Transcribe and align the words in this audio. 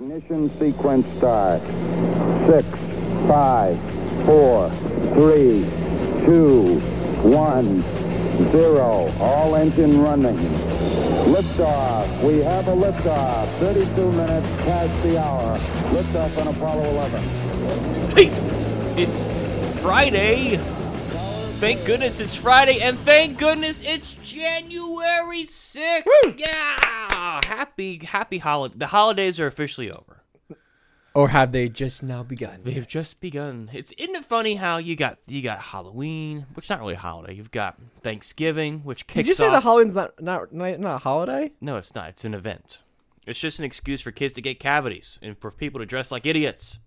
Ignition 0.00 0.48
sequence 0.60 1.04
start. 1.16 1.60
Six, 2.46 2.68
five, 3.26 3.76
four, 4.24 4.70
three, 5.14 5.64
two, 6.24 6.78
one, 7.24 7.82
zero. 8.52 9.12
All 9.18 9.56
engine 9.56 10.00
running. 10.00 10.36
Liftoff. 11.26 12.22
We 12.22 12.38
have 12.38 12.68
a 12.68 12.76
liftoff. 12.76 13.50
32 13.58 14.12
minutes 14.12 14.48
past 14.58 15.02
the 15.02 15.20
hour. 15.20 15.58
Liftoff 15.90 16.38
on 16.38 16.54
Apollo 16.54 16.90
11. 16.90 17.22
Hey, 18.10 19.02
it's 19.02 19.26
Friday. 19.82 20.58
Thank 21.58 21.84
goodness 21.84 22.20
it's 22.20 22.36
Friday, 22.36 22.80
and 22.82 22.96
thank 23.00 23.36
goodness 23.36 23.82
it's 23.82 24.14
January 24.22 25.42
6th. 25.42 26.04
Yeah! 26.36 26.97
Happy, 27.46 27.98
happy 28.04 28.38
holiday. 28.38 28.74
The 28.78 28.86
holidays 28.88 29.38
are 29.40 29.46
officially 29.46 29.90
over. 29.90 30.22
Or 31.14 31.28
have 31.30 31.50
they 31.52 31.68
just 31.68 32.02
now 32.02 32.22
begun? 32.22 32.60
They've 32.62 32.86
just 32.86 33.18
begun. 33.20 33.70
It's 33.72 33.92
isn't 33.98 34.14
it 34.14 34.24
funny 34.24 34.54
how 34.54 34.76
you 34.76 34.94
got 34.94 35.18
you 35.26 35.42
got 35.42 35.58
Halloween, 35.58 36.46
which 36.54 36.66
is 36.66 36.70
not 36.70 36.80
really 36.80 36.94
a 36.94 36.98
holiday. 36.98 37.34
You've 37.34 37.50
got 37.50 37.76
Thanksgiving, 38.02 38.80
which 38.80 39.06
kicks 39.08 39.24
Did 39.24 39.26
you 39.28 39.34
say 39.34 39.46
off. 39.46 39.52
the 39.54 39.60
Halloween's 39.60 39.96
not 39.96 40.20
not 40.22 40.52
not, 40.52 40.78
not 40.78 40.94
a 40.96 40.98
holiday? 40.98 41.52
no, 41.60 41.76
it's 41.76 41.94
not. 41.94 42.10
It's 42.10 42.24
an 42.24 42.34
event. 42.34 42.82
It's 43.26 43.40
just 43.40 43.58
an 43.58 43.64
excuse 43.64 44.00
for 44.00 44.12
kids 44.12 44.32
to 44.34 44.40
get 44.42 44.60
cavities 44.60 45.18
and 45.20 45.36
for 45.36 45.50
people 45.50 45.80
to 45.80 45.86
dress 45.86 46.12
like 46.12 46.24
idiots. 46.24 46.78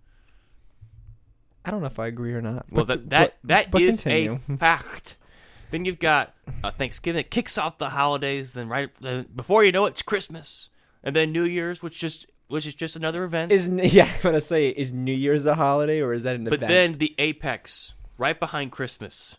I 1.65 1.71
don't 1.71 1.81
know 1.81 1.88
if 1.88 1.99
I 1.99 2.07
agree 2.07 2.34
or 2.34 2.41
not. 2.41 2.65
Well, 2.71 2.85
but- 2.85 3.09
that 3.09 3.09
that 3.09 3.38
but- 3.41 3.48
that 3.48 3.71
but 3.71 3.81
is 3.81 4.02
continue. 4.02 4.40
a 4.49 4.57
fact. 4.57 5.18
Then 5.71 5.85
you've 5.85 5.99
got 5.99 6.35
uh, 6.63 6.71
Thanksgiving 6.71 7.17
that 7.17 7.31
kicks 7.31 7.57
off 7.57 7.77
the 7.77 7.89
holidays. 7.89 8.53
Then 8.53 8.70
right 8.70 8.89
then 8.99 9.27
before 9.35 9.63
you 9.63 9.71
know 9.71 9.85
it, 9.85 9.91
it's 9.91 10.02
Christmas, 10.02 10.70
and 11.03 11.16
then 11.16 11.31
New 11.31 11.43
Year's, 11.43 11.81
which 11.81 11.99
just 11.99 12.27
which 12.48 12.66
is 12.66 12.75
just 12.75 12.95
another 12.95 13.23
event. 13.23 13.52
Is 13.52 13.67
yeah, 13.93 14.05
I'm 14.05 14.21
gonna 14.21 14.41
say 14.41 14.70
is 14.70 14.91
New 14.91 15.13
Year's 15.13 15.45
a 15.45 15.55
holiday 15.55 16.02
or 16.02 16.13
is 16.13 16.23
that 16.23 16.35
an 16.35 16.43
but 16.43 16.53
event? 16.53 16.70
then 16.70 16.91
the 16.93 17.15
apex, 17.18 17.93
right 18.18 18.40
behind 18.40 18.71
Christmas, 18.71 19.37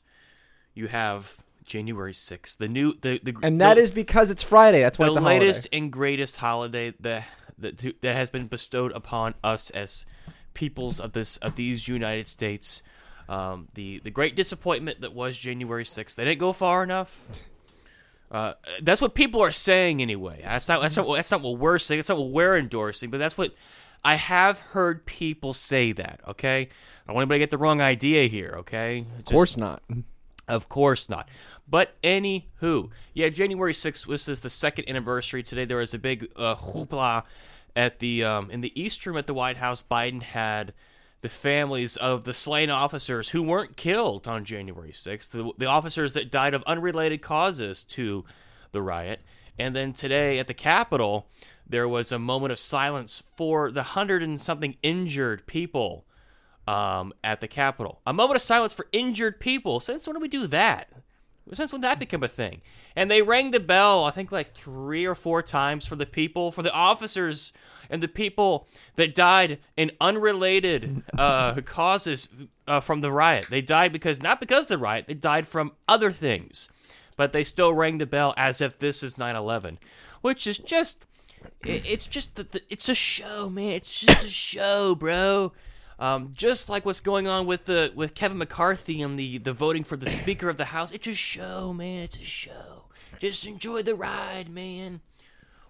you 0.75 0.89
have 0.89 1.45
January 1.65 2.15
sixth, 2.15 2.59
the 2.59 2.69
new 2.69 2.95
the 3.01 3.21
the 3.23 3.35
and 3.43 3.61
that 3.61 3.75
the, 3.75 3.81
is 3.83 3.93
because 3.93 4.31
it's 4.31 4.43
Friday. 4.43 4.81
That's 4.81 4.99
why 4.99 5.07
the 5.07 5.13
it's 5.13 5.19
a 5.19 5.21
latest 5.21 5.65
holiday. 5.67 5.79
and 5.79 5.93
greatest 5.93 6.37
holiday 6.39 6.95
that 7.01 7.25
that 7.59 8.01
that 8.01 8.17
has 8.17 8.31
been 8.31 8.47
bestowed 8.47 8.93
upon 8.93 9.35
us 9.45 9.71
as 9.71 10.07
peoples 10.55 11.01
of 11.01 11.13
this 11.13 11.37
of 11.39 11.57
these 11.57 11.89
United 11.89 12.29
States. 12.29 12.83
Um, 13.29 13.69
the 13.75 14.01
the 14.01 14.11
great 14.11 14.37
disappointment 14.37 15.01
that 15.01 15.15
was 15.15 15.37
January 15.37 15.85
sixth. 15.85 16.17
They 16.17 16.25
didn't 16.25 16.41
go 16.41 16.53
far 16.53 16.83
enough. 16.83 17.21
Uh, 18.31 18.55
that's 18.81 19.03
what 19.03 19.15
people 19.15 19.43
are 19.43 19.51
saying 19.51 20.01
anyway. 20.01 20.41
That's 20.43 20.69
not 20.69 20.81
that's 20.81 20.97
not 20.97 21.13
that's 21.15 21.31
not 21.31 21.43
what 21.43 21.59
we're 21.59 21.79
saying. 21.79 21.99
That's 21.99 22.09
not 22.09 22.19
what 22.19 22.31
we're 22.31 22.57
endorsing. 22.57 23.11
But 23.11 23.19
that's 23.19 23.37
what 23.37 23.55
I 24.03 24.15
have 24.17 24.59
heard 24.59 25.05
people 25.05 25.53
say. 25.53 25.93
That 25.93 26.21
okay. 26.29 26.61
I 26.63 27.07
don't 27.07 27.17
want 27.17 27.25
anybody 27.25 27.41
to 27.41 27.43
get 27.43 27.51
the 27.51 27.59
wrong 27.59 27.81
idea 27.81 28.29
here. 28.29 28.55
Okay. 28.59 29.05
Of 29.19 29.25
course 29.27 29.57
not. 29.57 29.83
Of 30.49 30.69
course 30.69 31.09
not. 31.09 31.29
But 31.69 31.95
anywho, 32.03 32.91
yeah, 33.15 33.29
January 33.29 33.75
sixth. 33.75 34.07
This 34.07 34.29
is 34.29 34.41
the 34.41 34.51
second 34.51 34.89
anniversary 34.89 35.43
today. 35.43 35.65
There 35.65 35.79
was 35.79 35.95
a 35.95 35.99
big 35.99 36.29
uh, 36.37 36.57
hoopla 36.57 37.25
at 37.77 37.99
the 37.99 38.25
um, 38.25 38.51
in 38.51 38.61
the 38.61 38.79
East 38.81 39.05
Room 39.07 39.17
at 39.17 39.27
the 39.27 39.35
White 39.35 39.57
House. 39.57 39.83
Biden 39.83 40.23
had 40.23 40.73
the 41.23 41.29
families 41.29 41.97
of 41.97 42.25
the 42.25 42.35
slain 42.35 42.69
officers 42.69 43.31
who 43.31 43.43
weren't 43.43 43.77
killed 43.77 44.29
on 44.29 44.45
January 44.45 44.93
sixth, 44.93 45.33
the, 45.33 45.53
the 45.57 45.67
officers 45.67 46.15
that 46.15 46.31
died 46.31 46.53
of 46.53 46.63
unrelated 46.65 47.23
causes 47.23 47.83
to 47.85 48.25
the 48.73 48.83
riot. 48.83 49.21
And 49.59 49.75
then 49.75 49.93
today 49.93 50.39
at 50.39 50.49
the 50.49 50.55
Capitol, 50.55 51.29
there 51.67 51.89
was 51.89 52.11
a 52.11 52.19
moment 52.19 52.53
of 52.53 52.59
silence 52.59 53.23
for 53.37 53.71
the 53.71 53.83
hundred 53.83 54.23
and 54.23 54.41
something 54.41 54.77
injured 54.83 55.47
people 55.47 56.05
um, 56.67 57.13
at 57.23 57.41
the 57.41 57.49
Capitol. 57.49 58.01
A 58.05 58.13
moment 58.13 58.37
of 58.37 58.43
silence 58.43 58.75
for 58.75 58.87
injured 58.93 59.41
people. 59.41 59.79
Since 59.79 60.07
when 60.07 60.15
do 60.15 60.21
we 60.21 60.29
do 60.29 60.47
that? 60.49 60.89
Since 61.53 61.73
when 61.73 61.83
that 61.83 61.99
become 61.99 62.23
a 62.23 62.29
thing? 62.29 62.63
And 62.97 63.11
they 63.11 63.23
rang 63.23 63.51
the 63.51 63.61
bell, 63.61 64.05
I 64.05 64.11
think 64.11 64.33
like 64.33 64.55
three 64.55 65.05
or 65.05 65.15
four 65.15 65.43
times 65.43 65.87
for 65.87 65.97
the 65.97 66.07
people, 66.07 66.51
for 66.51 66.63
the 66.63 66.73
officers 66.73 67.53
and 67.93 68.03
the 68.03 68.09
people 68.09 68.67
that 68.97 69.15
died 69.15 69.59
in 69.77 69.93
unrelated 70.01 71.05
uh, 71.17 71.61
causes 71.61 72.29
uh, 72.67 72.81
from 72.81 73.03
the 73.03 73.13
riot. 73.13 73.47
They 73.51 73.61
died 73.61 73.93
because, 73.93 74.23
not 74.23 74.41
because 74.41 74.65
of 74.65 74.69
the 74.69 74.79
riot, 74.79 75.05
they 75.07 75.15
died 75.15 75.47
from 75.47 75.73
other 75.87 76.11
things. 76.11 76.69
But 77.17 77.35
they 77.35 77.45
still 77.45 77.75
rang 77.75 77.99
the 77.99 78.07
bell 78.07 78.33
as 78.39 78.63
if 78.63 78.79
this 78.79 79.03
is 79.03 79.19
9 79.19 79.37
11, 79.37 79.79
which 80.23 80.47
is 80.47 80.57
just, 80.57 81.05
it, 81.63 81.87
it's 81.87 82.07
just, 82.07 82.37
the, 82.37 82.63
it's 82.71 82.89
a 82.89 82.95
show, 82.95 83.51
man. 83.51 83.73
It's 83.73 84.01
just 84.01 84.25
a 84.25 84.29
show, 84.29 84.95
bro. 84.95 85.53
Um, 85.99 86.33
just 86.35 86.71
like 86.71 86.87
what's 86.87 87.01
going 87.01 87.29
on 87.29 87.47
with 87.47 87.67
the 87.67 87.93
with 87.95 88.15
Kevin 88.15 88.39
McCarthy 88.39 89.03
and 89.03 89.17
the 89.17 89.39
the 89.39 89.53
voting 89.53 89.85
for 89.85 89.97
the 89.97 90.11
Speaker 90.11 90.49
of 90.49 90.57
the 90.57 90.65
House, 90.65 90.91
it's 90.91 91.07
a 91.07 91.15
show, 91.15 91.73
man. 91.73 92.03
It's 92.03 92.17
a 92.17 92.25
show. 92.25 92.87
Just 93.21 93.47
enjoy 93.47 93.83
the 93.83 93.95
ride, 93.95 94.49
man. 94.49 95.01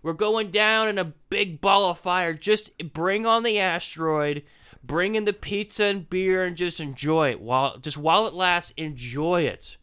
We're 0.02 0.12
going 0.14 0.50
down 0.50 0.88
in 0.88 0.98
a 0.98 1.04
big 1.30 1.60
ball 1.60 1.88
of 1.90 1.98
fire. 1.98 2.32
Just 2.34 2.76
bring 2.92 3.24
on 3.24 3.42
the 3.44 3.58
asteroid, 3.60 4.42
bring 4.82 5.14
in 5.14 5.24
the 5.24 5.32
pizza 5.32 5.84
and 5.84 6.08
beer, 6.10 6.44
and 6.44 6.56
just 6.56 6.80
enjoy 6.80 7.30
it 7.30 7.40
while 7.40 7.78
just 7.78 7.96
while 7.96 8.26
it 8.26 8.34
lasts. 8.34 8.72
Enjoy 8.76 9.42
it. 9.42 9.76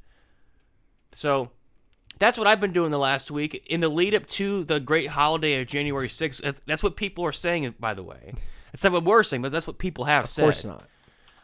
So 1.14 1.52
that's 2.20 2.38
what 2.38 2.48
I've 2.48 2.60
been 2.60 2.74
doing 2.74 2.92
the 2.92 3.00
last 3.00 3.32
week 3.32 3.64
in 3.68 3.80
the 3.80 3.90
lead 3.90 4.14
up 4.14 4.28
to 4.28 4.64
the 4.66 4.80
great 4.80 5.08
holiday 5.10 5.62
of 5.62 5.68
January 5.68 6.10
6th. 6.10 6.42
That's- 6.42 6.62
That's 6.66 6.84
what 6.84 6.96
people 6.98 7.26
are 7.26 7.32
saying, 7.32 7.74
by 7.80 7.94
the 7.94 8.04
way. 8.04 8.34
It's 8.74 8.84
not 8.84 8.94
what 8.94 9.04
we're 9.06 9.24
saying, 9.24 9.42
but 9.42 9.52
that's 9.52 9.66
what 9.68 9.78
people 9.80 10.04
have 10.06 10.26
Of 10.26 10.30
said. 10.30 10.42
Of 10.44 10.48
course 10.48 10.66
not. 10.66 10.84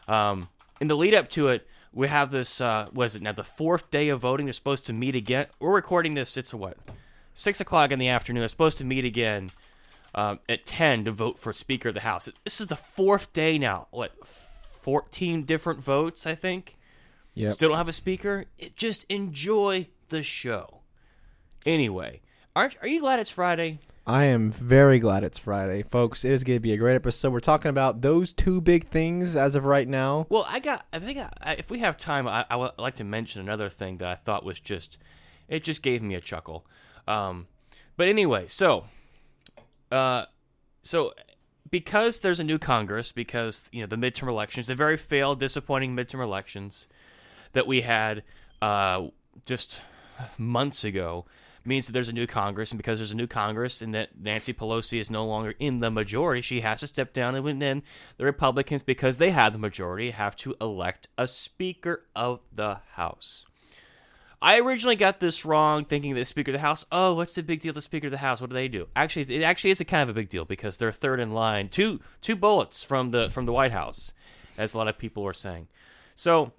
Um, 0.06 0.48
in 0.80 0.88
the 0.88 0.96
lead 0.96 1.14
up 1.14 1.28
to 1.30 1.48
it, 1.48 1.66
we 1.92 2.08
have 2.08 2.30
this. 2.30 2.60
Uh, 2.60 2.88
was 2.92 3.16
it 3.16 3.22
now 3.22 3.32
the 3.32 3.42
fourth 3.42 3.90
day 3.90 4.10
of 4.10 4.20
voting? 4.20 4.46
They're 4.46 4.52
supposed 4.52 4.86
to 4.86 4.92
meet 4.92 5.16
again. 5.16 5.46
We're 5.58 5.74
recording 5.74 6.12
this. 6.14 6.36
It's 6.36 6.52
a 6.52 6.56
what? 6.56 6.76
Six 7.38 7.60
o'clock 7.60 7.92
in 7.92 7.98
the 7.98 8.08
afternoon. 8.08 8.40
They're 8.40 8.48
supposed 8.48 8.78
to 8.78 8.84
meet 8.84 9.04
again 9.04 9.50
um, 10.14 10.40
at 10.48 10.64
ten 10.64 11.04
to 11.04 11.12
vote 11.12 11.38
for 11.38 11.52
Speaker 11.52 11.90
of 11.90 11.94
the 11.94 12.00
House. 12.00 12.30
This 12.44 12.62
is 12.62 12.68
the 12.68 12.76
fourth 12.76 13.32
day 13.34 13.58
now. 13.58 13.88
What? 13.90 14.12
Fourteen 14.26 15.42
different 15.42 15.80
votes, 15.80 16.26
I 16.26 16.34
think. 16.34 16.76
Yep. 17.34 17.50
Still 17.50 17.68
don't 17.68 17.78
have 17.78 17.88
a 17.88 17.92
speaker. 17.92 18.46
It, 18.58 18.74
just 18.74 19.04
enjoy 19.10 19.88
the 20.08 20.22
show. 20.22 20.80
Anyway, 21.66 22.22
aren't 22.54 22.78
are 22.80 22.88
you 22.88 23.00
glad 23.00 23.20
it's 23.20 23.30
Friday? 23.30 23.80
I 24.06 24.24
am 24.24 24.50
very 24.50 24.98
glad 24.98 25.22
it's 25.22 25.36
Friday, 25.36 25.82
folks. 25.82 26.24
It 26.24 26.32
is 26.32 26.42
going 26.42 26.56
to 26.56 26.60
be 26.60 26.72
a 26.72 26.78
great 26.78 26.94
episode. 26.94 27.34
We're 27.34 27.40
talking 27.40 27.68
about 27.68 28.00
those 28.00 28.32
two 28.32 28.62
big 28.62 28.86
things 28.86 29.36
as 29.36 29.56
of 29.56 29.66
right 29.66 29.86
now. 29.86 30.26
Well, 30.30 30.46
I 30.48 30.60
got. 30.60 30.86
I 30.90 31.00
think 31.00 31.18
I, 31.18 31.28
I, 31.42 31.52
if 31.54 31.70
we 31.70 31.80
have 31.80 31.98
time, 31.98 32.26
I, 32.26 32.46
I 32.48 32.56
would 32.56 32.70
like 32.78 32.94
to 32.96 33.04
mention 33.04 33.42
another 33.42 33.68
thing 33.68 33.98
that 33.98 34.08
I 34.08 34.14
thought 34.14 34.42
was 34.42 34.58
just. 34.58 34.96
It 35.48 35.64
just 35.64 35.82
gave 35.82 36.02
me 36.02 36.14
a 36.14 36.20
chuckle. 36.20 36.64
Um, 37.06 37.46
but 37.96 38.08
anyway, 38.08 38.46
so, 38.48 38.86
uh, 39.90 40.26
so 40.82 41.12
because 41.70 42.20
there's 42.20 42.40
a 42.40 42.44
new 42.44 42.58
Congress, 42.58 43.12
because 43.12 43.64
you 43.72 43.80
know 43.80 43.86
the 43.86 43.96
midterm 43.96 44.28
elections, 44.28 44.66
the 44.66 44.74
very 44.74 44.96
failed, 44.96 45.38
disappointing 45.38 45.96
midterm 45.96 46.22
elections 46.22 46.88
that 47.52 47.66
we 47.66 47.82
had 47.82 48.22
uh, 48.60 49.06
just 49.44 49.80
months 50.38 50.84
ago, 50.84 51.24
means 51.64 51.86
that 51.86 51.92
there's 51.92 52.08
a 52.08 52.12
new 52.12 52.26
Congress, 52.26 52.70
and 52.70 52.78
because 52.78 52.98
there's 52.98 53.12
a 53.12 53.16
new 53.16 53.26
Congress, 53.26 53.82
and 53.82 53.94
that 53.94 54.18
Nancy 54.18 54.52
Pelosi 54.52 55.00
is 55.00 55.10
no 55.10 55.26
longer 55.26 55.54
in 55.58 55.80
the 55.80 55.90
majority, 55.90 56.40
she 56.40 56.60
has 56.60 56.80
to 56.80 56.86
step 56.86 57.12
down, 57.12 57.34
and 57.34 57.62
then 57.62 57.82
the 58.16 58.24
Republicans, 58.24 58.82
because 58.82 59.18
they 59.18 59.30
have 59.30 59.52
the 59.52 59.58
majority, 59.58 60.10
have 60.10 60.36
to 60.36 60.54
elect 60.60 61.08
a 61.18 61.26
Speaker 61.26 62.04
of 62.14 62.40
the 62.52 62.80
House. 62.92 63.44
I 64.40 64.60
originally 64.60 64.96
got 64.96 65.20
this 65.20 65.44
wrong, 65.44 65.84
thinking 65.84 66.14
that 66.14 66.26
Speaker 66.26 66.50
of 66.50 66.54
the 66.54 66.60
House. 66.60 66.84
Oh, 66.92 67.14
what's 67.14 67.34
the 67.34 67.42
big 67.42 67.60
deal? 67.60 67.72
The 67.72 67.80
Speaker 67.80 68.08
of 68.08 68.10
the 68.10 68.18
House. 68.18 68.40
What 68.40 68.50
do 68.50 68.54
they 68.54 68.68
do? 68.68 68.88
Actually, 68.94 69.34
it 69.34 69.42
actually 69.42 69.70
is 69.70 69.80
a 69.80 69.84
kind 69.84 70.02
of 70.02 70.14
a 70.14 70.18
big 70.18 70.28
deal 70.28 70.44
because 70.44 70.76
they're 70.76 70.92
third 70.92 71.20
in 71.20 71.32
line, 71.32 71.68
two 71.68 72.00
two 72.20 72.36
bullets 72.36 72.82
from 72.82 73.10
the 73.10 73.30
from 73.30 73.46
the 73.46 73.52
White 73.52 73.72
House, 73.72 74.12
as 74.58 74.74
a 74.74 74.78
lot 74.78 74.88
of 74.88 74.98
people 74.98 75.26
are 75.26 75.32
saying. 75.32 75.68
So, 76.14 76.52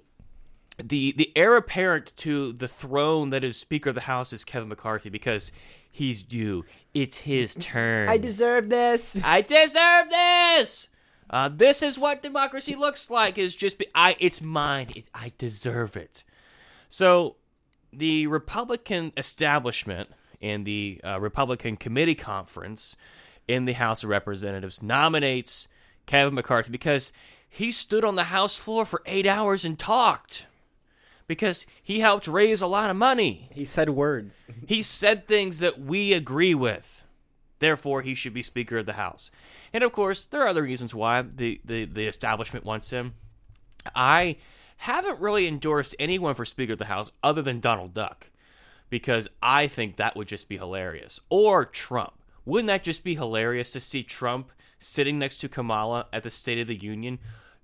the 0.84 1.12
the 1.12 1.32
heir 1.36 1.56
apparent 1.56 2.16
to 2.18 2.54
the 2.54 2.68
throne 2.68 3.30
that 3.30 3.44
is 3.44 3.58
Speaker 3.58 3.90
of 3.90 3.96
the 3.96 4.02
House 4.02 4.34
is 4.34 4.44
Kevin 4.44 4.70
McCarthy 4.70 5.10
because 5.10 5.52
he's 5.92 6.24
due. 6.24 6.66
It's 6.96 7.20
his 7.20 7.56
turn. 7.56 8.10
I 8.10 8.18
deserve 8.18 8.70
this. 8.70 9.20
I 9.24 9.42
deserve 9.42 10.10
this. 10.10 10.90
Uh, 11.30 11.50
this 11.50 11.82
is 11.82 12.00
what 12.00 12.24
democracy 12.24 12.76
looks 12.76 13.12
like. 13.12 13.38
Is 13.38 13.56
just 13.56 13.78
be, 13.78 13.86
I. 13.94 14.16
It's 14.20 14.42
mine. 14.42 14.92
It, 14.96 15.06
I 15.14 15.34
deserve 15.38 15.96
it. 15.96 16.24
So, 16.90 17.36
the 17.98 18.28
Republican 18.28 19.12
establishment 19.18 20.10
and 20.42 20.66
the 20.66 21.02
uh, 21.04 21.20
Republican 21.20 21.76
committee 21.76 22.16
conference 22.16 22.96
in 23.48 23.66
the 23.66 23.74
House 23.74 24.04
of 24.04 24.10
Representatives 24.10 24.84
nominates 24.84 25.68
Kevin 26.06 26.36
McCarthy 26.36 26.70
because 26.70 27.12
he 27.50 27.72
stood 27.72 28.06
on 28.06 28.16
the 28.16 28.26
House 28.26 28.56
floor 28.56 28.86
for 28.86 29.02
eight 29.06 29.26
hours 29.26 29.66
and 29.66 29.80
talked. 29.80 30.46
Because 31.26 31.66
he 31.84 32.00
helped 32.00 32.26
raise 32.26 32.62
a 32.62 32.68
lot 32.68 32.90
of 32.90 32.96
money. 32.96 33.50
He 33.52 33.66
said 33.66 33.90
words. 33.90 34.46
He 34.66 34.82
said 34.82 35.28
things 35.28 35.60
that 35.60 35.78
we 35.78 36.14
agree 36.14 36.56
with. 36.56 37.04
Therefore, 37.60 38.02
he 38.02 38.16
should 38.16 38.34
be 38.34 38.44
Speaker 38.44 38.78
of 38.78 38.86
the 38.86 38.94
House. 38.94 39.30
And 39.74 39.84
of 39.84 39.92
course, 39.92 40.26
there 40.26 40.44
are 40.44 40.48
other 40.48 40.64
reasons 40.64 40.96
why 40.96 41.24
the, 41.24 41.60
the, 41.66 41.84
the 41.84 42.08
establishment 42.08 42.64
wants 42.64 42.92
him. 42.92 43.16
I 43.94 44.38
haven't 44.78 45.20
really 45.20 45.48
endorsed 45.48 45.96
anyone 46.00 46.36
for 46.36 46.46
Speaker 46.46 46.74
of 46.74 46.80
the 46.80 46.86
House 46.86 47.12
other 47.24 47.42
than 47.42 47.60
Donald 47.60 47.94
Duck 47.94 48.30
because 48.90 49.28
I 49.42 49.68
think 49.68 49.96
that 49.96 50.16
would 50.16 50.28
just 50.28 50.50
be 50.50 50.58
hilarious. 50.58 51.20
Or 51.30 51.66
Trump. 51.66 52.14
Wouldn't 52.46 52.68
that 52.68 52.84
just 52.84 53.04
be 53.04 53.16
hilarious 53.16 53.72
to 53.74 53.80
see 53.80 54.04
Trump 54.04 54.52
sitting 54.80 55.20
next 55.20 55.38
to 55.38 55.50
Kamala 55.50 56.08
at 56.14 56.24
the 56.24 56.30
State 56.30 56.60
of 56.60 56.68
the 56.68 56.76
Union? 56.76 57.20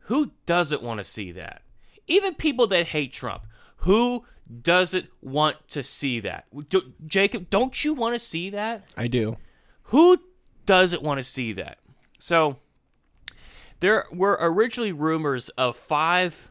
Who 0.07 0.31
doesn't 0.45 0.83
want 0.83 0.99
to 0.99 1.05
see 1.05 1.31
that? 1.31 1.61
Even 2.07 2.33
people 2.33 2.67
that 2.67 2.87
hate 2.87 3.13
Trump. 3.13 3.43
Who 3.77 4.25
doesn't 4.61 5.07
want 5.21 5.57
to 5.69 5.83
see 5.83 6.19
that? 6.19 6.45
Do, 6.69 6.93
Jacob, 7.05 7.49
don't 7.49 7.83
you 7.85 7.93
want 7.93 8.15
to 8.15 8.19
see 8.19 8.49
that? 8.49 8.83
I 8.97 9.07
do. 9.07 9.37
Who 9.83 10.17
doesn't 10.65 11.01
want 11.01 11.19
to 11.19 11.23
see 11.23 11.53
that? 11.53 11.77
So, 12.19 12.57
there 13.79 14.05
were 14.11 14.37
originally 14.39 14.91
rumors 14.91 15.49
of 15.49 15.77
five 15.77 16.49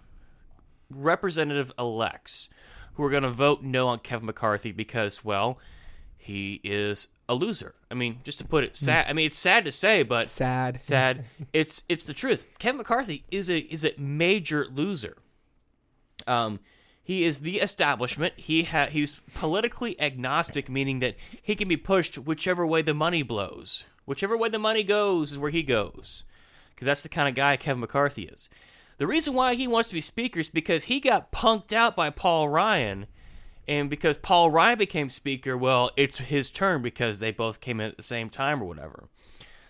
representative 0.95 1.73
elects 1.79 2.49
who 2.95 3.05
are 3.05 3.11
going 3.11 3.23
to 3.23 3.31
vote 3.31 3.63
no 3.63 3.89
on 3.89 3.99
Kevin 4.01 4.27
McCarthy 4.27 4.73
because, 4.73 5.25
well, 5.25 5.59
he 6.17 6.61
is 6.63 7.09
a 7.29 7.35
loser. 7.35 7.75
I 7.91 7.95
mean, 7.95 8.21
just 8.25 8.39
to 8.39 8.45
put 8.47 8.65
it 8.65 8.77
sad. 8.77 9.07
I 9.09 9.13
mean, 9.13 9.27
it's 9.27 9.39
sad 9.39 9.65
to 9.65 9.73
say, 9.73 10.03
but 10.03 10.29
Sad. 10.29 10.81
sad. 10.81 11.25
it's 11.53 11.85
it's 11.89 12.05
the 12.05 12.15
truth. 12.15 12.47
Kevin 12.59 12.79
McCarthy 12.79 13.25
is 13.31 13.49
a 13.49 13.59
is 13.59 13.85
a 13.85 13.95
major 13.99 14.67
loser. 14.71 15.17
Um, 16.27 16.61
he 17.03 17.25
is 17.25 17.41
the 17.41 17.59
establishment. 17.59 18.35
He 18.37 18.63
ha- 18.65 18.87
he's 18.87 19.21
politically 19.35 20.01
agnostic, 20.01 20.69
meaning 20.69 21.01
that 21.01 21.17
he 21.41 21.57
can 21.57 21.67
be 21.69 21.77
pushed 21.77 22.17
whichever 22.19 22.65
way 22.67 22.83
the 22.83 22.95
money 22.95 23.23
blows. 23.23 23.85
Whichever 24.05 24.37
way 24.37 24.49
the 24.49 24.59
money 24.59 24.83
goes 24.85 25.33
is 25.33 25.39
where 25.39 25.51
he 25.51 25.63
goes, 25.63 26.25
because 26.71 26.87
that's 26.87 27.03
the 27.03 27.09
kind 27.09 27.29
of 27.29 27.35
guy 27.35 27.57
Kevin 27.57 27.81
McCarthy 27.81 28.25
is. 28.25 28.49
The 29.03 29.09
reason 29.09 29.35
why 29.35 29.57
he 29.57 29.67
wants 29.67 29.89
to 29.89 29.97
be 29.97 30.01
speaker 30.01 30.39
is 30.39 30.49
because 30.49 30.85
he 30.85 31.01
got 31.01 31.33
punked 31.33 31.73
out 31.73 31.97
by 31.97 32.09
Paul 32.09 32.49
Ryan, 32.49 33.07
and 33.67 33.91
because 33.91 34.17
Paul 34.17 34.49
Ryan 34.49 34.79
became 34.79 35.11
speaker, 35.11 35.57
well, 35.57 35.91
it's 35.97 36.19
his 36.19 36.53
turn 36.53 36.83
because 36.83 37.19
they 37.19 37.33
both 37.33 37.61
came 37.61 37.81
in 37.81 37.89
at 37.89 37.97
the 37.97 38.05
same 38.05 38.31
time 38.31 38.63
or 38.63 38.67
whatever. 38.67 39.09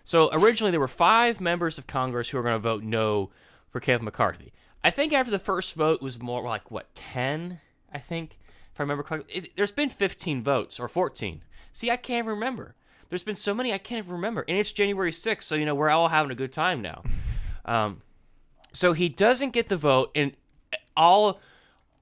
So 0.05 0.29
originally 0.35 0.71
there 0.71 0.81
were 0.81 0.87
five 0.87 1.41
members 1.41 1.79
of 1.79 1.87
Congress 1.87 2.29
who 2.29 2.37
were 2.37 2.43
going 2.43 2.57
to 2.57 2.59
vote 2.59 2.83
no 2.83 3.31
for 3.71 3.81
Kevin 3.81 4.05
McCarthy. 4.05 4.53
I 4.85 4.91
think 4.91 5.15
after 5.15 5.31
the 5.31 5.39
first 5.39 5.77
vote 5.77 6.03
was 6.03 6.21
more 6.21 6.43
like 6.43 6.71
what 6.71 6.95
ten, 6.95 7.61
I 7.91 8.01
think, 8.01 8.39
if 8.71 8.81
I 8.81 8.83
remember 8.83 9.03
correctly. 9.03 9.35
It, 9.35 9.57
there's 9.57 9.73
been 9.73 9.89
15 9.89 10.43
votes 10.43 10.79
or 10.79 10.89
14. 10.89 11.43
See, 11.73 11.91
I 11.91 11.97
can't 11.97 12.27
remember. 12.27 12.75
There's 13.09 13.25
been 13.25 13.37
so 13.37 13.55
many 13.55 13.73
I 13.73 13.79
can't 13.79 14.05
even 14.05 14.13
remember, 14.13 14.45
and 14.47 14.59
it's 14.59 14.73
January 14.73 15.11
6th, 15.11 15.45
so 15.45 15.55
you 15.55 15.65
know 15.65 15.75
we're 15.75 15.89
all 15.89 16.09
having 16.09 16.33
a 16.33 16.35
good 16.35 16.53
time 16.53 16.83
now. 16.83 17.03
Um, 17.65 18.03
so 18.73 18.93
he 18.93 19.09
doesn't 19.09 19.53
get 19.53 19.69
the 19.69 19.77
vote, 19.77 20.11
and 20.15 20.33
all 20.97 21.41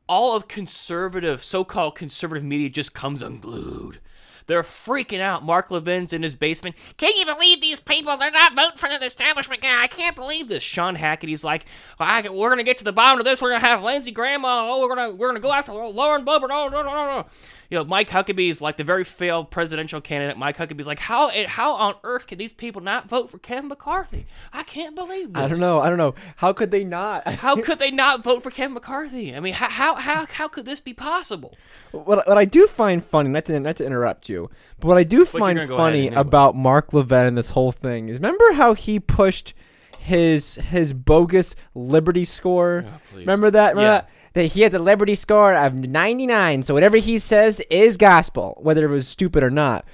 all 0.08 0.36
of 0.36 0.48
conservative, 0.48 1.42
so-called 1.42 1.94
conservative 1.94 2.42
media 2.44 2.68
just 2.68 2.92
comes 2.92 3.22
unglued. 3.22 4.00
They're 4.46 4.64
freaking 4.64 5.20
out. 5.20 5.44
Mark 5.44 5.70
Levin's 5.70 6.12
in 6.12 6.24
his 6.24 6.34
basement. 6.34 6.74
Can 6.96 7.14
you 7.16 7.24
believe 7.24 7.60
these 7.60 7.78
people? 7.78 8.16
They're 8.16 8.32
not 8.32 8.56
voting 8.56 8.78
for 8.78 8.88
the 8.88 9.04
establishment 9.04 9.62
guy. 9.62 9.80
I 9.80 9.86
can't 9.86 10.16
believe 10.16 10.48
this. 10.48 10.64
Sean 10.64 10.96
Hackett's 10.96 11.44
like, 11.44 11.66
we're 12.00 12.50
gonna 12.50 12.64
get 12.64 12.78
to 12.78 12.84
the 12.84 12.92
bottom 12.92 13.20
of 13.20 13.24
this. 13.24 13.40
We're 13.40 13.50
gonna 13.50 13.60
have 13.60 13.84
Lindsey 13.84 14.10
Graham. 14.10 14.44
Oh, 14.44 14.80
we're 14.80 14.92
gonna 14.92 15.14
we're 15.14 15.28
gonna 15.28 15.38
go 15.38 15.52
after 15.52 15.72
Lauren 15.72 16.24
Boebert. 16.24 16.48
Oh, 16.50 16.68
no, 16.68 16.82
no, 16.82 16.94
no, 16.94 17.06
no. 17.06 17.26
You 17.70 17.78
know, 17.78 17.84
Mike 17.84 18.10
Huckabee 18.10 18.50
is 18.50 18.60
like 18.60 18.76
the 18.76 18.82
very 18.84 19.04
failed 19.04 19.50
presidential 19.52 20.00
candidate. 20.00 20.36
Mike 20.36 20.56
Huckabee 20.58 20.80
is 20.80 20.88
like, 20.88 20.98
how 20.98 21.30
how 21.46 21.76
on 21.76 21.94
earth 22.02 22.26
can 22.26 22.36
these 22.36 22.52
people 22.52 22.82
not 22.82 23.08
vote 23.08 23.30
for 23.30 23.38
Kevin 23.38 23.68
McCarthy? 23.68 24.26
I 24.52 24.64
can't 24.64 24.96
believe 24.96 25.32
this. 25.32 25.42
I 25.42 25.46
don't 25.46 25.60
know. 25.60 25.80
I 25.80 25.88
don't 25.88 25.96
know. 25.98 26.16
How 26.36 26.52
could 26.52 26.72
they 26.72 26.82
not? 26.82 27.26
How 27.28 27.54
could 27.54 27.78
they 27.78 27.92
not 27.92 28.24
vote 28.24 28.42
for 28.42 28.50
Kevin 28.50 28.74
McCarthy? 28.74 29.36
I 29.36 29.40
mean, 29.40 29.54
how 29.54 29.68
how 29.68 29.94
how, 29.94 30.26
how 30.26 30.48
could 30.48 30.64
this 30.66 30.80
be 30.80 30.92
possible? 30.92 31.56
what, 31.92 32.26
what 32.26 32.36
I 32.36 32.44
do 32.44 32.66
find 32.66 33.04
funny, 33.04 33.28
not 33.28 33.44
to 33.44 33.60
not 33.60 33.76
to 33.76 33.86
interrupt 33.86 34.28
you, 34.28 34.50
but 34.80 34.88
what 34.88 34.98
I 34.98 35.04
do 35.04 35.18
you're 35.18 35.26
find 35.26 35.56
funny 35.68 36.08
anyway. 36.08 36.16
about 36.20 36.56
Mark 36.56 36.92
Levin 36.92 37.24
and 37.26 37.38
this 37.38 37.50
whole 37.50 37.70
thing 37.70 38.08
is 38.08 38.18
remember 38.18 38.52
how 38.54 38.74
he 38.74 38.98
pushed 38.98 39.54
his 39.96 40.56
his 40.56 40.92
bogus 40.92 41.54
Liberty 41.74 42.24
score? 42.24 42.84
Oh, 42.86 43.16
remember 43.16 43.48
that? 43.52 43.76
Remember 43.76 43.82
Yeah. 43.82 43.90
that? 44.00 44.10
That 44.34 44.46
he 44.46 44.60
had 44.62 44.72
the 44.72 44.78
Liberty 44.78 45.16
score 45.16 45.54
of 45.54 45.74
99, 45.74 46.62
so 46.62 46.74
whatever 46.74 46.98
he 46.98 47.18
says 47.18 47.60
is 47.68 47.96
gospel, 47.96 48.58
whether 48.60 48.84
it 48.84 48.90
was 48.90 49.08
stupid 49.08 49.42
or 49.42 49.50
not. 49.50 49.84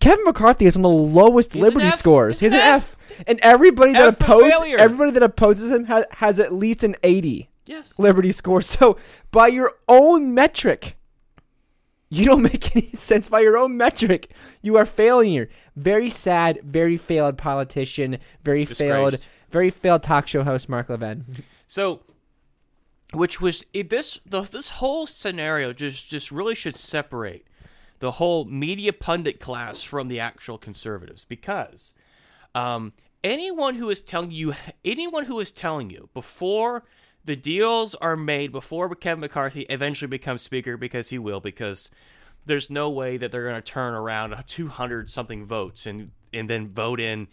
Kevin 0.00 0.24
McCarthy 0.24 0.66
is 0.66 0.76
on 0.76 0.82
the 0.82 0.88
lowest 0.88 1.52
He's 1.52 1.62
Liberty 1.62 1.86
F. 1.86 1.94
scores. 1.94 2.40
He's 2.40 2.52
He's 2.52 2.60
an 2.60 2.66
an 2.66 2.74
F. 2.76 2.96
And 3.26 3.38
everybody 3.42 3.92
that 3.92 4.08
F 4.08 4.18
for 4.18 4.24
opposes 4.24 4.74
everybody 4.78 5.10
that 5.12 5.22
opposes 5.22 5.70
him 5.70 5.84
has, 5.84 6.04
has 6.12 6.40
at 6.40 6.52
least 6.52 6.82
an 6.82 6.96
80. 7.02 7.48
Yes. 7.66 7.92
Liberty 7.98 8.32
score. 8.32 8.62
So 8.62 8.96
by 9.30 9.48
your 9.48 9.72
own 9.88 10.34
metric, 10.34 10.96
you 12.08 12.24
don't 12.24 12.42
make 12.52 12.74
any 12.74 12.90
sense 12.92 13.28
by 13.28 13.40
your 13.40 13.56
own 13.56 13.76
metric. 13.76 14.30
You 14.62 14.76
are 14.76 14.86
failing 14.86 15.30
here. 15.30 15.48
Very 15.76 16.10
sad, 16.10 16.60
very 16.62 16.96
failed 16.96 17.38
politician, 17.38 18.18
very 18.42 18.64
failed, 18.64 19.26
very 19.50 19.70
failed 19.70 20.02
talk 20.02 20.26
show 20.26 20.42
host 20.42 20.68
Mark 20.68 20.88
Levin. 20.88 21.44
So, 21.66 22.00
which 23.14 23.40
was 23.40 23.64
it, 23.72 23.90
this 23.90 24.20
the, 24.26 24.42
this 24.42 24.68
whole 24.70 25.06
scenario 25.06 25.72
just 25.72 26.08
just 26.08 26.30
really 26.30 26.54
should 26.54 26.76
separate 26.76 27.46
the 28.00 28.12
whole 28.12 28.44
media 28.44 28.92
pundit 28.92 29.40
class 29.40 29.82
from 29.82 30.08
the 30.08 30.20
actual 30.20 30.58
conservatives 30.58 31.24
because 31.24 31.94
um, 32.54 32.92
anyone 33.22 33.76
who 33.76 33.88
is 33.88 34.00
telling 34.00 34.30
you 34.30 34.54
anyone 34.84 35.24
who 35.26 35.40
is 35.40 35.52
telling 35.52 35.90
you 35.90 36.08
before 36.12 36.84
the 37.24 37.36
deals 37.36 37.94
are 37.96 38.16
made 38.16 38.52
before 38.52 38.94
Kevin 38.94 39.20
McCarthy 39.20 39.62
eventually 39.62 40.08
becomes 40.08 40.42
speaker 40.42 40.76
because 40.76 41.08
he 41.08 41.18
will 41.18 41.40
because 41.40 41.90
there's 42.46 42.68
no 42.68 42.90
way 42.90 43.16
that 43.16 43.32
they're 43.32 43.48
going 43.48 43.54
to 43.54 43.62
turn 43.62 43.94
around 43.94 44.34
200 44.46 45.10
something 45.10 45.44
votes 45.44 45.86
and 45.86 46.10
and 46.32 46.50
then 46.50 46.68
vote 46.68 47.00
in 47.00 47.28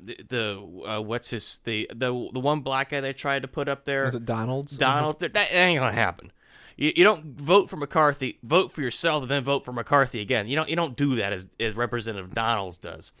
the, 0.00 0.16
the 0.28 0.82
uh, 0.86 1.00
what's 1.00 1.30
his 1.30 1.60
the 1.64 1.90
the 1.90 2.28
the 2.32 2.40
one 2.40 2.60
black 2.60 2.90
guy 2.90 3.00
they 3.00 3.12
tried 3.12 3.42
to 3.42 3.48
put 3.48 3.68
up 3.68 3.84
there 3.84 4.04
Was 4.04 4.14
it 4.14 4.24
Donalds? 4.24 4.76
Donald 4.76 5.20
that, 5.20 5.34
that 5.34 5.52
ain't 5.52 5.80
gonna 5.80 5.92
happen. 5.92 6.32
You, 6.76 6.92
you 6.94 7.04
don't 7.04 7.24
vote 7.24 7.70
for 7.70 7.76
McCarthy, 7.76 8.38
vote 8.42 8.70
for 8.70 8.82
yourself, 8.82 9.22
and 9.22 9.30
then 9.30 9.44
vote 9.44 9.64
for 9.64 9.72
McCarthy 9.72 10.20
again. 10.20 10.46
You 10.46 10.56
don't 10.56 10.68
you 10.68 10.76
don't 10.76 10.96
do 10.96 11.16
that 11.16 11.32
as 11.32 11.46
as 11.58 11.74
Representative 11.74 12.34
Donalds 12.34 12.76
does. 12.76 13.12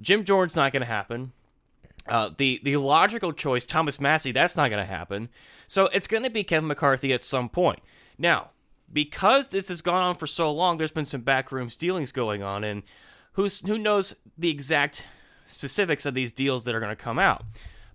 Jim 0.00 0.24
Jordan's 0.24 0.56
not 0.56 0.72
gonna 0.72 0.84
happen. 0.84 1.32
Uh, 2.08 2.30
the 2.36 2.60
the 2.62 2.76
logical 2.78 3.32
choice, 3.32 3.64
Thomas 3.64 4.00
Massie, 4.00 4.32
that's 4.32 4.56
not 4.56 4.70
going 4.70 4.84
to 4.84 4.90
happen. 4.90 5.28
So 5.66 5.86
it's 5.88 6.06
going 6.06 6.22
to 6.22 6.30
be 6.30 6.42
Kevin 6.42 6.66
McCarthy 6.66 7.12
at 7.12 7.22
some 7.22 7.50
point. 7.50 7.80
Now, 8.16 8.50
because 8.90 9.48
this 9.48 9.68
has 9.68 9.82
gone 9.82 10.02
on 10.02 10.14
for 10.14 10.26
so 10.26 10.50
long, 10.50 10.78
there's 10.78 10.90
been 10.90 11.04
some 11.04 11.20
backroom 11.20 11.68
dealings 11.68 12.12
going 12.12 12.42
on, 12.42 12.64
and 12.64 12.82
who's 13.32 13.66
who 13.66 13.78
knows 13.78 14.16
the 14.38 14.48
exact 14.48 15.04
specifics 15.48 16.06
of 16.06 16.14
these 16.14 16.32
deals 16.32 16.64
that 16.64 16.74
are 16.74 16.80
going 16.80 16.94
to 16.94 16.96
come 16.96 17.18
out. 17.18 17.44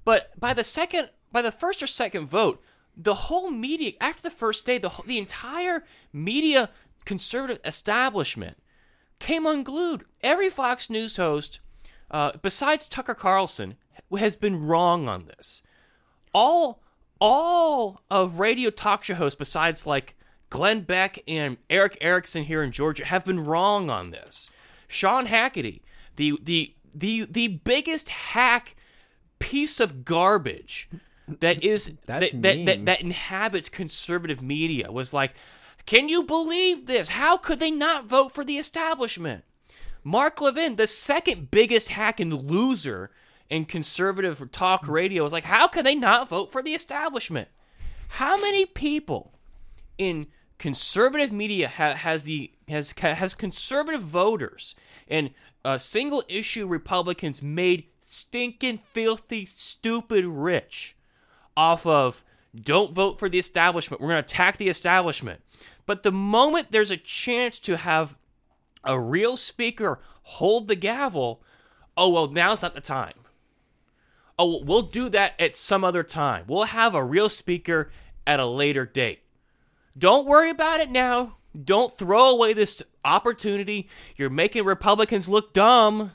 But 0.04 0.38
by 0.40 0.54
the 0.54 0.64
second, 0.64 1.10
by 1.32 1.42
the 1.42 1.52
first 1.52 1.82
or 1.82 1.88
second 1.88 2.28
vote, 2.28 2.62
the 2.96 3.14
whole 3.14 3.50
media 3.50 3.94
after 4.02 4.22
the 4.22 4.30
first 4.30 4.66
day, 4.66 4.78
the 4.78 4.92
the 5.06 5.18
entire 5.18 5.86
media 6.12 6.70
conservative 7.06 7.60
establishment 7.66 8.58
came 9.20 9.46
unglued. 9.46 10.04
Every 10.22 10.50
Fox 10.50 10.90
News 10.90 11.18
host, 11.18 11.60
uh, 12.12 12.34
besides 12.42 12.88
Tucker 12.88 13.16
Carlson, 13.16 13.76
has 14.18 14.36
been 14.36 14.66
wrong 14.66 15.08
on 15.08 15.26
this. 15.26 15.64
All 16.34 16.82
all 17.20 18.02
of 18.12 18.40
radio 18.40 18.70
talk 18.70 19.04
show 19.04 19.16
hosts, 19.16 19.38
besides 19.38 19.88
like 19.88 20.16
Glenn 20.50 20.82
Beck 20.82 21.20
and 21.28 21.58
Erick 21.70 21.98
Erickson 22.02 22.44
here 22.44 22.62
in 22.62 22.72
Georgia, 22.72 23.06
have 23.06 23.26
been 23.26 23.44
wrong 23.44 23.90
on 23.90 24.12
this. 24.12 24.50
Sean 24.88 25.26
Hackett, 25.26 25.82
the 26.16 26.38
the 26.42 26.76
the 26.94 27.26
the 27.30 27.48
biggest 27.48 28.10
hack 28.10 28.76
piece 29.40 29.80
of 29.80 30.06
garbage 30.06 30.90
that 31.28 31.64
is 31.64 31.94
that, 32.06 32.32
that, 32.34 32.66
that 32.66 32.86
that 32.86 33.02
inhabits 33.02 33.70
conservative 33.70 34.42
media 34.42 34.92
was 34.92 35.14
like, 35.14 35.34
can 35.86 36.10
you 36.10 36.24
believe 36.24 36.86
this? 36.86 37.10
How 37.10 37.38
could 37.38 37.60
they 37.60 37.72
not 37.72 38.06
vote 38.06 38.34
for 38.34 38.44
the 38.44 38.58
establishment? 38.58 39.44
Mark 40.04 40.42
Levin, 40.42 40.76
the 40.76 40.88
second 40.88 41.50
biggest 41.50 41.90
hack 41.90 42.20
and 42.20 42.34
loser 42.34 43.12
in 43.50 43.66
conservative 43.66 44.52
talk 44.52 44.88
radio, 44.88 45.24
was 45.24 45.34
like, 45.34 45.46
how 45.46 45.68
can 45.68 45.84
they 45.86 45.96
not 45.96 46.28
vote 46.28 46.52
for 46.52 46.62
the 46.62 46.74
establishment? 46.74 47.48
How 48.10 48.40
many 48.40 48.66
people 48.66 49.34
in 49.98 50.28
conservative 50.58 51.32
media 51.32 51.68
ha- 51.68 51.94
has 51.94 52.24
the 52.24 52.52
has 52.68 52.94
has 52.98 53.34
conservative 53.34 54.02
voters 54.02 54.76
and 55.08 55.32
uh, 55.66 55.78
single 55.78 56.24
issue 56.28 56.68
Republicans 56.68 57.42
made 57.42 57.86
stinking 58.02 58.80
filthy 58.92 59.46
stupid 59.46 60.26
rich 60.26 60.96
off 61.56 61.86
of 61.86 62.24
don't 62.60 62.94
vote 62.94 63.18
for 63.18 63.30
the 63.30 63.40
establishment. 63.40 64.02
We're 64.02 64.10
going 64.10 64.24
to 64.24 64.34
attack 64.34 64.58
the 64.58 64.70
establishment. 64.70 65.42
But 65.86 66.04
the 66.04 66.12
moment 66.12 66.72
there's 66.72 66.92
a 66.92 66.98
chance 66.98 67.60
to 67.60 67.78
have 67.78 68.16
a 68.84 69.00
real 69.00 69.38
speaker 69.38 70.00
hold 70.24 70.68
the 70.68 70.76
gavel, 70.76 71.42
oh 71.98 72.10
well, 72.10 72.28
now's 72.28 72.62
not 72.62 72.76
the 72.76 72.82
time. 72.82 73.14
Oh, 74.38 74.64
we'll 74.64 74.84
do 74.84 75.10
that 75.10 75.40
at 75.40 75.56
some 75.56 75.84
other 75.84 76.04
time. 76.04 76.46
We'll 76.48 76.64
have 76.64 76.96
a 76.96 77.04
real 77.04 77.30
speaker 77.30 77.92
at 78.26 78.40
a 78.40 78.46
later 78.46 78.86
date. 78.86 79.22
Don't 79.98 80.26
worry 80.26 80.50
about 80.50 80.80
it 80.80 80.90
now. 80.90 81.38
Don't 81.62 81.98
throw 81.98 82.30
away 82.32 82.54
this 82.54 82.82
opportunity. 83.06 83.88
You're 84.16 84.30
making 84.30 84.66
Republicans 84.66 85.30
look 85.30 85.54
dumb. 85.54 86.12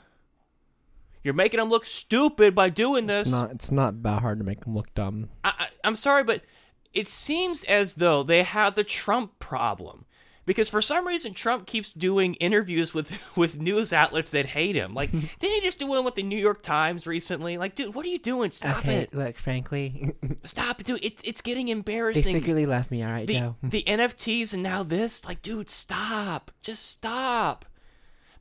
You're 1.23 1.33
making 1.33 1.59
them 1.59 1.69
look 1.69 1.85
stupid 1.85 2.55
by 2.55 2.69
doing 2.69 3.07
this. 3.07 3.27
It's 3.27 3.31
not. 3.31 3.51
It's 3.51 3.71
not 3.71 4.03
that 4.03 4.21
hard 4.21 4.39
to 4.39 4.45
make 4.45 4.61
them 4.61 4.75
look 4.75 4.93
dumb. 4.95 5.29
I, 5.43 5.53
I, 5.57 5.67
I'm 5.83 5.95
sorry, 5.95 6.23
but 6.23 6.43
it 6.93 7.07
seems 7.07 7.63
as 7.63 7.95
though 7.95 8.23
they 8.23 8.43
have 8.43 8.75
the 8.75 8.83
Trump 8.83 9.39
problem. 9.39 10.05
Because 10.49 10.67
for 10.67 10.81
some 10.81 11.05
reason 11.05 11.35
Trump 11.35 11.67
keeps 11.67 11.93
doing 11.93 12.33
interviews 12.33 12.91
with 12.91 13.19
with 13.37 13.59
news 13.59 13.93
outlets 13.93 14.31
that 14.31 14.47
hate 14.47 14.75
him. 14.75 14.95
Like, 14.95 15.11
didn't 15.11 15.29
he 15.39 15.61
just 15.61 15.77
do 15.77 15.85
one 15.85 16.03
with 16.03 16.15
the 16.15 16.23
New 16.23 16.39
York 16.39 16.63
Times 16.63 17.05
recently? 17.05 17.59
Like, 17.59 17.75
dude, 17.75 17.93
what 17.93 18.03
are 18.03 18.09
you 18.09 18.17
doing? 18.17 18.49
Stop 18.49 18.79
okay, 18.79 19.01
it! 19.01 19.13
look, 19.13 19.35
frankly, 19.35 20.11
Stop 20.43 20.79
it, 20.81 20.87
dude! 20.87 21.05
It, 21.05 21.21
it's 21.23 21.41
getting 21.41 21.67
embarrassing. 21.67 22.23
they 22.23 22.31
secretly 22.31 22.65
left 22.65 22.89
me. 22.89 23.03
All 23.03 23.11
right, 23.11 23.27
the 23.27 23.33
Joe. 23.35 23.55
the 23.61 23.83
NFTs 23.83 24.55
and 24.55 24.63
now 24.63 24.81
this. 24.81 25.23
Like, 25.23 25.43
dude, 25.43 25.69
stop! 25.69 26.49
Just 26.63 26.83
stop. 26.89 27.65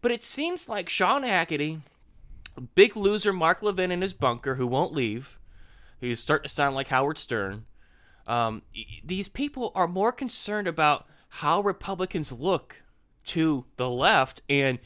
But 0.01 0.11
it 0.11 0.23
seems 0.23 0.67
like 0.67 0.89
Sean 0.89 1.25
Hackety, 1.25 1.83
big 2.75 2.97
loser 2.97 3.35
Mark 3.35 3.63
Levin 3.63 3.91
in 3.93 4.01
his 4.01 4.15
bunker 4.15 4.55
who 4.55 4.67
won't 4.67 4.95
leave. 4.95 5.39
He's 6.01 6.21
starting 6.21 6.45
to 6.45 6.49
sound 6.49 6.75
like 6.75 6.89
Howard 6.89 7.19
Stern. 7.19 7.67
Um, 8.27 8.63
these 9.05 9.29
people 9.29 9.73
are 9.75 9.87
more 9.87 10.11
concerned 10.11 10.69
about 10.69 11.07
how 11.29 11.61
Republicans 11.61 12.33
look 12.33 12.83
to 13.27 13.65
the 13.77 13.91
left 13.91 14.43
and 14.49 14.79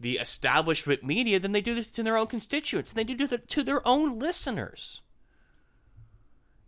the 0.00 0.18
establishment 0.18 1.02
media 1.02 1.40
than 1.40 1.52
they 1.52 1.60
do 1.60 1.82
to 1.82 2.02
their 2.02 2.16
own 2.16 2.26
constituents. 2.26 2.92
and 2.92 2.98
they 2.98 3.04
do 3.04 3.26
to, 3.26 3.38
to 3.38 3.62
their 3.62 3.86
own 3.86 4.18
listeners. 4.18 5.00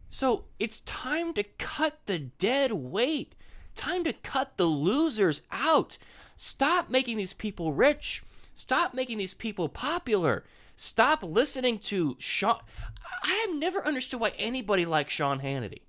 So 0.09 0.47
it's 0.59 0.81
time 0.81 1.33
to 1.35 1.45
cut 1.45 2.01
the 2.07 2.19
dead 2.19 2.73
weight. 2.73 3.37
Time 3.77 4.03
to 4.05 4.13
cut 4.13 4.57
the 4.57 4.67
losers 4.67 5.43
out. 5.53 5.97
Stop 6.35 6.91
making 6.91 7.17
these 7.17 7.33
people 7.33 7.73
rich. 7.73 8.25
Stop 8.53 8.93
making 8.93 9.19
these 9.19 9.35
people 9.35 9.69
popular. 9.69 10.45
Stop 10.75 11.23
listening 11.23 11.79
to 11.79 12.17
Sean. 12.19 12.59
I 13.23 13.47
have 13.47 13.57
never 13.57 13.87
understood 13.87 14.21
why 14.21 14.33
anybody 14.39 14.85
likes 14.85 15.13
Sean 15.13 15.41
Hannity. 15.41 15.83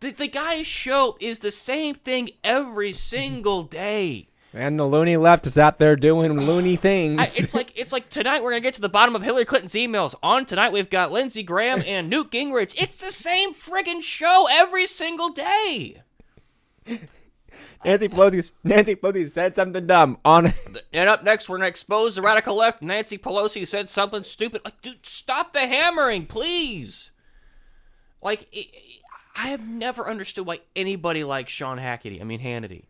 The, 0.00 0.12
the 0.12 0.28
guy's 0.28 0.66
show 0.66 1.16
is 1.20 1.40
the 1.40 1.50
same 1.50 1.94
thing 1.94 2.30
every 2.42 2.92
single 2.92 3.62
day. 3.62 4.28
And 4.52 4.78
the 4.78 4.86
loony 4.86 5.16
left 5.16 5.46
is 5.46 5.56
out 5.58 5.78
there 5.78 5.94
doing 5.94 6.32
loony 6.32 6.76
things. 6.76 7.20
I, 7.20 7.24
it's 7.24 7.54
like 7.54 7.72
it's 7.78 7.92
like 7.92 8.08
tonight 8.08 8.42
we're 8.42 8.50
gonna 8.50 8.60
get 8.60 8.74
to 8.74 8.80
the 8.80 8.88
bottom 8.88 9.14
of 9.14 9.22
Hillary 9.22 9.44
Clinton's 9.44 9.74
emails. 9.74 10.14
On 10.22 10.44
tonight 10.46 10.72
we've 10.72 10.90
got 10.90 11.12
Lindsey 11.12 11.42
Graham 11.42 11.82
and 11.86 12.08
Newt 12.08 12.30
Gingrich. 12.30 12.74
It's 12.76 12.96
the 12.96 13.12
same 13.12 13.54
friggin' 13.54 14.02
show 14.02 14.46
every 14.50 14.86
single 14.86 15.28
day. 15.28 16.02
Nancy 17.84 18.08
Pelosi. 18.08 18.52
Nancy 18.64 18.94
Pelosi 18.94 19.30
said 19.30 19.54
something 19.54 19.86
dumb 19.86 20.18
on. 20.24 20.52
And 20.92 21.08
up 21.08 21.22
next, 21.22 21.48
we're 21.48 21.58
gonna 21.58 21.68
expose 21.68 22.16
the 22.16 22.22
radical 22.22 22.56
left. 22.56 22.82
Nancy 22.82 23.16
Pelosi 23.16 23.66
said 23.66 23.88
something 23.88 24.24
stupid. 24.24 24.62
Like, 24.64 24.82
dude, 24.82 25.06
stop 25.06 25.52
the 25.52 25.60
hammering, 25.60 26.26
please. 26.26 27.12
Like, 28.22 28.48
i 28.54 28.66
I 29.42 29.48
have 29.48 29.66
never 29.66 30.08
understood 30.08 30.46
why 30.46 30.60
anybody 30.76 31.24
likes 31.24 31.52
Sean 31.52 31.78
Hackety. 31.78 32.20
I 32.20 32.24
mean 32.24 32.40
Hannity. 32.40 32.84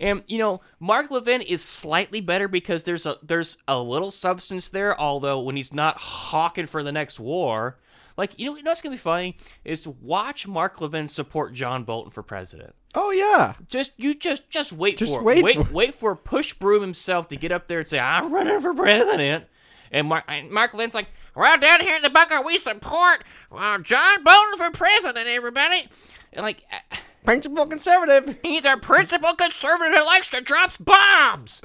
And 0.00 0.22
you 0.26 0.38
know, 0.38 0.60
Mark 0.78 1.10
Levin 1.10 1.40
is 1.40 1.62
slightly 1.62 2.20
better 2.20 2.46
because 2.46 2.84
there's 2.84 3.04
a 3.06 3.16
there's 3.22 3.58
a 3.66 3.80
little 3.80 4.10
substance 4.10 4.70
there. 4.70 4.98
Although 5.00 5.40
when 5.40 5.56
he's 5.56 5.72
not 5.72 5.98
hawking 5.98 6.66
for 6.66 6.82
the 6.82 6.92
next 6.92 7.18
war, 7.18 7.78
like 8.16 8.38
you 8.38 8.46
know, 8.46 8.56
you 8.56 8.62
know 8.62 8.70
what's 8.70 8.82
gonna 8.82 8.94
be 8.94 8.98
funny 8.98 9.36
is 9.64 9.82
to 9.82 9.90
watch 9.90 10.46
Mark 10.46 10.80
Levin 10.80 11.08
support 11.08 11.52
John 11.52 11.82
Bolton 11.84 12.12
for 12.12 12.22
president. 12.22 12.74
Oh 12.94 13.10
yeah. 13.10 13.54
Just 13.66 13.92
you 13.96 14.14
just 14.14 14.48
just 14.50 14.72
wait 14.72 14.98
Just 14.98 15.12
for 15.12 15.20
it. 15.20 15.24
wait 15.24 15.42
wait 15.44 15.56
for- 15.56 15.72
wait 15.72 15.94
for 15.94 16.14
Push 16.14 16.52
Broom 16.54 16.80
himself 16.80 17.26
to 17.28 17.36
get 17.36 17.50
up 17.50 17.66
there 17.66 17.80
and 17.80 17.88
say 17.88 17.98
I'm 17.98 18.32
running 18.32 18.60
for 18.60 18.74
president. 18.74 19.46
And 19.92 20.06
Mark, 20.08 20.24
and 20.28 20.50
Mark 20.50 20.74
Lynn's 20.74 20.94
like, 20.94 21.08
well, 21.34 21.58
down 21.58 21.80
here 21.80 21.96
in 21.96 22.02
the 22.02 22.10
bunker, 22.10 22.42
we 22.42 22.58
support 22.58 23.24
uh, 23.52 23.78
John 23.78 24.22
Bolton 24.24 24.58
for 24.58 24.70
president, 24.70 25.28
everybody. 25.28 25.88
And 26.32 26.42
like, 26.42 26.62
uh, 26.72 26.96
Principal 27.24 27.66
conservative. 27.66 28.38
he's 28.42 28.64
a 28.64 28.76
principal 28.78 29.34
conservative 29.34 29.98
who 29.98 30.04
likes 30.06 30.28
to 30.28 30.40
drop 30.40 30.72
bombs. 30.80 31.60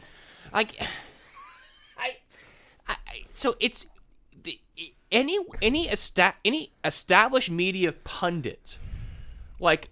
Like, 0.52 0.76
I, 1.98 2.18
I, 2.88 2.96
I- 3.08 3.24
so 3.32 3.56
it's 3.60 3.88
the, 4.44 4.60
any 5.12 5.40
any 5.62 5.90
esta- 5.90 6.36
any 6.44 6.72
established 6.84 7.50
media 7.50 7.94
pundit, 7.94 8.78
like, 9.60 9.90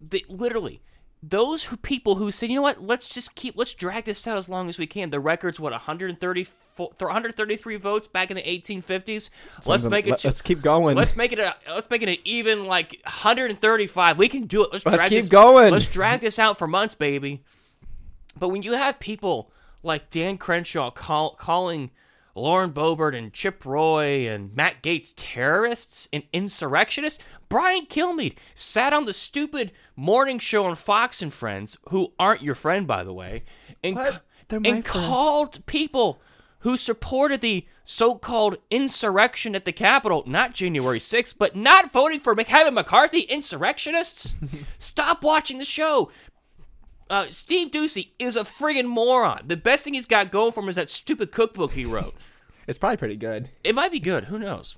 the, 0.00 0.24
literally. 0.28 0.80
Those 1.22 1.64
who 1.64 1.76
people 1.76 2.14
who 2.14 2.30
said, 2.30 2.48
you 2.48 2.56
know 2.56 2.62
what, 2.62 2.82
let's 2.82 3.06
just 3.06 3.34
keep, 3.34 3.54
let's 3.56 3.74
drag 3.74 4.06
this 4.06 4.26
out 4.26 4.38
as 4.38 4.48
long 4.48 4.70
as 4.70 4.78
we 4.78 4.86
can. 4.86 5.10
The 5.10 5.20
record's 5.20 5.60
what 5.60 5.72
134, 5.72 6.90
133 6.98 7.76
votes 7.76 8.08
back 8.08 8.30
in 8.30 8.36
the 8.36 8.42
1850s. 8.42 9.28
Let's 9.66 9.84
make 9.84 10.06
it. 10.06 10.10
Let- 10.10 10.18
to- 10.20 10.28
let's 10.28 10.40
keep 10.40 10.62
going. 10.62 10.96
Let's 10.96 11.16
make 11.16 11.32
it 11.32 11.38
a. 11.38 11.54
Let's 11.68 11.90
make 11.90 12.02
it 12.02 12.08
an 12.08 12.16
even 12.24 12.64
like 12.66 12.98
135. 13.04 14.16
We 14.16 14.28
can 14.28 14.46
do 14.46 14.64
it. 14.64 14.72
Let's, 14.72 14.86
Let's 14.86 15.02
keep 15.02 15.10
this, 15.10 15.28
going. 15.28 15.72
Let's 15.72 15.88
drag 15.88 16.22
this 16.22 16.38
out 16.38 16.56
for 16.56 16.66
months, 16.66 16.94
baby. 16.94 17.42
But 18.38 18.48
when 18.48 18.62
you 18.62 18.72
have 18.72 18.98
people 18.98 19.50
like 19.82 20.10
Dan 20.10 20.38
Crenshaw 20.38 20.90
call, 20.90 21.34
calling 21.34 21.90
Lauren 22.34 22.72
Boebert 22.72 23.16
and 23.16 23.32
Chip 23.32 23.64
Roy 23.64 24.28
and 24.28 24.54
Matt 24.54 24.82
Gaetz 24.82 25.12
terrorists 25.16 26.08
and 26.12 26.22
insurrectionists, 26.32 27.22
Brian 27.48 27.86
Kilmeade 27.86 28.36
sat 28.54 28.92
on 28.92 29.04
the 29.04 29.12
stupid 29.12 29.72
morning 29.96 30.38
show 30.38 30.64
on 30.64 30.74
Fox 30.74 31.22
and 31.22 31.32
Friends, 31.32 31.76
who 31.88 32.12
aren't 32.18 32.42
your 32.42 32.54
friend, 32.54 32.86
by 32.86 33.02
the 33.04 33.12
way, 33.12 33.44
and, 33.82 33.96
ca- 34.12 34.20
and 34.74 34.84
called 34.84 35.66
people 35.66 36.20
who 36.60 36.76
supported 36.76 37.40
the 37.40 37.66
so-called 37.84 38.58
insurrection 38.70 39.54
at 39.56 39.64
the 39.64 39.72
Capitol, 39.72 40.22
not 40.26 40.54
January 40.54 40.98
6th, 40.98 41.34
but 41.38 41.56
not 41.56 41.90
voting 41.90 42.20
for 42.20 42.34
Kevin 42.36 42.74
McCarthy, 42.74 43.20
insurrectionists. 43.20 44.34
Stop 44.78 45.22
watching 45.24 45.56
the 45.58 45.64
show. 45.64 46.10
Uh, 47.10 47.26
Steve 47.30 47.72
Doocy 47.72 48.10
is 48.20 48.36
a 48.36 48.44
friggin' 48.44 48.86
moron. 48.86 49.42
The 49.46 49.56
best 49.56 49.84
thing 49.84 49.94
he's 49.94 50.06
got 50.06 50.30
going 50.30 50.52
for 50.52 50.62
him 50.62 50.68
is 50.68 50.76
that 50.76 50.90
stupid 50.90 51.32
cookbook 51.32 51.72
he 51.72 51.84
wrote. 51.84 52.14
It's 52.68 52.78
probably 52.78 52.98
pretty 52.98 53.16
good. 53.16 53.50
It 53.64 53.74
might 53.74 53.90
be 53.90 53.98
good. 53.98 54.26
Who 54.26 54.38
knows? 54.38 54.76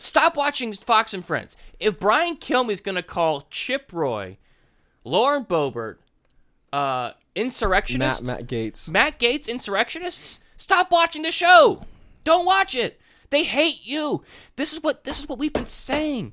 Stop 0.00 0.36
watching 0.36 0.72
Fox 0.74 1.14
and 1.14 1.24
Friends. 1.24 1.56
If 1.78 2.00
Brian 2.00 2.36
Kilmeade's 2.36 2.80
going 2.80 2.96
to 2.96 3.02
call 3.04 3.46
Chip 3.50 3.92
Roy, 3.92 4.36
Lauren 5.04 5.44
Boebert, 5.44 5.98
uh, 6.72 7.12
Matt 7.12 7.16
insurrectionists, 7.36 8.26
Matt 8.26 8.46
Gaetz. 8.48 8.88
Matt 8.88 9.20
Gaetz 9.20 9.48
insurrectionists, 9.48 10.40
stop 10.56 10.90
watching 10.90 11.22
the 11.22 11.30
show. 11.30 11.82
Don't 12.24 12.46
watch 12.46 12.74
it. 12.74 13.00
They 13.30 13.44
hate 13.44 13.86
you. 13.86 14.24
This 14.56 14.72
is 14.72 14.82
what 14.82 15.04
this 15.04 15.20
is 15.20 15.28
what 15.28 15.38
we've 15.38 15.52
been 15.52 15.66
saying. 15.66 16.32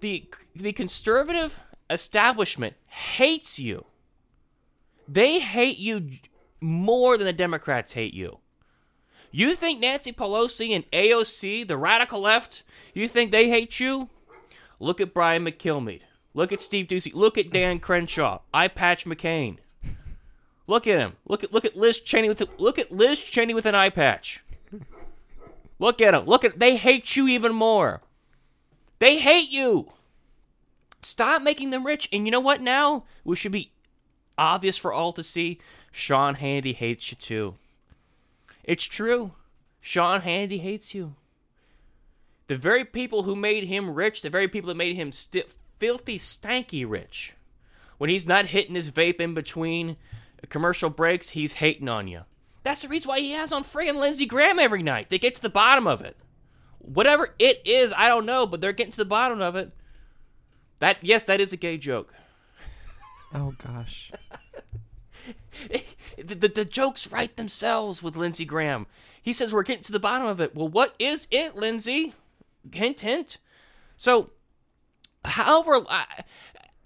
The 0.00 0.28
the 0.54 0.72
conservative 0.72 1.60
establishment 1.88 2.74
hates 2.86 3.58
you. 3.58 3.86
They 5.08 5.40
hate 5.40 5.78
you 5.78 6.10
more 6.60 7.16
than 7.16 7.26
the 7.26 7.32
Democrats 7.32 7.92
hate 7.92 8.14
you. 8.14 8.38
You 9.30 9.54
think 9.54 9.80
Nancy 9.80 10.12
Pelosi 10.12 10.70
and 10.70 10.88
AOC, 10.92 11.66
the 11.66 11.76
radical 11.76 12.20
left, 12.20 12.62
you 12.94 13.08
think 13.08 13.30
they 13.32 13.48
hate 13.48 13.80
you? 13.80 14.08
Look 14.78 15.00
at 15.00 15.12
Brian 15.12 15.44
McKilmeade. 15.44 16.02
Look 16.34 16.52
at 16.52 16.62
Steve 16.62 16.86
Doocy. 16.86 17.12
Look 17.14 17.36
at 17.38 17.50
Dan 17.50 17.78
Crenshaw. 17.78 18.40
I 18.52 18.68
Patch 18.68 19.04
McCain. 19.04 19.58
Look 20.66 20.86
at 20.86 20.98
him. 20.98 21.14
Look 21.26 21.44
at 21.44 21.52
look 21.52 21.64
at 21.64 21.76
Liz 21.76 22.00
Cheney 22.00 22.28
with 22.28 22.42
look 22.58 22.78
at 22.78 22.90
Liz 22.90 23.20
Cheney 23.20 23.54
with 23.54 23.66
an 23.66 23.74
eye 23.74 23.90
patch. 23.90 24.42
Look 25.78 26.00
at 26.00 26.14
him. 26.14 26.24
Look 26.24 26.44
at 26.44 26.58
they 26.58 26.76
hate 26.76 27.16
you 27.16 27.28
even 27.28 27.54
more. 27.54 28.02
They 28.98 29.18
hate 29.18 29.50
you. 29.50 29.92
Stop 31.02 31.42
making 31.42 31.70
them 31.70 31.84
rich. 31.84 32.08
And 32.12 32.26
you 32.26 32.30
know 32.30 32.40
what 32.40 32.62
now? 32.62 33.04
We 33.24 33.36
should 33.36 33.52
be 33.52 33.72
obvious 34.38 34.76
for 34.76 34.92
all 34.92 35.12
to 35.12 35.22
see. 35.22 35.60
Sean 35.90 36.36
Hannity 36.36 36.74
hates 36.74 37.10
you 37.10 37.16
too. 37.16 37.54
It's 38.62 38.84
true. 38.84 39.32
Sean 39.80 40.22
Hannity 40.22 40.60
hates 40.60 40.94
you. 40.94 41.14
The 42.46 42.56
very 42.56 42.84
people 42.84 43.22
who 43.22 43.36
made 43.36 43.64
him 43.64 43.94
rich, 43.94 44.22
the 44.22 44.30
very 44.30 44.48
people 44.48 44.68
that 44.68 44.76
made 44.76 44.96
him 44.96 45.12
sti- 45.12 45.44
filthy, 45.78 46.18
stanky 46.18 46.88
rich, 46.88 47.34
when 47.98 48.10
he's 48.10 48.26
not 48.26 48.46
hitting 48.46 48.74
his 48.74 48.90
vape 48.90 49.20
in 49.20 49.34
between 49.34 49.96
commercial 50.48 50.90
breaks, 50.90 51.30
he's 51.30 51.54
hating 51.54 51.88
on 51.88 52.08
you. 52.08 52.22
That's 52.62 52.82
the 52.82 52.88
reason 52.88 53.08
why 53.08 53.20
he 53.20 53.32
has 53.32 53.52
on 53.52 53.64
friggin' 53.64 53.96
Lindsey 53.96 54.26
Graham 54.26 54.58
every 54.58 54.82
night. 54.82 55.10
They 55.10 55.18
get 55.18 55.34
to 55.36 55.42
the 55.42 55.48
bottom 55.48 55.86
of 55.86 56.00
it. 56.00 56.16
Whatever 56.78 57.34
it 57.38 57.62
is, 57.64 57.92
I 57.96 58.08
don't 58.08 58.26
know, 58.26 58.46
but 58.46 58.60
they're 58.60 58.72
getting 58.72 58.92
to 58.92 58.98
the 58.98 59.04
bottom 59.04 59.40
of 59.40 59.56
it. 59.56 59.72
That 60.80 60.98
yes, 61.02 61.24
that 61.24 61.40
is 61.40 61.52
a 61.52 61.56
gay 61.56 61.78
joke. 61.78 62.12
Oh 63.34 63.54
gosh. 63.58 64.12
the, 66.16 66.34
the, 66.34 66.48
the 66.48 66.64
jokes 66.64 67.10
write 67.10 67.36
themselves 67.36 68.02
with 68.02 68.16
Lindsey 68.16 68.44
Graham. 68.44 68.86
He 69.20 69.32
says 69.32 69.52
we're 69.52 69.62
getting 69.62 69.82
to 69.84 69.92
the 69.92 70.00
bottom 70.00 70.26
of 70.26 70.40
it. 70.40 70.54
Well, 70.54 70.68
what 70.68 70.94
is 70.98 71.26
it, 71.30 71.56
Lindsey? 71.56 72.14
Hint, 72.72 73.00
hint. 73.00 73.38
So, 73.96 74.30
however, 75.24 75.84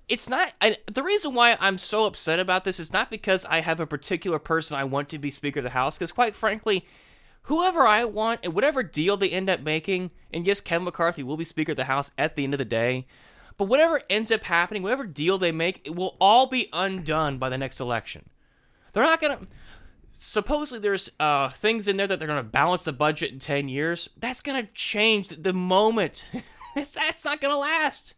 it's 0.09 0.29
not. 0.29 0.55
I, 0.61 0.77
the 0.87 1.03
reason 1.03 1.35
why 1.35 1.57
I'm 1.61 1.79
so 1.79 2.07
upset 2.07 2.39
about 2.39 2.65
this 2.65 2.81
is 2.81 2.93
not 2.93 3.11
because 3.11 3.45
I 3.45 3.61
have 3.61 3.81
a 3.81 3.87
particular 3.87 4.39
person 4.39 4.77
I 4.77 4.85
want 4.85 5.09
to 5.11 5.19
be 5.19 5.31
Speaker 5.31 5.61
of 5.61 5.65
the 5.65 5.71
House, 5.71 5.99
because 5.99 6.13
quite 6.13 6.35
frankly, 6.35 6.87
whoever 7.43 7.87
I 7.87 8.05
want 8.05 8.41
and 8.43 8.55
whatever 8.55 8.83
deal 8.83 9.17
they 9.17 9.31
end 9.31 9.51
up 9.51 9.61
making, 9.61 10.11
and 10.33 10.47
yes, 10.47 10.61
Kevin 10.61 10.85
McCarthy 10.85 11.23
will 11.23 11.37
be 11.37 11.45
Speaker 11.45 11.73
of 11.73 11.77
the 11.77 11.85
House 11.85 12.13
at 12.17 12.37
the 12.37 12.45
end 12.45 12.55
of 12.55 12.59
the 12.59 12.65
day, 12.65 13.07
but 13.59 13.65
whatever 13.65 14.01
ends 14.09 14.31
up 14.31 14.45
happening, 14.45 14.83
whatever 14.83 15.05
deal 15.05 15.37
they 15.37 15.53
make, 15.53 15.83
it 15.85 15.95
will 15.95 16.17
all 16.21 16.47
be 16.47 16.69
undone 16.73 17.39
by 17.39 17.49
the 17.49 17.59
next 17.59 17.81
election. 17.81 18.31
They're 18.93 19.03
not 19.03 19.21
going 19.21 19.39
to. 19.39 19.47
Supposedly, 20.11 20.81
there's 20.81 21.11
uh, 21.21 21.51
things 21.51 21.87
in 21.87 21.99
there 21.99 22.07
that 22.07 22.19
they're 22.19 22.29
going 22.29 22.43
to 22.43 22.49
balance 22.49 22.85
the 22.85 22.95
budget 22.95 23.31
in 23.31 23.39
10 23.39 23.69
years. 23.69 24.09
That's 24.17 24.41
going 24.41 24.65
to 24.65 24.73
change 24.73 25.29
the 25.29 25.53
moment. 25.53 26.27
that's, 26.75 27.25
not 27.25 27.41
going 27.41 27.53
to 27.53 27.59
last. 27.59 28.15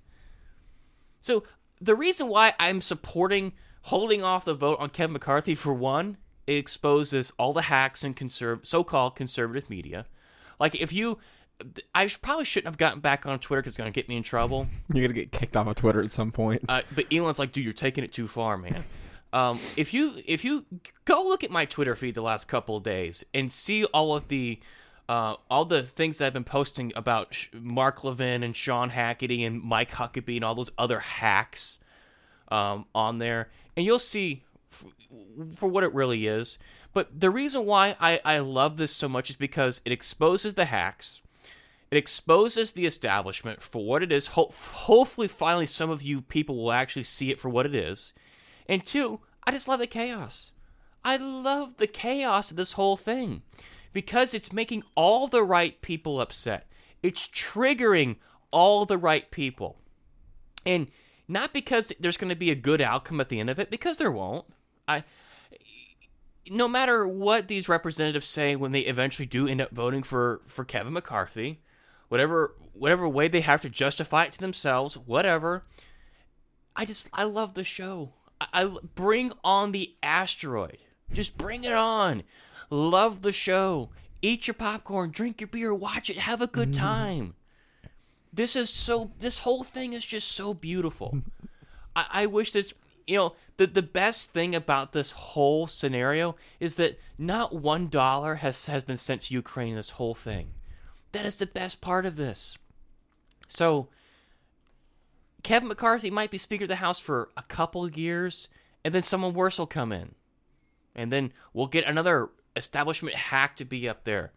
So, 1.21 1.43
the 1.81 1.97
reason 1.97 2.29
why 2.29 2.55
I'm 2.61 2.81
supporting 2.81 3.55
holding 3.83 4.23
off 4.23 4.45
the 4.45 4.55
vote 4.55 4.79
on 4.79 4.91
Kevin 4.91 5.15
McCarthy, 5.15 5.55
for 5.55 5.75
one, 5.75 6.19
it 6.47 6.55
exposes 6.55 7.33
all 7.39 7.53
the 7.53 7.63
hacks 7.63 8.05
in 8.05 8.15
conserv- 8.15 8.67
so-called 8.67 9.17
conservative 9.17 9.69
media. 9.69 10.07
Like 10.59 10.75
if 10.75 10.93
you, 10.93 11.19
I 11.95 12.09
probably 12.21 12.45
shouldn't 12.45 12.69
have 12.69 12.79
gotten 12.79 13.01
back 13.01 13.27
on 13.27 13.39
Twitter 13.39 13.63
because 13.63 13.73
it's 13.73 13.79
gonna 13.79 13.91
get 13.91 14.09
me 14.09 14.17
in 14.17 14.23
trouble. 14.23 14.67
You're 14.93 15.03
gonna 15.09 15.15
get 15.15 15.33
kicked 15.33 15.57
off 15.57 15.67
of 15.67 15.77
Twitter 15.77 16.03
at 16.03 16.13
some 16.13 16.33
point. 16.33 16.65
Uh, 16.69 16.83
but 16.95 17.13
Elon's 17.13 17.39
like, 17.39 17.53
dude, 17.53 17.65
you're 17.65 17.73
taking 17.73 18.05
it 18.05 18.13
too 18.13 18.29
far, 18.29 18.57
man. 18.57 18.85
Um, 19.33 19.59
if 19.77 19.95
you 19.95 20.15
if 20.27 20.45
you 20.45 20.65
go 21.05 21.23
look 21.23 21.45
at 21.45 21.51
my 21.51 21.65
Twitter 21.65 21.95
feed 21.95 22.15
the 22.15 22.23
last 22.23 22.49
couple 22.49 22.77
of 22.77 22.83
days 22.83 23.25
and 23.33 23.51
see 23.53 23.85
all 23.85 24.17
of 24.17 24.29
the 24.29 24.59
uh, 25.09 25.37
all 25.51 25.65
the 25.65 25.83
things 25.83 26.19
that 26.19 26.27
I've 26.27 26.33
been 26.33 26.45
posting 26.45 26.93
about 26.97 27.35
Sh- 27.35 27.49
Mark 27.53 28.05
Levin 28.05 28.43
and 28.43 28.55
Sean 28.55 28.91
Hackett 28.91 29.31
and 29.31 29.61
Mike 29.63 29.93
Huckabee 29.93 30.37
and 30.37 30.45
all 30.45 30.55
those 30.55 30.71
other 30.79 31.01
hacks 31.01 31.79
um, 32.49 32.87
on 32.95 33.19
there, 33.19 33.51
and 33.77 33.85
you'll 33.87 33.99
see 33.99 34.45
f- 34.73 34.85
for 35.57 35.69
what 35.69 35.85
it 35.85 35.93
really 35.95 36.27
is. 36.27 36.59
But 36.93 37.21
the 37.21 37.31
reason 37.31 37.67
why 37.67 37.97
I, 38.01 38.21
I 38.25 38.39
love 38.39 38.77
this 38.77 38.93
so 38.93 39.09
much 39.09 39.31
is 39.31 39.37
because 39.37 39.81
it 39.85 39.93
exposes 39.93 40.55
the 40.55 40.65
hacks. 40.67 41.21
It 41.91 41.97
exposes 41.97 42.73
the 42.73 42.87
establishment 42.87 43.63
for 43.63 43.85
what 43.85 44.03
it 44.03 44.13
is. 44.13 44.29
Ho- 44.29 44.53
hopefully, 44.53 45.29
finally, 45.29 45.67
some 45.67 45.91
of 45.91 46.03
you 46.03 46.21
people 46.21 46.57
will 46.57 46.73
actually 46.73 47.03
see 47.03 47.31
it 47.31 47.41
for 47.41 47.49
what 47.49 47.67
it 47.67 47.75
is. 47.75 48.13
And 48.69 48.85
two, 48.85 49.21
I 49.45 49.51
just 49.51 49.67
love 49.67 49.81
the 49.81 49.87
chaos. 49.87 50.53
I 51.05 51.17
love 51.17 51.79
the 51.79 51.87
chaos 51.87 52.51
of 52.51 52.57
this 52.57 52.73
whole 52.73 52.97
thing 52.97 53.43
because 53.93 54.35
it's 54.35 54.53
making 54.53 54.85
all 54.95 55.27
the 55.27 55.43
right 55.43 55.81
people 55.83 56.21
upset. 56.21 56.69
It's 57.03 57.27
triggering 57.29 58.17
all 58.51 58.85
the 58.85 58.99
right 58.99 59.31
people. 59.31 59.79
And 60.65 60.91
not 61.27 61.53
because 61.53 61.93
there's 61.99 62.17
going 62.17 62.31
to 62.31 62.37
be 62.37 62.51
a 62.51 62.57
good 62.57 62.81
outcome 62.81 63.21
at 63.21 63.29
the 63.29 63.41
end 63.41 63.51
of 63.51 63.59
it, 63.59 63.71
because 63.71 63.99
there 63.99 64.11
won't. 64.11 64.47
I 64.87 65.05
no 66.51 66.67
matter 66.67 67.07
what 67.07 67.47
these 67.47 67.69
representatives 67.69 68.27
say 68.27 68.57
when 68.57 68.73
they 68.73 68.81
eventually 68.81 69.27
do 69.27 69.47
end 69.47 69.61
up 69.61 69.71
voting 69.71 70.03
for 70.03 70.43
for 70.47 70.65
Kevin 70.65 70.93
McCarthy, 70.93 71.61
whatever 72.11 72.55
whatever 72.75 73.09
way 73.09 73.29
they 73.29 73.41
have 73.41 73.63
to 73.63 73.71
justify 73.71 74.25
it 74.25 74.33
to 74.33 74.39
themselves, 74.39 74.99
whatever. 74.99 75.65
I 76.77 76.85
just 76.85 77.09
I 77.15 77.25
love 77.25 77.55
the 77.55 77.65
show. 77.65 78.13
I, 78.41 78.47
I 78.53 78.77
bring 78.95 79.33
on 79.43 79.73
the 79.73 79.95
asteroid. 80.03 80.79
Just 81.13 81.39
bring 81.39 81.65
it 81.65 81.73
on. 81.73 82.25
Love 82.69 83.23
the 83.23 83.33
show. 83.33 83.91
Eat 84.23 84.47
your 84.47 84.55
popcorn, 84.55 85.11
drink 85.11 85.41
your 85.41 85.49
beer, 85.49 85.73
watch 85.73 86.11
it, 86.11 86.19
have 86.19 86.43
a 86.43 86.47
good 86.47 86.73
mm. 86.73 86.77
time. 86.77 87.35
This 88.33 88.55
is 88.55 88.71
so. 88.71 89.13
This 89.19 89.39
whole 89.39 89.65
thing 89.65 89.93
is 89.93 90.05
just 90.05 90.31
so 90.31 90.53
beautiful. 90.53 91.23
I, 91.97 92.07
I 92.11 92.27
wish 92.27 92.53
this. 92.53 92.75
You 93.07 93.17
know, 93.17 93.37
the 93.57 93.67
the 93.67 93.83
best 93.83 94.33
thing 94.33 94.55
about 94.55 94.93
this 94.93 95.13
whole 95.13 95.67
scenario 95.67 96.37
is 96.61 96.77
that 96.77 97.01
not 97.19 97.55
one 97.55 97.89
dollar 97.89 98.37
has 98.37 98.67
has 98.67 98.85
been 98.85 98.97
sent 98.97 99.23
to 99.23 99.35
Ukraine. 99.35 99.75
This 99.75 99.91
whole 99.91 100.15
thing. 100.15 100.51
That 101.13 101.27
is 101.27 101.37
the 101.37 101.47
best 101.47 101.81
part 101.81 102.07
of 102.07 102.17
this. 102.17 102.57
So, 103.49 103.89
Kevin 105.43 105.69
McCarthy 105.69 106.11
might 106.11 106.31
be 106.31 106.39
Speaker 106.39 106.65
of 106.65 106.69
the 106.69 106.77
House 106.77 107.01
for 107.01 107.31
a 107.37 107.43
couple 107.43 107.85
of 107.85 107.97
years, 107.97 108.49
and 108.85 108.95
then 108.95 109.03
someone 109.03 109.35
worse 109.35 109.59
will 109.59 109.67
come 109.67 109.93
in, 109.93 110.15
and 110.95 111.13
then 111.13 111.33
we'll 111.53 111.67
get 111.67 111.85
another 111.85 112.31
establishment 112.57 113.17
hack 113.17 113.57
to 113.57 113.65
be 113.65 113.89
up 113.89 114.05
there. 114.05 114.33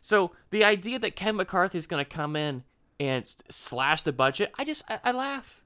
So 0.00 0.32
the 0.50 0.64
idea 0.64 0.98
that 0.98 1.16
Kevin 1.16 1.36
McCarthy 1.36 1.78
is 1.78 1.86
going 1.86 2.04
to 2.04 2.10
come 2.10 2.34
in 2.36 2.64
and 2.98 3.24
slash 3.48 4.02
the 4.02 4.12
budget, 4.12 4.52
I 4.58 4.64
just 4.64 4.84
I, 4.88 4.98
I 5.04 5.12
laugh. 5.12 5.62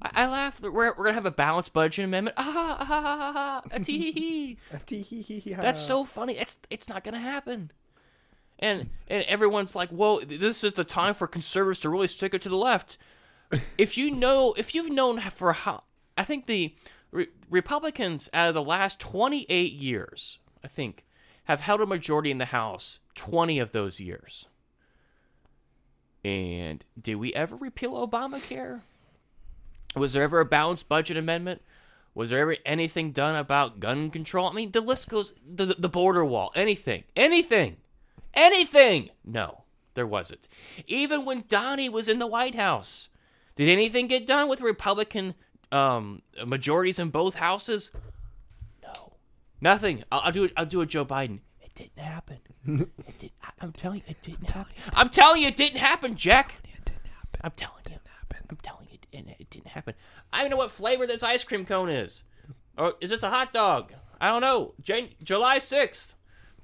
I, 0.00 0.10
I 0.14 0.26
laugh. 0.26 0.60
We're, 0.60 0.70
we're 0.70 0.94
gonna 0.94 1.12
have 1.12 1.26
a 1.26 1.30
balanced 1.30 1.72
budget 1.72 2.04
amendment. 2.04 2.36
Ah, 2.38 2.76
ah, 2.80 2.86
ah, 2.88 3.02
ah, 3.04 3.32
ah, 3.36 3.62
ah, 3.72 3.78
tee 3.78 4.12
hee 5.02 5.22
hee. 5.22 5.54
That's 5.54 5.80
so 5.80 6.04
funny. 6.04 6.36
It's 6.36 6.58
it's 6.70 6.88
not 6.88 7.04
gonna 7.04 7.18
happen. 7.18 7.70
And 8.62 8.90
and 9.08 9.24
everyone's 9.24 9.74
like, 9.74 9.88
well, 9.90 10.20
this 10.24 10.62
is 10.62 10.74
the 10.74 10.84
time 10.84 11.14
for 11.14 11.26
conservatives 11.26 11.80
to 11.80 11.90
really 11.90 12.06
stick 12.06 12.32
it 12.32 12.40
to 12.42 12.48
the 12.48 12.56
left. 12.56 12.96
If 13.76 13.98
you 13.98 14.10
know, 14.10 14.54
if 14.56 14.74
you've 14.74 14.88
known 14.88 15.20
for 15.20 15.52
how, 15.52 15.82
I 16.16 16.22
think 16.22 16.46
the 16.46 16.74
re- 17.10 17.26
Republicans 17.50 18.30
out 18.32 18.48
of 18.48 18.54
the 18.54 18.62
last 18.62 19.00
28 19.00 19.72
years, 19.72 20.38
I 20.64 20.68
think, 20.68 21.04
have 21.44 21.60
held 21.60 21.80
a 21.82 21.86
majority 21.86 22.30
in 22.30 22.38
the 22.38 22.46
House 22.46 23.00
20 23.16 23.58
of 23.58 23.72
those 23.72 24.00
years. 24.00 24.46
And 26.24 26.84
did 26.98 27.16
we 27.16 27.34
ever 27.34 27.56
repeal 27.56 28.06
Obamacare? 28.06 28.82
Was 29.96 30.12
there 30.12 30.22
ever 30.22 30.38
a 30.40 30.46
balanced 30.46 30.88
budget 30.88 31.16
amendment? 31.16 31.62
Was 32.14 32.30
there 32.30 32.38
ever 32.38 32.56
anything 32.64 33.10
done 33.10 33.34
about 33.34 33.80
gun 33.80 34.10
control? 34.10 34.48
I 34.48 34.52
mean, 34.52 34.70
the 34.70 34.80
list 34.80 35.08
goes 35.08 35.34
the 35.44 35.66
the 35.66 35.88
border 35.88 36.24
wall, 36.24 36.52
anything, 36.54 37.04
anything, 37.16 37.78
anything. 38.34 39.10
No, 39.24 39.64
there 39.94 40.06
wasn't. 40.06 40.48
Even 40.86 41.24
when 41.24 41.44
Donnie 41.48 41.88
was 41.88 42.08
in 42.08 42.18
the 42.18 42.26
White 42.26 42.54
House, 42.54 43.08
did 43.54 43.68
anything 43.68 44.06
get 44.06 44.26
done 44.26 44.48
with 44.48 44.60
Republican 44.60 45.34
um, 45.70 46.22
majorities 46.46 46.98
in 46.98 47.10
both 47.10 47.34
houses? 47.36 47.90
No, 48.82 49.14
nothing. 49.60 50.04
I'll, 50.10 50.20
I'll 50.24 50.32
do 50.32 50.44
it. 50.44 50.52
I'll 50.56 50.66
do 50.66 50.80
a 50.80 50.86
Joe 50.86 51.04
Biden. 51.04 51.40
It 51.60 51.74
didn't 51.74 51.98
happen. 51.98 52.38
it 53.06 53.18
did. 53.18 53.30
I, 53.42 53.50
I'm 53.60 53.72
telling 53.72 53.98
you, 53.98 54.04
it 54.08 54.20
didn't 54.20 54.50
happen. 54.50 54.72
I'm 54.94 55.08
telling 55.08 55.42
you, 55.42 55.48
it 55.48 55.56
didn't 55.56 55.78
happen, 55.78 56.16
Jack. 56.16 56.54
It 56.64 56.84
didn't 56.84 57.06
happen. 57.06 57.40
I'm 57.42 57.52
telling 57.52 57.76
you. 57.90 57.96
I'm 58.52 58.58
telling 58.62 58.88
you, 58.90 58.98
it, 59.12 59.36
it 59.38 59.50
didn't 59.50 59.68
happen. 59.68 59.94
I 60.30 60.42
don't 60.42 60.50
know 60.50 60.58
what 60.58 60.70
flavor 60.70 61.06
this 61.06 61.22
ice 61.22 61.42
cream 61.42 61.64
cone 61.64 61.88
is. 61.88 62.24
Or 62.76 62.94
is 63.00 63.08
this 63.08 63.22
a 63.22 63.30
hot 63.30 63.52
dog? 63.52 63.92
I 64.20 64.28
don't 64.28 64.42
know. 64.42 64.74
Jan- 64.80 65.14
July 65.22 65.56
6th. 65.58 66.14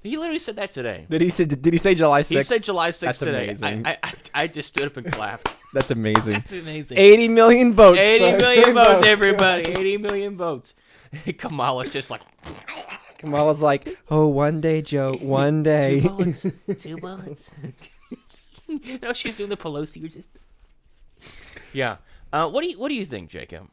He 0.01 0.15
literally 0.17 0.39
said 0.39 0.55
that 0.55 0.71
today. 0.71 1.05
Did 1.09 1.21
he 1.21 1.29
say? 1.29 1.45
Did 1.45 1.73
he 1.73 1.77
say 1.77 1.93
July 1.93 2.21
6th? 2.21 2.29
He 2.29 2.43
said 2.43 2.63
July 2.63 2.89
6th 2.89 2.99
That's 2.99 3.17
today. 3.19 3.45
amazing. 3.49 3.85
I, 3.85 3.97
I, 4.01 4.13
I 4.33 4.47
just 4.47 4.69
stood 4.69 4.85
up 4.85 4.97
and 4.97 5.11
clapped. 5.11 5.57
That's 5.73 5.91
amazing. 5.91 6.33
That's 6.33 6.53
amazing. 6.53 6.97
80 6.97 7.27
million 7.27 7.73
votes. 7.73 7.99
80 7.99 8.29
bro. 8.29 8.37
million 8.39 8.73
votes, 8.73 9.05
everybody. 9.05 9.69
80 9.69 9.97
million 9.97 10.37
votes. 10.37 10.75
Kamala's 11.37 11.89
just 11.89 12.09
like, 12.09 12.21
Kamala's 13.17 13.59
like, 13.59 13.97
oh, 14.09 14.27
one 14.27 14.61
day, 14.61 14.81
Joe, 14.81 15.15
one 15.15 15.63
day. 15.63 15.99
two 15.99 16.09
bullets. 16.09 16.45
Two 16.77 16.97
bullets. 16.97 17.53
no, 19.01 19.13
she's 19.13 19.35
doing 19.35 19.49
the 19.49 19.57
Pelosi. 19.57 19.99
You're 19.99 20.09
just. 20.09 20.29
Yeah. 21.73 21.97
Uh, 22.31 22.49
what 22.49 22.61
do 22.61 22.69
you 22.69 22.79
What 22.79 22.87
do 22.87 22.95
you 22.95 23.05
think, 23.05 23.29
Jacob? 23.29 23.67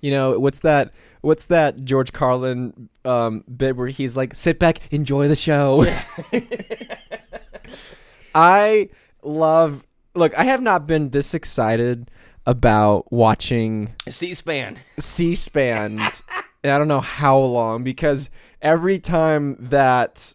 You 0.00 0.12
know 0.12 0.38
what's 0.38 0.60
that? 0.60 0.92
What's 1.20 1.46
that 1.46 1.84
George 1.84 2.12
Carlin 2.12 2.88
um, 3.04 3.44
bit 3.54 3.76
where 3.76 3.88
he's 3.88 4.16
like, 4.16 4.34
"Sit 4.34 4.58
back, 4.58 4.90
enjoy 4.92 5.28
the 5.28 5.36
show." 5.36 5.84
I 8.34 8.88
love. 9.22 9.86
Look, 10.14 10.36
I 10.38 10.44
have 10.44 10.62
not 10.62 10.86
been 10.86 11.10
this 11.10 11.34
excited 11.34 12.10
about 12.46 13.12
watching 13.12 13.94
C-SPAN. 14.08 14.78
C-SPAN. 14.98 16.00
and 16.64 16.72
I 16.72 16.78
don't 16.78 16.88
know 16.88 17.00
how 17.00 17.38
long 17.38 17.84
because 17.84 18.30
every 18.62 18.98
time 18.98 19.56
that 19.60 20.34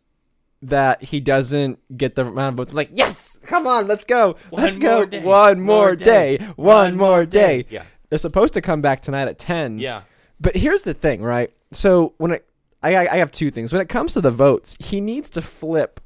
that 0.62 1.04
he 1.04 1.20
doesn't 1.20 1.80
get 1.98 2.16
the 2.16 2.26
amount 2.26 2.54
of 2.54 2.58
votes, 2.58 2.72
I'm 2.72 2.78
like, 2.78 2.90
yes, 2.94 3.40
come 3.46 3.68
on, 3.68 3.88
let's 3.88 4.06
go, 4.06 4.36
One 4.50 4.64
let's 4.64 4.78
go, 4.78 5.06
day. 5.06 5.24
one 5.24 5.60
more 5.62 5.88
More 5.88 5.96
day, 5.96 6.38
day. 6.38 6.46
one 6.56 6.56
One 6.56 6.98
more 6.98 7.08
more 7.10 7.26
day. 7.26 7.64
day. 7.64 7.68
Yeah. 7.70 7.84
They're 8.10 8.20
supposed 8.20 8.54
to 8.56 8.62
come 8.62 8.82
back 8.82 9.02
tonight 9.02 9.28
at 9.28 9.38
ten. 9.40 9.80
Yeah. 9.80 10.02
But 10.40 10.56
here's 10.56 10.84
the 10.84 10.94
thing, 10.94 11.22
right? 11.22 11.52
So 11.72 12.14
when 12.18 12.32
it, 12.32 12.46
I, 12.84 12.96
I 12.96 13.14
I 13.14 13.18
have 13.18 13.32
two 13.32 13.52
things. 13.52 13.72
When 13.74 13.82
it 13.82 13.90
comes 13.90 14.14
to 14.14 14.22
the 14.22 14.32
votes, 14.32 14.76
he 14.80 15.02
needs 15.02 15.30
to 15.32 15.42
flip 15.42 16.00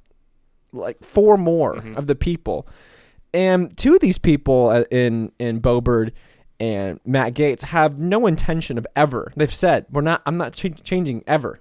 like 0.71 1.03
four 1.03 1.38
more 1.38 1.75
Mm-hmm. 1.75 1.95
of 1.97 2.07
the 2.07 2.15
people, 2.15 2.67
and 3.33 3.75
two 3.77 3.95
of 3.95 3.99
these 4.01 4.17
people 4.17 4.67
uh, 4.69 4.83
in 4.91 5.31
in 5.39 5.62
Boebert 5.62 6.12
and 6.59 6.99
Matt 7.05 7.33
Gaetz 7.33 7.62
have 7.63 7.97
no 7.99 8.27
intention 8.27 8.77
of 8.77 8.85
ever. 8.95 9.31
They've 9.35 9.53
said 9.53 9.85
we're 9.91 10.01
not. 10.01 10.21
I'm 10.25 10.38
not 10.38 10.53
ch- 10.53 10.81
changing 10.83 11.23
ever. 11.25 11.59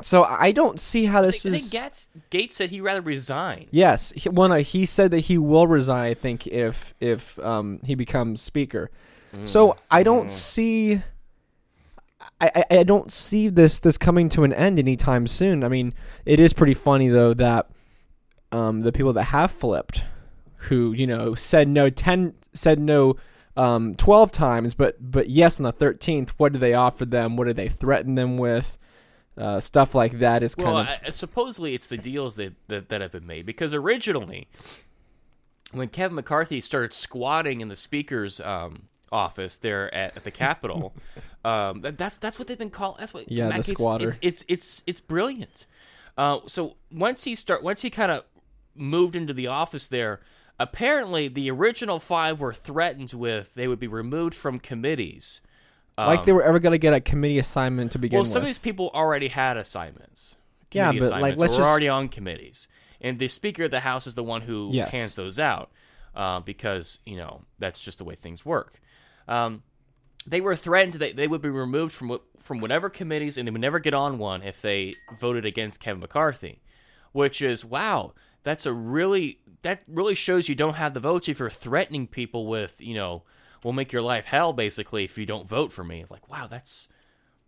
So 0.00 0.24
I 0.24 0.50
don't 0.50 0.80
see 0.80 1.04
how 1.04 1.18
I 1.20 1.26
this 1.26 1.42
think, 1.44 1.52
I 1.54 1.56
is. 1.58 1.70
think 1.70 1.84
Gaetz, 1.84 2.08
Gaetz 2.30 2.52
said 2.54 2.70
he'd 2.70 2.80
rather 2.80 3.02
resign. 3.02 3.66
Yes, 3.70 4.12
he, 4.16 4.28
one. 4.28 4.50
uh, 4.50 4.56
He 4.56 4.84
said 4.84 5.10
that 5.12 5.20
he 5.20 5.38
will 5.38 5.66
resign. 5.68 6.04
I 6.04 6.14
think 6.14 6.46
if 6.48 6.94
if 7.00 7.38
um, 7.38 7.80
he 7.84 7.94
becomes 7.94 8.40
speaker. 8.42 8.90
So 9.44 9.76
I 9.90 10.02
don't 10.02 10.30
see. 10.30 11.02
I, 12.40 12.50
I, 12.54 12.64
I 12.78 12.82
don't 12.82 13.12
see 13.12 13.48
this 13.48 13.80
this 13.80 13.98
coming 13.98 14.28
to 14.30 14.44
an 14.44 14.52
end 14.52 14.78
anytime 14.78 15.26
soon. 15.26 15.64
I 15.64 15.68
mean, 15.68 15.94
it 16.26 16.38
is 16.38 16.52
pretty 16.52 16.74
funny 16.74 17.08
though 17.08 17.34
that 17.34 17.70
um, 18.50 18.82
the 18.82 18.92
people 18.92 19.12
that 19.14 19.24
have 19.24 19.50
flipped, 19.50 20.04
who 20.56 20.92
you 20.92 21.06
know 21.06 21.34
said 21.34 21.68
no 21.68 21.88
ten 21.88 22.34
said 22.52 22.78
no 22.78 23.16
um, 23.56 23.94
twelve 23.94 24.32
times, 24.32 24.74
but 24.74 24.96
but 25.00 25.30
yes 25.30 25.58
on 25.58 25.64
the 25.64 25.72
thirteenth. 25.72 26.30
What 26.38 26.52
do 26.52 26.58
they 26.58 26.74
offer 26.74 27.04
them? 27.06 27.36
What 27.36 27.46
do 27.46 27.52
they 27.52 27.68
threaten 27.68 28.14
them 28.14 28.36
with? 28.36 28.78
Uh, 29.34 29.58
stuff 29.60 29.94
like 29.94 30.18
that 30.18 30.42
is 30.42 30.54
Well, 30.58 30.74
kind 30.74 30.88
of 30.88 31.06
I, 31.06 31.10
supposedly 31.10 31.74
it's 31.74 31.88
the 31.88 31.96
deals 31.96 32.36
that, 32.36 32.52
that 32.68 32.90
that 32.90 33.00
have 33.00 33.12
been 33.12 33.26
made 33.26 33.46
because 33.46 33.72
originally, 33.72 34.46
when 35.70 35.88
Kevin 35.88 36.16
McCarthy 36.16 36.60
started 36.60 36.92
squatting 36.92 37.62
in 37.62 37.68
the 37.68 37.76
speaker's 37.76 38.40
um, 38.40 38.88
office 39.12 39.58
there 39.58 39.92
at, 39.94 40.16
at 40.16 40.24
the 40.24 40.30
Capitol, 40.30 40.94
um, 41.44 41.82
that, 41.82 41.98
that's 41.98 42.16
that's 42.16 42.38
what 42.38 42.48
they've 42.48 42.58
been 42.58 42.70
called. 42.70 42.96
That's 42.98 43.14
what 43.14 43.30
Yeah, 43.30 43.56
the 43.56 43.62
squatter. 43.62 44.08
It's 44.08 44.18
it's 44.22 44.44
it's, 44.48 44.82
it's 44.86 45.00
brilliant. 45.00 45.66
Uh, 46.18 46.40
so 46.46 46.76
once 46.90 47.24
he 47.24 47.34
start 47.34 47.62
once 47.62 47.82
he 47.82 47.90
kind 47.90 48.10
of 48.10 48.24
moved 48.74 49.14
into 49.16 49.32
the 49.34 49.46
office 49.46 49.88
there. 49.88 50.20
Apparently, 50.60 51.28
the 51.28 51.50
original 51.50 51.98
five 51.98 52.40
were 52.40 52.52
threatened 52.54 53.12
with 53.12 53.54
they 53.54 53.66
would 53.66 53.80
be 53.80 53.88
removed 53.88 54.34
from 54.34 54.58
committees. 54.60 55.40
like 55.98 56.24
they 56.24 56.32
were 56.32 56.42
ever 56.42 56.58
going 56.60 56.72
to 56.72 56.78
get 56.78 56.94
a 56.94 57.00
committee 57.00 57.38
assignment 57.38 57.90
to 57.92 57.98
begin 57.98 58.16
Well, 58.16 58.22
with. 58.22 58.28
Well, 58.28 58.32
some 58.34 58.42
of 58.42 58.46
these 58.46 58.58
people 58.58 58.90
already 58.94 59.28
had 59.28 59.56
assignments. 59.56 60.36
Yeah, 60.70 60.92
but, 60.92 61.10
like, 61.10 61.36
let's 61.36 61.52
were 61.52 61.58
just- 61.58 61.60
already 61.60 61.88
on 61.88 62.08
committees, 62.08 62.68
and 63.00 63.18
the 63.18 63.28
Speaker 63.28 63.64
of 63.64 63.70
the 63.70 63.80
House 63.80 64.06
is 64.06 64.14
the 64.14 64.22
one 64.22 64.42
who 64.42 64.70
Yes. 64.72 64.92
hands 64.92 65.14
those 65.14 65.38
out 65.38 65.70
uh, 66.14 66.40
because 66.40 67.00
you 67.04 67.16
know 67.16 67.42
that's 67.58 67.80
just 67.80 67.98
the 67.98 68.04
way 68.04 68.14
things 68.14 68.44
work. 68.44 68.80
Um, 69.28 69.62
they 70.26 70.40
were 70.40 70.54
threatened 70.56 70.94
that 70.94 71.16
they 71.16 71.26
would 71.28 71.42
be 71.42 71.48
removed 71.50 71.92
from 71.92 72.18
from 72.40 72.60
whatever 72.60 72.88
committees, 72.90 73.36
and 73.36 73.46
they 73.46 73.52
would 73.52 73.60
never 73.60 73.78
get 73.78 73.94
on 73.94 74.18
one 74.18 74.42
if 74.42 74.60
they 74.62 74.94
voted 75.18 75.44
against 75.44 75.80
Kevin 75.80 76.00
McCarthy. 76.00 76.60
Which 77.12 77.42
is 77.42 77.64
wow, 77.64 78.14
that's 78.42 78.66
a 78.66 78.72
really 78.72 79.40
that 79.62 79.82
really 79.86 80.14
shows 80.14 80.48
you 80.48 80.54
don't 80.54 80.74
have 80.74 80.94
the 80.94 81.00
votes 81.00 81.28
if 81.28 81.38
you're 81.38 81.50
threatening 81.50 82.06
people 82.06 82.46
with 82.46 82.76
you 82.80 82.94
know 82.94 83.22
we'll 83.62 83.72
make 83.72 83.92
your 83.92 84.02
life 84.02 84.24
hell 84.24 84.52
basically 84.52 85.04
if 85.04 85.16
you 85.18 85.26
don't 85.26 85.48
vote 85.48 85.72
for 85.72 85.84
me. 85.84 86.04
Like 86.08 86.28
wow, 86.30 86.46
that's 86.46 86.88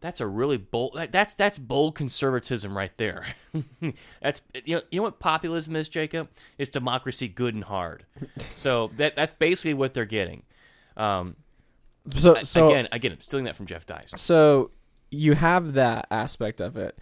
that's 0.01 0.21
a 0.21 0.27
really 0.27 0.59
bold. 0.59 0.93
that- 0.97 1.13
That's 1.13 1.35
that's 1.35 1.57
bold 1.59 1.95
conservatism 1.95 2.77
right 2.77 2.95
there. 2.99 3.25
that's 4.21 4.43
you 4.65 4.77
know 4.77 4.83
you 4.91 4.99
know 4.99 5.05
what 5.05 5.19
populism 5.19 5.77
is, 5.77 5.89
Jacob? 5.89 6.29
It's 6.59 6.71
democracy, 6.71 7.27
good 7.29 7.55
and 7.55 7.65
hard. 7.65 8.05
So 8.55 8.91
that 8.97 9.17
that's 9.17 9.33
basically 9.33 9.75
what 9.75 9.95
they're 9.95 10.05
getting. 10.05 10.43
Um, 10.97 11.37
so 12.17 12.35
so 12.43 12.67
again, 12.69 12.89
again, 12.93 13.13
I'm 13.13 13.21
stealing 13.21 13.45
that 13.47 13.57
from 13.57 13.67
Jeff 13.67 13.87
Deist. 13.87 14.19
so 14.19 14.71
you 15.11 15.35
have 15.35 15.75
that 15.75 16.07
aspect 16.11 16.61
of 16.61 16.77
it. 16.77 16.99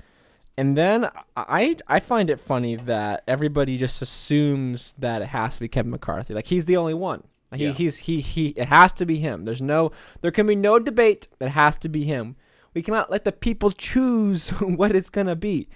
And 0.59 0.77
then 0.77 1.09
i 1.35 1.75
i 1.88 1.99
find 1.99 2.29
it 2.29 2.38
funny 2.38 2.77
that 2.77 3.25
everybody 3.27 3.79
just 3.79 4.03
assumes 4.03 4.93
that 4.99 5.23
it 5.23 5.29
has 5.29 5.55
to 5.55 5.61
be 5.61 5.69
kevin 5.69 5.91
mccarthy. 5.91 6.35
Like 6.35 6.47
he's 6.49 6.67
the 6.67 6.77
only 6.77 6.95
one. 6.95 7.25
He, 7.55 7.67
Yeah. 7.67 7.73
he's 7.73 7.97
he 7.97 8.21
he 8.21 8.49
it 8.49 8.69
has 8.69 8.93
to 8.95 9.07
be 9.07 9.17
him. 9.19 9.45
There's 9.47 9.62
no 9.62 9.93
there 10.21 10.31
can 10.31 10.47
be 10.47 10.55
no 10.57 10.79
debate 10.79 11.29
that 11.38 11.47
it 11.47 11.53
has 11.53 11.77
to 11.79 11.88
be 11.88 12.05
him. 12.05 12.37
We 12.75 12.83
cannot 12.83 13.11
let 13.11 13.25
the 13.25 13.33
people 13.33 13.71
choose 13.71 14.51
what 14.61 14.95
it's 14.95 15.11
gonna 15.11 15.37
be. 15.37 15.69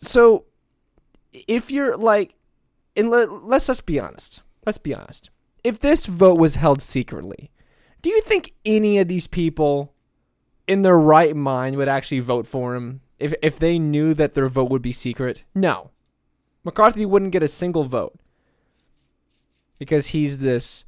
So 0.00 0.46
if 1.32 1.70
you're 1.70 1.96
like 1.96 2.34
and 2.96 3.08
let, 3.10 3.30
let's 3.44 3.68
just 3.68 3.86
be 3.86 4.00
honest. 4.00 4.42
Let's 4.66 4.78
be 4.78 4.92
honest. 4.94 5.30
If 5.62 5.78
this 5.80 6.06
vote 6.06 6.38
was 6.38 6.56
held 6.56 6.82
secretly 6.82 7.51
do 8.02 8.10
you 8.10 8.20
think 8.20 8.52
any 8.64 8.98
of 8.98 9.08
these 9.08 9.26
people 9.26 9.94
in 10.66 10.82
their 10.82 10.98
right 10.98 11.34
mind 11.34 11.76
would 11.76 11.88
actually 11.88 12.20
vote 12.20 12.46
for 12.46 12.74
him 12.74 13.00
if 13.18 13.32
if 13.42 13.58
they 13.58 13.78
knew 13.78 14.12
that 14.14 14.34
their 14.34 14.48
vote 14.48 14.70
would 14.70 14.82
be 14.82 14.92
secret? 14.92 15.44
No. 15.54 15.90
McCarthy 16.64 17.06
wouldn't 17.06 17.32
get 17.32 17.42
a 17.42 17.48
single 17.48 17.84
vote 17.84 18.14
because 19.78 20.08
he's 20.08 20.38
this 20.38 20.84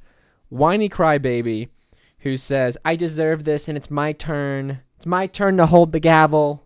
whiny 0.49 0.87
crybaby 0.89 1.69
who 2.19 2.37
says, 2.37 2.77
"I 2.85 2.95
deserve 2.95 3.43
this 3.43 3.67
and 3.67 3.77
it's 3.77 3.91
my 3.91 4.11
turn. 4.11 4.81
It's 4.95 5.05
my 5.05 5.27
turn 5.27 5.57
to 5.57 5.65
hold 5.65 5.91
the 5.91 5.99
gavel." 5.99 6.63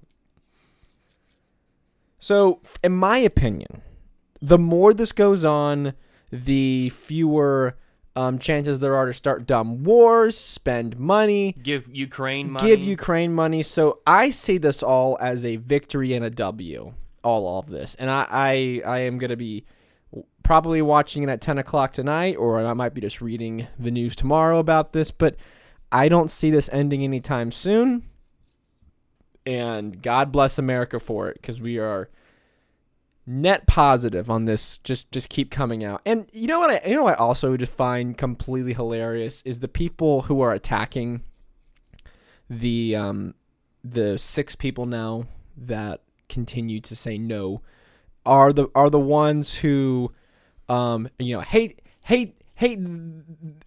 So, 2.20 2.62
in 2.84 2.92
my 2.92 3.18
opinion, 3.18 3.82
the 4.42 4.58
more 4.58 4.94
this 4.94 5.12
goes 5.12 5.46
on, 5.46 5.94
the 6.32 6.90
fewer 6.90 7.78
um, 8.16 8.40
chances 8.40 8.80
there 8.80 8.96
are 8.96 9.06
to 9.06 9.14
start 9.14 9.46
dumb 9.46 9.84
wars, 9.84 10.38
spend 10.38 11.00
money, 11.00 11.56
Give 11.62 11.88
Ukraine 11.92 12.52
money. 12.52 12.68
give 12.68 12.82
Ukraine 12.82 13.34
money. 13.34 13.64
So 13.64 14.00
I 14.06 14.30
see 14.30 14.58
this 14.58 14.84
all 14.84 15.18
as 15.22 15.46
a 15.46 15.56
victory 15.58 16.14
and 16.14 16.26
a 16.26 16.30
W. 16.30 16.94
All 17.22 17.60
of 17.60 17.70
this, 17.70 17.96
and 17.96 18.10
I 18.10 18.26
I, 18.30 18.82
I 18.86 19.00
am 19.00 19.18
gonna 19.18 19.36
be 19.36 19.66
probably 20.42 20.82
watching 20.82 21.24
it 21.24 21.30
at 21.30 21.42
ten 21.42 21.58
o'clock 21.58 21.92
tonight, 21.92 22.38
or 22.38 22.66
I 22.66 22.74
might 22.74 22.94
be 22.94 23.02
just 23.02 23.20
reading 23.20 23.68
the 23.78 23.92
news 23.92 24.16
tomorrow 24.16 24.58
about 24.58 24.94
this. 24.94 25.12
But 25.12 25.36
I 25.92 26.08
don't 26.08 26.32
see 26.32 26.50
this 26.50 26.70
ending 26.72 27.04
anytime 27.04 27.52
soon. 27.52 28.06
And 29.46 30.02
God 30.02 30.32
bless 30.32 30.58
America 30.58 31.00
for 31.00 31.28
it, 31.30 31.40
because 31.42 31.60
we 31.60 31.78
are 31.78 32.10
net 33.30 33.68
positive 33.68 34.30
on 34.30 34.46
this. 34.46 34.78
Just 34.80 35.12
just 35.12 35.30
keep 35.30 35.52
coming 35.52 35.84
out. 35.84 36.02
And 36.06 36.28
you 36.34 36.48
know 36.48 36.60
what? 36.60 36.72
I 36.72 36.88
you 36.88 36.96
know 36.96 37.04
what 37.04 37.14
I 37.20 37.24
also 37.24 37.56
just 37.56 37.74
find 37.74 38.18
completely 38.18 38.74
hilarious 38.74 39.42
is 39.44 39.60
the 39.60 39.68
people 39.68 40.24
who 40.24 40.42
are 40.42 40.52
attacking 40.52 41.22
the 42.50 42.96
um 42.96 43.36
the 43.84 44.18
six 44.18 44.56
people 44.56 44.86
now 44.86 45.26
that 45.56 46.02
continue 46.28 46.80
to 46.80 46.96
say 46.96 47.18
no 47.18 47.62
are 48.26 48.52
the 48.52 48.68
are 48.76 48.90
the 48.90 49.00
ones 49.00 49.60
who 49.60 50.12
um 50.68 51.08
you 51.20 51.36
know 51.36 51.42
hate 51.42 51.82
hate 52.02 52.42
hate 52.56 52.80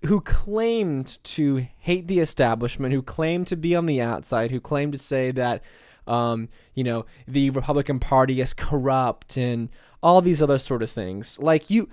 who 0.05 0.21
claimed 0.21 1.19
to 1.25 1.67
hate 1.79 2.09
the 2.09 2.19
establishment 2.19 2.93
who 2.93 3.03
claimed 3.03 3.47
to 3.47 3.57
be 3.57 3.75
on 3.75 3.87
the 3.87 4.01
outside 4.01 4.51
who 4.51 4.61
claimed 4.61 4.93
to 4.93 4.99
say 4.99 5.31
that 5.31 5.63
um 6.07 6.49
you 6.75 6.83
know 6.83 7.05
the 7.27 7.51
Republican 7.51 7.99
party 7.99 8.41
is 8.41 8.55
corrupt 8.55 9.37
and 9.37 9.69
all 10.03 10.21
these 10.21 10.43
other 10.43 10.59
sort 10.59 10.83
of 10.83 10.91
things 10.91 11.39
like 11.39 11.71
you 11.71 11.89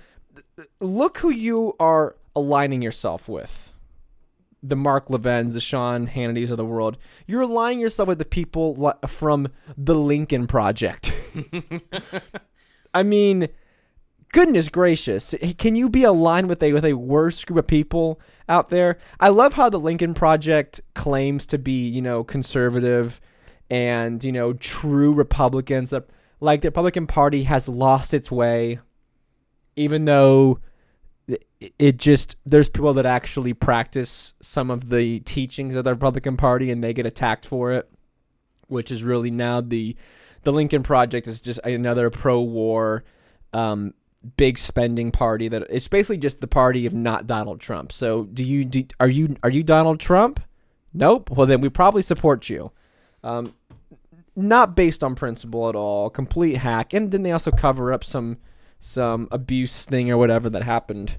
look 0.80 1.18
who 1.18 1.30
you 1.30 1.74
are 1.78 2.16
aligning 2.34 2.82
yourself 2.82 3.28
with 3.28 3.72
the 4.62 4.76
Mark 4.76 5.08
Levins, 5.08 5.54
the 5.54 5.60
Sean 5.60 6.06
Hannitys 6.06 6.50
of 6.50 6.56
the 6.56 6.64
world. 6.64 6.98
You're 7.26 7.42
aligning 7.42 7.80
yourself 7.80 8.08
with 8.08 8.18
the 8.18 8.24
people 8.24 8.94
from 9.06 9.48
the 9.76 9.94
Lincoln 9.94 10.46
Project. 10.46 11.12
I 12.94 13.02
mean, 13.02 13.48
goodness 14.32 14.68
gracious, 14.68 15.34
can 15.58 15.76
you 15.76 15.88
be 15.88 16.02
aligned 16.02 16.48
with 16.48 16.62
a 16.62 16.72
with 16.72 16.84
a 16.84 16.94
worse 16.94 17.44
group 17.44 17.58
of 17.58 17.66
people 17.66 18.20
out 18.48 18.68
there? 18.68 18.98
I 19.18 19.28
love 19.28 19.54
how 19.54 19.70
the 19.70 19.80
Lincoln 19.80 20.14
Project 20.14 20.80
claims 20.94 21.46
to 21.46 21.58
be, 21.58 21.88
you 21.88 22.02
know, 22.02 22.24
conservative 22.24 23.20
and 23.70 24.22
you 24.24 24.32
know 24.32 24.52
true 24.54 25.12
Republicans. 25.12 25.90
That 25.90 26.06
like 26.40 26.62
the 26.62 26.68
Republican 26.68 27.06
Party 27.06 27.44
has 27.44 27.68
lost 27.68 28.12
its 28.12 28.30
way, 28.30 28.80
even 29.76 30.04
though 30.04 30.58
it- 31.78 31.98
just 31.98 32.36
there's 32.44 32.68
people 32.68 32.94
that 32.94 33.06
actually 33.06 33.52
practice 33.54 34.34
some 34.40 34.70
of 34.70 34.88
the 34.88 35.20
teachings 35.20 35.74
of 35.74 35.84
the 35.84 35.92
Republican 35.92 36.36
Party 36.36 36.70
and 36.70 36.82
they 36.82 36.92
get 36.92 37.06
attacked 37.06 37.46
for 37.46 37.72
it, 37.72 37.90
which 38.68 38.90
is 38.90 39.02
really 39.02 39.30
now 39.30 39.60
the 39.60 39.96
the 40.42 40.52
Lincoln 40.52 40.82
Project 40.82 41.26
is 41.26 41.40
just 41.42 41.60
another 41.64 42.08
pro-war, 42.08 43.04
um, 43.52 43.92
big 44.38 44.56
spending 44.56 45.10
party 45.12 45.48
that 45.48 45.66
it's 45.68 45.86
basically 45.86 46.16
just 46.16 46.40
the 46.40 46.46
party 46.46 46.86
of 46.86 46.94
not 46.94 47.26
Donald 47.26 47.60
Trump. 47.60 47.92
So 47.92 48.24
do 48.24 48.42
you 48.42 48.64
do, 48.64 48.84
are 48.98 49.08
you 49.08 49.36
are 49.42 49.50
you 49.50 49.62
Donald 49.62 50.00
Trump? 50.00 50.40
Nope. 50.94 51.30
Well 51.30 51.46
then 51.46 51.60
we 51.60 51.68
probably 51.68 52.02
support 52.02 52.48
you. 52.48 52.72
Um, 53.22 53.54
not 54.36 54.74
based 54.74 55.04
on 55.04 55.14
principle 55.14 55.68
at 55.68 55.74
all. 55.74 56.10
Complete 56.10 56.56
hack. 56.56 56.92
And 56.92 57.10
then 57.10 57.22
they 57.22 57.32
also 57.32 57.50
cover 57.50 57.92
up 57.92 58.04
some 58.04 58.38
some 58.82 59.28
abuse 59.30 59.84
thing 59.84 60.10
or 60.10 60.16
whatever 60.16 60.48
that 60.48 60.62
happened 60.62 61.18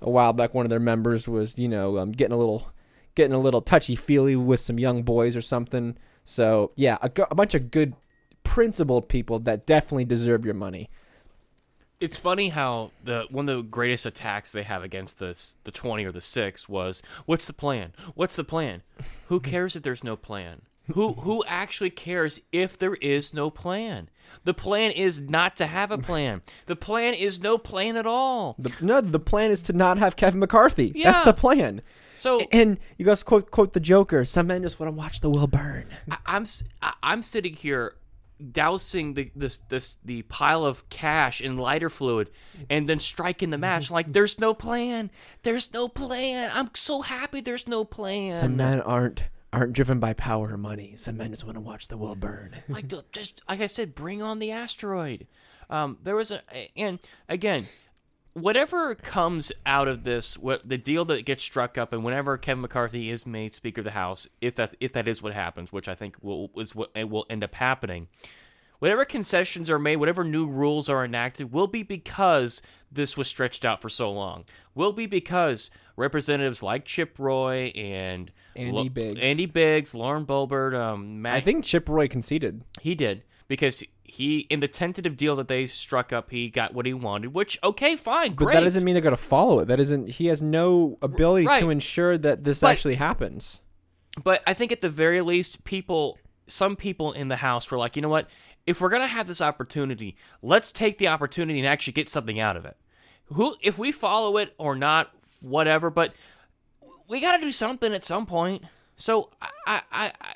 a 0.00 0.08
while 0.08 0.32
back. 0.32 0.54
One 0.54 0.64
of 0.64 0.70
their 0.70 0.80
members 0.80 1.28
was, 1.28 1.58
you 1.58 1.68
know, 1.68 1.98
um, 1.98 2.12
getting 2.12 2.32
a 2.32 2.38
little 2.38 2.72
getting 3.14 3.34
a 3.34 3.38
little 3.38 3.60
touchy 3.60 3.94
feely 3.94 4.36
with 4.36 4.60
some 4.60 4.78
young 4.78 5.02
boys 5.02 5.36
or 5.36 5.42
something. 5.42 5.96
So 6.24 6.72
yeah, 6.76 6.98
a, 7.02 7.10
a 7.30 7.34
bunch 7.34 7.54
of 7.54 7.70
good 7.70 7.94
principled 8.44 9.08
people 9.08 9.38
that 9.40 9.66
definitely 9.66 10.04
deserve 10.04 10.44
your 10.44 10.54
money. 10.54 10.88
It's 12.00 12.16
funny 12.16 12.48
how 12.48 12.90
the 13.04 13.26
one 13.30 13.48
of 13.48 13.56
the 13.56 13.62
greatest 13.62 14.06
attacks 14.06 14.50
they 14.50 14.64
have 14.64 14.82
against 14.82 15.18
the 15.18 15.38
the 15.62 15.70
twenty 15.70 16.04
or 16.04 16.10
the 16.10 16.20
six 16.20 16.68
was, 16.68 17.00
"What's 17.26 17.46
the 17.46 17.52
plan? 17.52 17.92
What's 18.14 18.34
the 18.34 18.44
plan? 18.44 18.82
Who 19.28 19.38
cares 19.52 19.76
if 19.76 19.84
there's 19.84 20.02
no 20.02 20.16
plan? 20.16 20.62
Who 20.92 21.14
who 21.14 21.44
actually 21.46 21.90
cares 21.90 22.40
if 22.50 22.78
there 22.78 22.94
is 22.94 23.32
no 23.32 23.50
plan? 23.50 24.08
The 24.44 24.54
plan 24.54 24.90
is 24.90 25.20
not 25.20 25.56
to 25.58 25.66
have 25.66 25.90
a 25.90 25.98
plan. 25.98 26.42
The 26.66 26.76
plan 26.76 27.14
is 27.14 27.42
no 27.42 27.58
plan 27.58 27.96
at 27.96 28.06
all. 28.06 28.56
The, 28.58 28.72
no, 28.80 29.00
the 29.00 29.20
plan 29.20 29.50
is 29.50 29.62
to 29.62 29.72
not 29.72 29.98
have 29.98 30.16
Kevin 30.16 30.40
McCarthy. 30.40 30.92
Yeah. 30.94 31.12
That's 31.12 31.24
the 31.24 31.32
plan. 31.32 31.82
So 32.14 32.40
And 32.50 32.78
you 32.98 33.04
guys 33.04 33.22
quote 33.22 33.50
quote 33.50 33.72
the 33.72 33.80
Joker. 33.80 34.24
Some 34.24 34.48
men 34.48 34.62
just 34.62 34.80
want 34.80 34.88
to 34.88 34.96
watch 34.96 35.20
the 35.20 35.30
wheel 35.30 35.46
burn. 35.46 35.86
I, 36.10 36.18
I'm 36.26 36.46
I'm 37.02 37.22
sitting 37.22 37.54
here 37.54 37.94
dousing 38.50 39.14
the 39.14 39.30
this 39.36 39.58
this 39.68 39.98
the 40.04 40.22
pile 40.22 40.64
of 40.64 40.88
cash 40.88 41.40
in 41.40 41.56
lighter 41.56 41.88
fluid 41.88 42.28
and 42.68 42.88
then 42.88 42.98
striking 42.98 43.50
the 43.50 43.58
match 43.58 43.90
like 43.90 44.08
there's 44.12 44.40
no 44.40 44.54
plan. 44.54 45.10
There's 45.42 45.72
no 45.72 45.88
plan. 45.88 46.50
I'm 46.52 46.70
so 46.74 47.02
happy 47.02 47.40
there's 47.40 47.68
no 47.68 47.84
plan. 47.84 48.34
Some 48.34 48.56
men 48.56 48.80
aren't 48.80 49.24
aren't 49.52 49.74
driven 49.74 50.00
by 50.00 50.14
power 50.14 50.54
or 50.54 50.56
money. 50.56 50.94
Some 50.96 51.18
men 51.18 51.30
just 51.30 51.44
want 51.44 51.56
to 51.56 51.60
watch 51.60 51.88
the 51.88 51.98
world 51.98 52.20
burn. 52.20 52.56
like 52.68 52.92
just 53.12 53.42
like 53.48 53.60
I 53.60 53.66
said, 53.66 53.94
bring 53.94 54.22
on 54.22 54.38
the 54.38 54.50
asteroid. 54.50 55.26
Um, 55.68 55.98
there 56.02 56.16
was 56.16 56.30
a 56.30 56.42
and 56.76 56.98
again, 57.28 57.66
whatever 58.32 58.94
comes 58.94 59.52
out 59.66 59.88
of 59.88 60.04
this, 60.04 60.38
what 60.38 60.68
the 60.68 60.78
deal 60.78 61.04
that 61.06 61.24
gets 61.24 61.44
struck 61.44 61.76
up, 61.76 61.92
and 61.92 62.04
whenever 62.04 62.38
Kevin 62.38 62.62
McCarthy 62.62 63.10
is 63.10 63.26
made 63.26 63.54
Speaker 63.54 63.80
of 63.80 63.86
the 63.86 63.90
House, 63.92 64.28
if 64.40 64.54
that 64.56 64.74
if 64.80 64.92
that 64.92 65.08
is 65.08 65.22
what 65.22 65.32
happens, 65.32 65.72
which 65.72 65.88
I 65.88 65.94
think 65.94 66.16
will 66.22 66.50
is 66.56 66.74
what 66.74 66.90
will 66.94 67.26
end 67.28 67.44
up 67.44 67.54
happening. 67.54 68.08
Whatever 68.78 69.04
concessions 69.04 69.70
are 69.70 69.78
made, 69.78 69.96
whatever 69.96 70.24
new 70.24 70.44
rules 70.44 70.88
are 70.88 71.04
enacted, 71.04 71.52
will 71.52 71.68
be 71.68 71.84
because 71.84 72.60
this 72.90 73.16
was 73.16 73.28
stretched 73.28 73.64
out 73.64 73.80
for 73.80 73.88
so 73.88 74.10
long. 74.10 74.44
Will 74.74 74.92
be 74.92 75.06
because 75.06 75.70
representatives 75.96 76.62
like 76.62 76.84
Chip 76.84 77.16
Roy 77.18 77.72
and 77.74 78.30
Andy 78.56 78.88
Biggs. 78.88 79.20
Andy 79.20 79.46
Biggs, 79.46 79.94
Lauren 79.94 80.24
Boebert, 80.26 80.74
um, 80.74 81.22
Matt 81.22 81.34
I 81.34 81.40
think 81.40 81.64
Chip 81.64 81.88
Roy 81.88 82.08
conceded. 82.08 82.64
he 82.80 82.94
did 82.94 83.22
because 83.48 83.82
he 84.04 84.40
in 84.50 84.60
the 84.60 84.68
tentative 84.68 85.16
deal 85.16 85.36
that 85.36 85.48
they 85.48 85.66
struck 85.66 86.12
up, 86.12 86.30
he 86.30 86.50
got 86.50 86.74
what 86.74 86.84
he 86.86 86.92
wanted. 86.94 87.32
Which 87.34 87.58
okay, 87.64 87.96
fine, 87.96 88.34
But 88.34 88.52
that 88.52 88.60
doesn't 88.60 88.84
mean 88.84 88.94
they're 88.94 89.02
going 89.02 89.16
to 89.16 89.22
follow 89.22 89.60
it. 89.60 89.66
That 89.66 89.80
isn't. 89.80 90.08
He 90.10 90.26
has 90.26 90.42
no 90.42 90.98
ability 91.02 91.46
Right. 91.46 91.60
to 91.62 91.70
ensure 91.70 92.18
that 92.18 92.44
this 92.44 92.60
But- 92.60 92.70
actually 92.72 92.96
happens. 92.96 93.60
but 94.22 94.42
I 94.46 94.52
think 94.54 94.72
at 94.72 94.82
the 94.82 94.90
very 94.90 95.22
least, 95.22 95.64
people, 95.64 96.18
some 96.46 96.76
people 96.76 97.12
in 97.12 97.28
the 97.28 97.36
house 97.36 97.70
were 97.70 97.78
like, 97.78 97.96
you 97.96 98.02
know 98.02 98.10
what? 98.10 98.28
If 98.66 98.80
we're 98.80 98.90
gonna 98.90 99.06
have 99.06 99.26
this 99.26 99.40
opportunity, 99.40 100.16
let's 100.42 100.70
take 100.70 100.98
the 100.98 101.08
opportunity 101.08 101.58
and 101.58 101.66
actually 101.66 101.94
get 101.94 102.08
something 102.08 102.38
out 102.38 102.56
of 102.56 102.64
it. 102.66 102.76
Who, 103.32 103.56
if 103.62 103.78
we 103.78 103.90
follow 103.92 104.36
it 104.36 104.54
or 104.58 104.76
not, 104.76 105.10
whatever. 105.42 105.90
But 105.90 106.14
we 107.08 107.20
got 107.20 107.36
to 107.36 107.42
do 107.42 107.52
something 107.52 107.92
at 107.92 108.04
some 108.04 108.26
point. 108.26 108.64
So 108.96 109.30
I, 109.40 109.48
I, 109.66 109.82
I, 109.92 110.34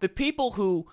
the 0.00 0.08
people 0.08 0.52
who 0.52 0.86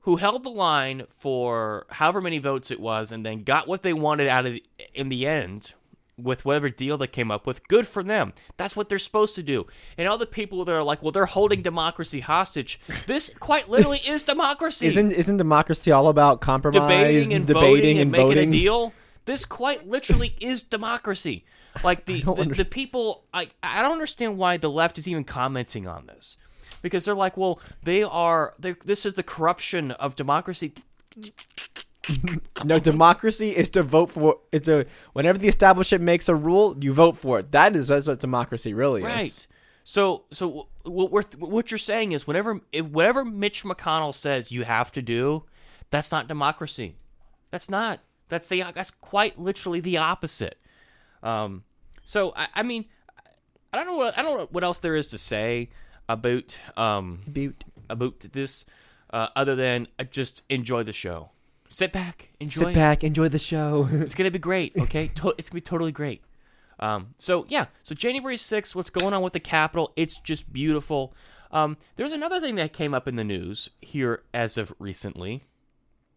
who 0.00 0.16
held 0.16 0.42
the 0.42 0.50
line 0.50 1.04
for 1.16 1.86
however 1.90 2.20
many 2.20 2.38
votes 2.38 2.70
it 2.70 2.80
was, 2.80 3.12
and 3.12 3.24
then 3.24 3.44
got 3.44 3.68
what 3.68 3.82
they 3.82 3.92
wanted 3.92 4.26
out 4.26 4.46
of 4.46 4.58
in 4.94 5.08
the 5.08 5.26
end 5.26 5.74
with 6.18 6.44
whatever 6.44 6.68
deal 6.68 6.98
they 6.98 7.06
came 7.06 7.30
up 7.30 7.46
with. 7.46 7.66
Good 7.68 7.86
for 7.86 8.02
them. 8.02 8.32
That's 8.56 8.76
what 8.76 8.88
they're 8.88 8.98
supposed 8.98 9.34
to 9.36 9.42
do. 9.42 9.66
And 9.96 10.06
all 10.08 10.18
the 10.18 10.26
people 10.26 10.64
that 10.64 10.74
are 10.74 10.82
like, 10.82 11.02
well, 11.02 11.12
they're 11.12 11.26
holding 11.26 11.62
democracy 11.62 12.20
hostage. 12.20 12.80
This 13.06 13.30
quite 13.30 13.68
literally 13.68 14.00
is 14.06 14.22
democracy. 14.34 14.86
Isn't 14.86 15.12
isn't 15.12 15.36
democracy 15.36 15.90
all 15.90 16.08
about 16.08 16.40
compromise, 16.40 16.82
debating 16.82 17.32
and 17.32 17.46
debating 17.46 17.70
voting 17.70 17.90
and, 17.90 18.00
and 18.00 18.10
making 18.12 18.26
voting? 18.28 18.48
a 18.48 18.52
deal. 18.52 18.92
This 19.24 19.44
quite 19.44 19.88
literally 19.88 20.34
is 20.40 20.62
democracy. 20.62 21.44
Like 21.82 22.04
the 22.06 22.22
the, 22.22 22.54
the 22.56 22.64
people, 22.64 23.24
I 23.32 23.48
I 23.62 23.82
don't 23.82 23.92
understand 23.92 24.38
why 24.38 24.56
the 24.56 24.70
left 24.70 24.98
is 24.98 25.08
even 25.08 25.24
commenting 25.24 25.86
on 25.86 26.06
this, 26.06 26.36
because 26.82 27.04
they're 27.04 27.14
like, 27.14 27.36
well, 27.36 27.60
they 27.82 28.02
are. 28.02 28.54
They, 28.58 28.72
this 28.84 29.06
is 29.06 29.14
the 29.14 29.22
corruption 29.22 29.92
of 29.92 30.16
democracy. 30.16 30.74
No, 32.64 32.78
democracy 32.80 33.56
is 33.56 33.70
to 33.70 33.82
vote 33.82 34.10
for 34.10 34.38
is 34.50 34.62
to 34.62 34.86
whenever 35.12 35.38
the 35.38 35.48
establishment 35.48 36.02
makes 36.02 36.28
a 36.28 36.34
rule, 36.34 36.76
you 36.80 36.92
vote 36.92 37.16
for 37.16 37.38
it. 37.38 37.52
That 37.52 37.76
is 37.76 37.86
that's 37.86 38.06
what 38.06 38.18
democracy 38.18 38.74
really 38.74 39.02
is. 39.02 39.06
Right. 39.06 39.46
So 39.84 40.24
so 40.32 40.68
what 40.84 41.10
we're 41.10 41.22
what 41.38 41.70
you're 41.70 41.78
saying 41.78 42.12
is 42.12 42.26
whenever 42.26 42.60
if 42.72 42.86
whatever 42.86 43.24
Mitch 43.24 43.62
McConnell 43.64 44.14
says 44.14 44.50
you 44.50 44.64
have 44.64 44.90
to 44.92 45.02
do, 45.02 45.44
that's 45.90 46.10
not 46.10 46.26
democracy. 46.28 46.96
That's 47.50 47.68
not. 47.68 48.00
That's 48.28 48.48
the 48.48 48.64
that's 48.74 48.90
quite 48.90 49.38
literally 49.38 49.80
the 49.80 49.98
opposite. 49.98 50.58
Um. 51.22 51.64
So 52.04 52.32
I, 52.36 52.48
I 52.56 52.62
mean, 52.62 52.86
I 53.72 53.76
don't 53.78 53.86
know 53.86 53.96
what 53.96 54.18
I 54.18 54.22
don't 54.22 54.38
know 54.38 54.48
what 54.50 54.64
else 54.64 54.78
there 54.80 54.96
is 54.96 55.08
to 55.08 55.18
say 55.18 55.70
about 56.08 56.54
um 56.76 57.20
about, 57.26 57.64
about 57.88 58.20
this, 58.32 58.64
uh, 59.12 59.28
other 59.36 59.54
than 59.54 59.88
uh, 59.98 60.04
just 60.04 60.42
enjoy 60.48 60.82
the 60.82 60.92
show. 60.92 61.30
Sit 61.70 61.92
back, 61.92 62.28
enjoy. 62.40 62.66
Sit 62.66 62.74
back, 62.74 63.02
enjoy 63.04 63.28
the 63.28 63.38
show. 63.38 63.88
It's 63.92 64.14
gonna 64.14 64.30
be 64.30 64.38
great. 64.38 64.76
Okay, 64.76 65.08
to- 65.16 65.34
it's 65.38 65.48
gonna 65.48 65.56
be 65.56 65.60
totally 65.62 65.92
great. 65.92 66.22
Um, 66.80 67.14
so 67.16 67.46
yeah, 67.48 67.66
so 67.82 67.94
January 67.94 68.36
sixth, 68.36 68.74
what's 68.74 68.90
going 68.90 69.14
on 69.14 69.22
with 69.22 69.32
the 69.32 69.40
Capitol? 69.40 69.92
It's 69.96 70.18
just 70.18 70.52
beautiful. 70.52 71.14
Um, 71.52 71.76
there's 71.96 72.12
another 72.12 72.40
thing 72.40 72.56
that 72.56 72.72
came 72.72 72.92
up 72.94 73.06
in 73.06 73.16
the 73.16 73.24
news 73.24 73.68
here 73.80 74.22
as 74.34 74.56
of 74.58 74.74
recently, 74.78 75.44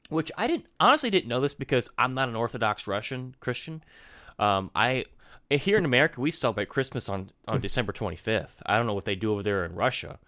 which 0.09 0.31
I 0.37 0.47
didn't 0.47 0.65
honestly 0.79 1.09
didn't 1.09 1.27
know 1.29 1.41
this 1.41 1.53
because 1.53 1.89
I'm 1.97 2.13
not 2.13 2.29
an 2.29 2.35
Orthodox 2.35 2.87
Russian 2.87 3.35
Christian. 3.39 3.83
Um, 4.39 4.71
I 4.75 5.05
here 5.49 5.77
in 5.77 5.85
America 5.85 6.19
we 6.19 6.31
celebrate 6.31 6.69
Christmas 6.69 7.07
on 7.09 7.29
on 7.47 7.61
December 7.61 7.93
25th. 7.93 8.55
I 8.65 8.77
don't 8.77 8.85
know 8.85 8.93
what 8.93 9.05
they 9.05 9.15
do 9.15 9.33
over 9.33 9.43
there 9.43 9.65
in 9.65 9.75
Russia. 9.75 10.19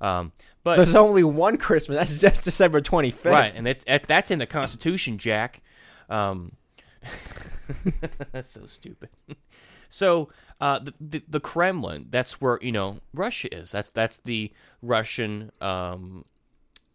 Um, 0.00 0.32
but 0.62 0.76
There's 0.76 0.94
only 0.94 1.24
one 1.24 1.56
Christmas. 1.56 1.98
That's 1.98 2.20
just 2.20 2.44
December 2.44 2.80
25th. 2.80 3.24
right, 3.30 3.54
and 3.54 3.68
it's 3.68 3.84
that's 4.06 4.30
in 4.30 4.38
the 4.38 4.46
Constitution, 4.46 5.18
Jack. 5.18 5.62
Um, 6.08 6.52
that's 8.32 8.52
so 8.52 8.66
stupid. 8.66 9.10
So 9.88 10.30
uh, 10.60 10.80
the, 10.80 10.94
the 11.00 11.22
the 11.28 11.40
Kremlin, 11.40 12.06
that's 12.10 12.40
where 12.40 12.58
you 12.60 12.72
know 12.72 12.98
Russia 13.12 13.54
is. 13.54 13.72
That's 13.72 13.90
that's 13.90 14.18
the 14.18 14.52
Russian 14.82 15.52
um, 15.60 16.24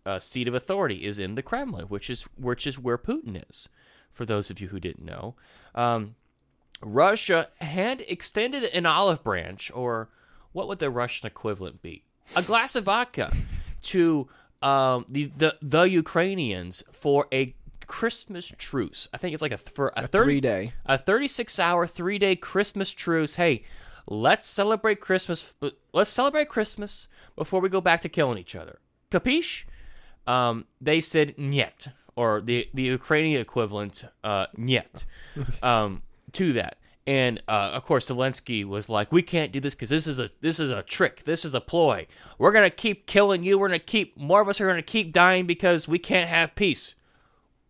uh, 0.05 0.19
seat 0.19 0.47
of 0.47 0.53
authority 0.53 1.05
is 1.05 1.19
in 1.19 1.35
the 1.35 1.43
Kremlin, 1.43 1.85
which 1.85 2.09
is 2.09 2.23
which 2.35 2.67
is 2.67 2.79
where 2.79 2.97
Putin 2.97 3.41
is. 3.49 3.69
For 4.11 4.25
those 4.25 4.49
of 4.49 4.59
you 4.59 4.69
who 4.69 4.79
didn't 4.79 5.05
know, 5.05 5.35
um, 5.75 6.15
Russia 6.81 7.49
had 7.59 8.01
extended 8.07 8.63
an 8.63 8.85
olive 8.85 9.23
branch, 9.23 9.71
or 9.73 10.09
what 10.51 10.67
would 10.67 10.79
the 10.79 10.89
Russian 10.89 11.27
equivalent 11.27 11.81
be? 11.81 12.03
A 12.35 12.41
glass 12.41 12.75
of 12.75 12.85
vodka 12.85 13.31
to 13.83 14.27
um, 14.61 15.05
the, 15.09 15.31
the 15.37 15.57
the 15.61 15.83
Ukrainians 15.83 16.83
for 16.91 17.27
a 17.33 17.55
Christmas 17.87 18.53
truce. 18.57 19.07
I 19.13 19.17
think 19.17 19.33
it's 19.33 19.41
like 19.41 19.51
a 19.51 19.57
for 19.57 19.91
a, 19.97 20.07
30 20.07 20.25
three-day. 20.25 20.73
a 20.85 20.97
36 20.97 21.59
hour, 21.59 21.87
three 21.87 22.19
day 22.19 22.35
Christmas 22.35 22.91
truce. 22.91 23.35
Hey, 23.35 23.63
let's 24.07 24.47
celebrate 24.47 24.99
Christmas. 25.01 25.53
Let's 25.91 26.09
celebrate 26.09 26.49
Christmas 26.49 27.07
before 27.35 27.61
we 27.61 27.69
go 27.69 27.81
back 27.81 28.01
to 28.01 28.09
killing 28.09 28.37
each 28.37 28.55
other. 28.55 28.79
Capiche? 29.11 29.65
Um, 30.27 30.65
they 30.79 31.01
said 31.01 31.35
niet, 31.37 31.87
or 32.15 32.41
the, 32.41 32.69
the 32.73 32.83
Ukrainian 32.83 33.41
equivalent, 33.41 34.03
uh, 34.23 34.45
niet, 34.55 35.05
um, 35.63 36.03
to 36.33 36.53
that. 36.53 36.77
And 37.07 37.41
uh, 37.47 37.71
of 37.73 37.85
course, 37.85 38.09
Zelensky 38.09 38.63
was 38.63 38.87
like, 38.87 39.11
"We 39.11 39.23
can't 39.23 39.51
do 39.51 39.59
this 39.59 39.73
because 39.73 39.89
this 39.89 40.05
is 40.05 40.19
a 40.19 40.29
this 40.41 40.59
is 40.59 40.69
a 40.69 40.83
trick. 40.83 41.23
This 41.23 41.43
is 41.43 41.55
a 41.55 41.61
ploy. 41.61 42.05
We're 42.37 42.51
gonna 42.51 42.69
keep 42.69 43.07
killing 43.07 43.43
you. 43.43 43.57
We're 43.57 43.69
gonna 43.69 43.79
keep 43.79 44.15
more 44.15 44.41
of 44.41 44.47
us 44.47 44.61
are 44.61 44.67
gonna 44.67 44.83
keep 44.83 45.11
dying 45.11 45.47
because 45.47 45.87
we 45.87 45.97
can't 45.97 46.29
have 46.29 46.55
peace." 46.55 46.93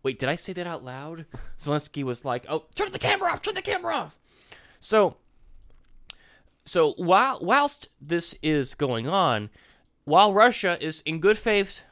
Wait, 0.02 0.18
did 0.18 0.28
I 0.28 0.34
say 0.34 0.52
that 0.54 0.66
out 0.66 0.84
loud? 0.84 1.26
Zelensky 1.58 2.02
was 2.02 2.24
like, 2.24 2.44
"Oh, 2.48 2.64
turn 2.74 2.92
the 2.92 2.98
camera 2.98 3.32
off! 3.32 3.42
Turn 3.42 3.54
the 3.54 3.62
camera 3.62 3.94
off!" 3.94 4.16
So, 4.78 5.16
so 6.64 6.92
while 6.98 7.38
whilst 7.40 7.88
this 8.00 8.34
is 8.42 8.74
going 8.74 9.08
on, 9.08 9.48
while 10.04 10.34
Russia 10.34 10.76
is 10.84 11.00
in 11.02 11.18
good 11.18 11.38
faith, 11.38 11.82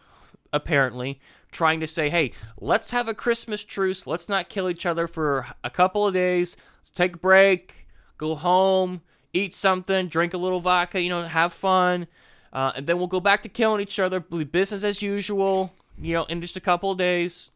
apparently 0.53 1.21
trying 1.51 1.81
to 1.81 1.87
say, 1.87 2.11
"Hey, 2.11 2.33
let's 2.61 2.91
have 2.91 3.09
a 3.09 3.15
Christmas 3.15 3.65
truce. 3.65 4.07
Let's 4.07 4.29
not 4.29 4.49
kill 4.49 4.69
each 4.69 4.87
other 4.87 5.07
for 5.07 5.47
a 5.65 5.71
couple 5.71 6.07
of 6.07 6.15
days. 6.15 6.57
Let's 6.81 6.91
take 6.91 7.17
a 7.17 7.19
break, 7.19 7.87
go 8.17 8.35
home, 8.35 9.03
eat 9.33 9.55
something, 9.55 10.09
drink 10.09 10.35
a 10.35 10.39
little 10.39 10.61
vodka, 10.61 11.01
you 11.01 11.09
know, 11.09 11.23
have 11.23 11.53
fun, 11.53 12.07
uh, 12.53 12.73
and 12.77 12.87
then 12.87 12.99
we'll 12.99 13.07
go 13.07 13.21
back 13.21 13.43
to 13.43 13.49
killing 13.49 13.81
each 13.81 13.99
other. 13.99 14.21
Be 14.21 14.45
business 14.45 14.85
as 14.85 15.03
usual, 15.03 15.73
you 16.01 16.15
know, 16.15 16.25
in 16.25 16.41
just 16.41 16.57
a 16.57 16.61
couple 16.61 16.91
of 16.91 16.99
days. 16.99 17.51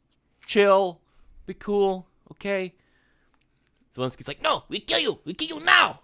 Chill, 0.46 1.00
be 1.46 1.54
cool, 1.54 2.06
okay." 2.32 2.74
Zelensky's 3.94 4.28
like, 4.28 4.42
"No, 4.42 4.64
we 4.68 4.80
kill 4.80 5.00
you. 5.00 5.20
We 5.24 5.34
kill 5.34 5.58
you 5.58 5.64
now." 5.64 6.00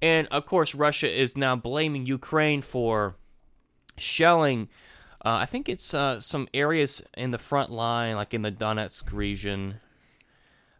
And 0.00 0.26
of 0.28 0.46
course, 0.46 0.74
Russia 0.74 1.08
is 1.08 1.36
now 1.36 1.54
blaming 1.54 2.06
Ukraine 2.06 2.60
for 2.60 3.14
shelling. 3.96 4.68
Uh, 5.24 5.38
I 5.42 5.46
think 5.46 5.68
it's 5.68 5.94
uh, 5.94 6.20
some 6.20 6.48
areas 6.52 7.02
in 7.16 7.30
the 7.30 7.38
front 7.38 7.70
line, 7.70 8.16
like 8.16 8.34
in 8.34 8.42
the 8.42 8.50
Donetsk 8.50 9.12
region. 9.12 9.80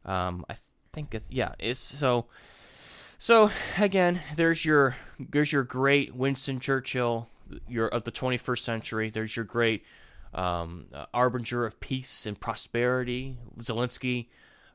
Um, 0.05 0.45
I 0.49 0.57
think 0.93 1.15
it's 1.15 1.31
yeah. 1.31 1.55
It's 1.59 1.81
so. 1.81 2.27
So 3.19 3.53
again, 3.79 4.21
there's 4.35 4.65
your 4.65 4.97
there's 5.19 5.53
your 5.53 5.63
great 5.63 6.15
Winston 6.15 6.59
Churchill 6.59 7.29
your 7.69 7.89
of 7.89 8.05
the 8.05 8.13
21st 8.13 8.59
century. 8.59 9.11
There's 9.11 9.37
your 9.37 9.45
great 9.45 9.85
um, 10.35 10.87
uh, 10.93 11.07
arbinger 11.13 11.67
of 11.67 11.81
peace 11.81 12.27
and 12.27 12.39
prosperity, 12.39 13.39
Zelensky, 13.59 14.29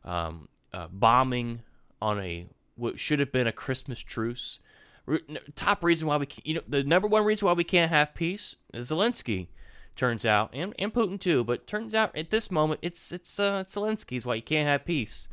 um, 0.03 0.47
uh, 0.73 0.88
bombing 0.91 1.62
on 2.01 2.19
a 2.21 2.47
what 2.75 2.99
should 2.99 3.19
have 3.19 3.32
been 3.32 3.47
a 3.47 3.51
Christmas 3.51 3.99
truce. 3.99 4.60
Re- 5.06 5.21
top 5.56 5.84
reason 5.84 6.08
why 6.08 6.17
we 6.17 6.25
can, 6.25 6.43
you 6.45 6.56
know 6.56 6.62
the 6.67 6.84
number 6.84 7.08
one 7.08 7.23
reason 7.23 7.45
why 7.45 7.53
we 7.53 7.63
can't 7.63 7.91
have 7.91 8.13
peace 8.13 8.56
is 8.73 8.91
Zelensky. 8.91 9.47
Turns 9.97 10.25
out, 10.27 10.51
and, 10.53 10.75
and 10.77 10.93
Putin 10.93 11.19
too, 11.19 11.43
but 11.43 11.65
turns 11.65 11.95
out 11.95 12.15
at 12.15 12.29
this 12.29 12.51
moment 12.51 12.79
it's 12.83 13.12
it's 13.12 13.39
uh, 13.39 13.63
Zelensky's 13.63 14.27
why 14.27 14.36
you 14.36 14.43
can't 14.43 14.67
have 14.67 14.86
peace 14.86 15.27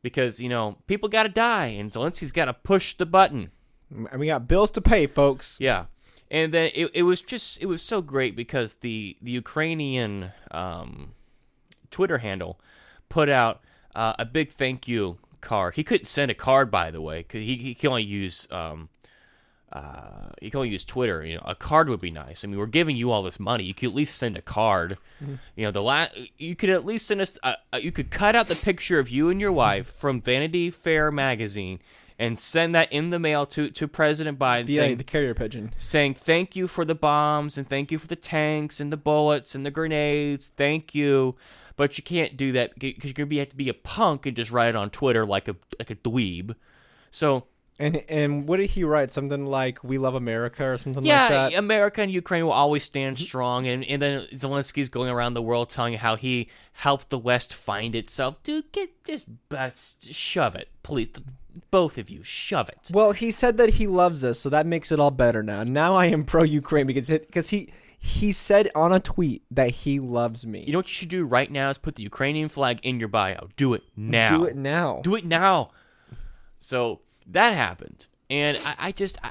because 0.00 0.40
you 0.40 0.48
know 0.48 0.78
people 0.86 1.08
got 1.08 1.24
to 1.24 1.28
die 1.28 1.66
and 1.66 1.90
Zelensky's 1.90 2.30
got 2.32 2.44
to 2.44 2.54
push 2.54 2.94
the 2.94 3.06
button. 3.06 3.50
And 3.90 4.20
we 4.20 4.28
got 4.28 4.46
bills 4.46 4.70
to 4.72 4.80
pay, 4.80 5.08
folks. 5.08 5.56
Yeah, 5.58 5.86
and 6.30 6.54
then 6.54 6.70
it, 6.74 6.90
it 6.94 7.02
was 7.02 7.20
just 7.20 7.60
it 7.60 7.66
was 7.66 7.82
so 7.82 8.00
great 8.00 8.36
because 8.36 8.74
the 8.74 9.16
the 9.20 9.32
Ukrainian 9.32 10.30
um, 10.52 11.14
Twitter 11.90 12.18
handle 12.18 12.60
put 13.08 13.28
out 13.28 13.60
uh, 13.96 14.14
a 14.20 14.24
big 14.24 14.52
thank 14.52 14.86
you 14.86 15.18
card. 15.40 15.74
He 15.74 15.82
couldn't 15.82 16.06
send 16.06 16.30
a 16.30 16.34
card, 16.34 16.70
by 16.70 16.92
the 16.92 17.00
way, 17.00 17.18
because 17.18 17.42
he 17.42 17.56
he 17.56 17.74
can 17.74 17.88
only 17.88 18.04
use 18.04 18.46
um, 18.52 18.88
uh, 19.72 20.30
you 20.40 20.50
can 20.50 20.58
only 20.58 20.70
use 20.70 20.84
Twitter. 20.84 21.24
You 21.24 21.36
know, 21.36 21.42
a 21.44 21.54
card 21.54 21.88
would 21.88 22.00
be 22.00 22.10
nice. 22.10 22.44
I 22.44 22.48
mean, 22.48 22.58
we're 22.58 22.66
giving 22.66 22.96
you 22.96 23.10
all 23.12 23.22
this 23.22 23.38
money. 23.38 23.64
You 23.64 23.74
could 23.74 23.90
at 23.90 23.94
least 23.94 24.16
send 24.16 24.36
a 24.36 24.42
card. 24.42 24.98
You 25.20 25.64
know, 25.64 25.70
the 25.70 25.82
last 25.82 26.18
you 26.38 26.56
could 26.56 26.70
at 26.70 26.84
least 26.84 27.06
send 27.06 27.20
us. 27.20 27.38
Uh, 27.42 27.54
uh, 27.72 27.76
you 27.76 27.92
could 27.92 28.10
cut 28.10 28.34
out 28.34 28.48
the 28.48 28.56
picture 28.56 28.98
of 28.98 29.08
you 29.10 29.28
and 29.30 29.40
your 29.40 29.52
wife 29.52 29.86
from 29.86 30.20
Vanity 30.20 30.70
Fair 30.70 31.10
magazine 31.12 31.78
and 32.18 32.38
send 32.38 32.74
that 32.74 32.92
in 32.92 33.10
the 33.10 33.18
mail 33.18 33.46
to 33.46 33.70
to 33.70 33.86
President 33.86 34.38
Biden, 34.38 34.66
The, 34.66 34.74
saying 34.74 34.98
the 34.98 35.04
carrier 35.04 35.34
pigeon. 35.34 35.72
saying 35.76 36.14
thank 36.14 36.56
you 36.56 36.66
for 36.66 36.84
the 36.84 36.94
bombs 36.94 37.56
and 37.56 37.68
thank 37.68 37.92
you 37.92 37.98
for 37.98 38.08
the 38.08 38.16
tanks 38.16 38.80
and 38.80 38.92
the 38.92 38.96
bullets 38.96 39.54
and 39.54 39.64
the 39.64 39.70
grenades. 39.70 40.48
Thank 40.56 40.94
you. 40.94 41.36
But 41.76 41.96
you 41.96 42.04
can't 42.04 42.36
do 42.36 42.52
that 42.52 42.78
because 42.78 43.04
you're 43.04 43.14
gonna 43.14 43.26
be 43.26 43.38
have 43.38 43.48
to 43.50 43.56
be 43.56 43.68
a 43.70 43.74
punk 43.74 44.26
and 44.26 44.36
just 44.36 44.50
write 44.50 44.68
it 44.68 44.76
on 44.76 44.90
Twitter 44.90 45.24
like 45.24 45.48
a 45.48 45.56
like 45.78 45.90
a 45.90 45.94
dweeb. 45.96 46.54
So 47.10 47.44
And 47.80 48.04
and 48.10 48.46
what 48.46 48.58
did 48.58 48.70
he 48.70 48.84
write? 48.84 49.10
Something 49.10 49.46
like 49.46 49.82
"We 49.82 49.96
love 49.96 50.14
America" 50.14 50.70
or 50.70 50.76
something 50.76 51.02
yeah, 51.02 51.22
like 51.22 51.30
that. 51.30 51.52
Yeah, 51.52 51.58
America 51.58 52.02
and 52.02 52.12
Ukraine 52.12 52.44
will 52.44 52.52
always 52.52 52.84
stand 52.84 53.18
strong, 53.18 53.66
and, 53.66 53.82
and 53.86 54.02
then 54.02 54.20
Zelensky's 54.34 54.90
going 54.90 55.08
around 55.08 55.32
the 55.32 55.40
world 55.40 55.70
telling 55.70 55.94
you 55.94 55.98
how 55.98 56.16
he 56.16 56.50
helped 56.74 57.08
the 57.08 57.18
West 57.18 57.54
find 57.54 57.94
itself. 57.94 58.36
Dude, 58.42 58.70
get 58.72 59.02
just 59.04 59.28
uh, 59.50 59.70
shove 59.74 60.54
it, 60.54 60.68
please. 60.82 61.08
Both 61.70 61.96
of 61.96 62.10
you, 62.10 62.22
shove 62.22 62.68
it. 62.68 62.90
Well, 62.92 63.12
he 63.12 63.30
said 63.30 63.56
that 63.56 63.70
he 63.70 63.86
loves 63.86 64.24
us, 64.24 64.38
so 64.38 64.50
that 64.50 64.66
makes 64.66 64.92
it 64.92 65.00
all 65.00 65.10
better 65.10 65.42
now. 65.42 65.64
Now 65.64 65.94
I 65.94 66.06
am 66.06 66.24
pro 66.24 66.42
Ukraine 66.42 66.86
because 66.86 67.08
it, 67.08 67.28
because 67.28 67.48
he 67.48 67.72
he 67.98 68.30
said 68.30 68.70
on 68.74 68.92
a 68.92 69.00
tweet 69.00 69.42
that 69.50 69.70
he 69.70 70.00
loves 70.00 70.46
me. 70.46 70.64
You 70.66 70.72
know 70.72 70.80
what 70.80 70.88
you 70.88 70.94
should 70.94 71.08
do 71.08 71.24
right 71.24 71.50
now 71.50 71.70
is 71.70 71.78
put 71.78 71.94
the 71.94 72.02
Ukrainian 72.02 72.50
flag 72.50 72.80
in 72.82 73.00
your 73.00 73.08
bio. 73.08 73.48
Do 73.56 73.72
it 73.72 73.84
now. 73.96 74.26
Do 74.26 74.44
it 74.44 74.54
now. 74.54 75.00
Do 75.02 75.14
it 75.14 75.24
now. 75.24 75.70
So 76.60 77.00
that 77.32 77.54
happened, 77.54 78.06
and 78.28 78.58
I, 78.64 78.74
I 78.78 78.92
just, 78.92 79.18
I, 79.22 79.30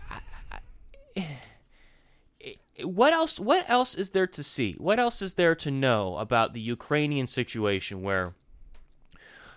I, 1.17 1.21
I, 1.21 2.83
what 2.83 3.13
else? 3.13 3.39
What 3.39 3.69
else 3.69 3.95
is 3.95 4.11
there 4.11 4.27
to 4.27 4.43
see? 4.43 4.73
What 4.77 4.99
else 4.99 5.21
is 5.21 5.33
there 5.33 5.55
to 5.55 5.71
know 5.71 6.17
about 6.17 6.53
the 6.53 6.61
Ukrainian 6.61 7.27
situation? 7.27 8.01
Where 8.01 8.33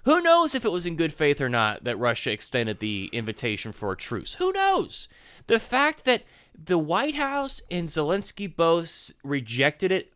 who 0.04 0.20
knows 0.20 0.54
if 0.54 0.64
it 0.64 0.72
was 0.72 0.86
in 0.86 0.96
good 0.96 1.12
faith 1.12 1.40
or 1.40 1.48
not 1.48 1.84
that 1.84 1.98
Russia 1.98 2.32
extended 2.32 2.78
the 2.78 3.08
invitation 3.12 3.72
for 3.72 3.92
a 3.92 3.96
truce? 3.96 4.34
Who 4.34 4.52
knows? 4.52 5.08
The 5.46 5.60
fact 5.60 6.04
that 6.04 6.24
the 6.54 6.78
White 6.78 7.14
House 7.14 7.62
and 7.70 7.88
Zelensky 7.88 8.54
both 8.54 9.12
rejected 9.22 9.92
it 9.92 10.12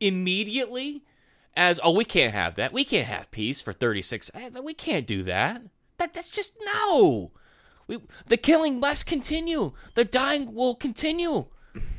immediately 0.00 1.02
as 1.56 1.80
oh 1.82 1.90
we 1.90 2.04
can't 2.04 2.34
have 2.34 2.54
that 2.56 2.70
we 2.70 2.84
can't 2.84 3.06
have 3.06 3.30
peace 3.30 3.62
for 3.62 3.72
36 3.72 4.30
eh, 4.34 4.50
we 4.62 4.74
can't 4.74 5.06
do 5.06 5.22
that 5.22 5.62
that 5.98 6.14
that's 6.14 6.28
just 6.28 6.52
no 6.64 7.30
we, 7.86 7.98
the 8.26 8.36
killing 8.36 8.80
must 8.80 9.06
continue 9.06 9.72
the 9.94 10.04
dying 10.04 10.54
will 10.54 10.74
continue 10.74 11.46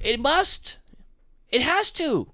it 0.01 0.19
must 0.19 0.77
it 1.49 1.61
has 1.61 1.91
to 1.91 2.31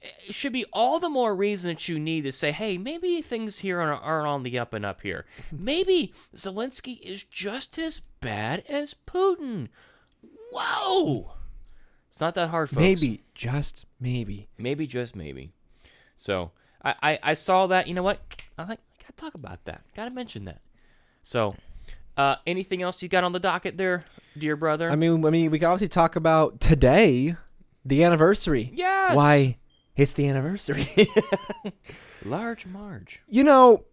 it 0.00 0.34
should 0.34 0.52
be 0.52 0.64
all 0.72 1.00
the 1.00 1.08
more 1.08 1.34
reason 1.34 1.70
that 1.70 1.88
you 1.88 1.98
need 1.98 2.24
to 2.24 2.32
say 2.32 2.52
hey 2.52 2.78
maybe 2.78 3.20
things 3.20 3.60
here 3.60 3.80
are, 3.80 3.94
are 3.94 4.26
on 4.26 4.42
the 4.42 4.58
up 4.58 4.72
and 4.72 4.84
up 4.86 5.02
here 5.02 5.24
maybe 5.52 6.12
zelensky 6.34 7.00
is 7.00 7.22
just 7.24 7.78
as 7.78 8.00
bad 8.20 8.62
as 8.68 8.94
putin 9.06 9.68
whoa 10.52 11.32
it's 12.16 12.20
not 12.22 12.34
that 12.36 12.48
hard 12.48 12.70
folks 12.70 12.80
Maybe, 12.80 13.24
just 13.34 13.84
maybe. 14.00 14.48
maybe 14.56 14.86
just 14.86 15.14
maybe. 15.14 15.52
So 16.16 16.52
I, 16.82 16.94
I, 17.02 17.18
I 17.22 17.34
saw 17.34 17.66
that. 17.66 17.88
You 17.88 17.92
know 17.92 18.02
what? 18.02 18.42
I 18.56 18.64
like. 18.64 18.80
I 19.06 19.12
gotta 19.12 19.16
talk 19.16 19.34
about 19.34 19.64
that. 19.66 19.82
Gotta 19.94 20.10
mention 20.10 20.46
that. 20.46 20.60
So, 21.22 21.54
uh, 22.16 22.36
anything 22.46 22.82
else 22.82 23.02
you 23.02 23.08
got 23.08 23.22
on 23.24 23.32
the 23.32 23.38
docket 23.38 23.76
there, 23.76 24.04
dear 24.36 24.56
brother? 24.56 24.90
I 24.90 24.96
mean, 24.96 25.24
I 25.24 25.30
mean, 25.30 25.50
we 25.50 25.58
can 25.58 25.68
obviously 25.68 25.88
talk 25.88 26.16
about 26.16 26.60
today, 26.60 27.36
the 27.84 28.02
anniversary. 28.02 28.70
yes. 28.74 29.14
Why? 29.14 29.58
It's 29.94 30.12
the 30.12 30.28
anniversary. 30.28 30.88
large 32.24 32.66
Marge? 32.66 33.22
you 33.28 33.44
know, 33.44 33.84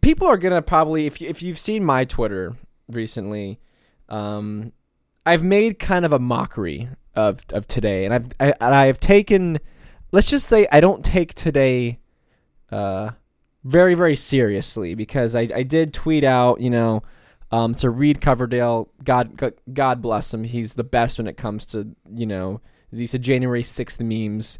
people 0.00 0.26
are 0.26 0.38
gonna 0.38 0.62
probably 0.62 1.06
if 1.06 1.20
you, 1.20 1.28
if 1.28 1.42
you've 1.42 1.58
seen 1.58 1.84
my 1.84 2.04
Twitter 2.04 2.56
recently, 2.88 3.58
um, 4.08 4.72
I've 5.26 5.42
made 5.42 5.78
kind 5.78 6.04
of 6.04 6.12
a 6.12 6.18
mockery 6.18 6.88
of 7.16 7.44
of 7.52 7.66
today, 7.66 8.04
and 8.04 8.14
I've 8.14 8.26
I, 8.38 8.54
and 8.60 8.74
I've 8.74 9.00
taken, 9.00 9.58
let's 10.12 10.30
just 10.30 10.46
say, 10.46 10.68
I 10.70 10.80
don't 10.80 11.04
take 11.04 11.34
today, 11.34 11.98
uh, 12.70 13.10
very 13.64 13.94
very 13.94 14.16
seriously 14.16 14.94
because 14.94 15.34
I 15.34 15.48
I 15.54 15.62
did 15.62 15.92
tweet 15.92 16.24
out, 16.24 16.60
you 16.60 16.70
know. 16.70 17.02
Um, 17.50 17.72
so 17.72 17.88
Reed 17.88 18.20
Coverdale, 18.20 18.88
God, 19.04 19.40
God, 19.72 20.02
bless 20.02 20.34
him. 20.34 20.42
He's 20.42 20.74
the 20.74 20.82
best 20.82 21.18
when 21.18 21.28
it 21.28 21.36
comes 21.36 21.64
to 21.66 21.94
you 22.12 22.26
know 22.26 22.60
these 22.92 23.12
January 23.12 23.62
sixth 23.62 24.00
memes 24.00 24.58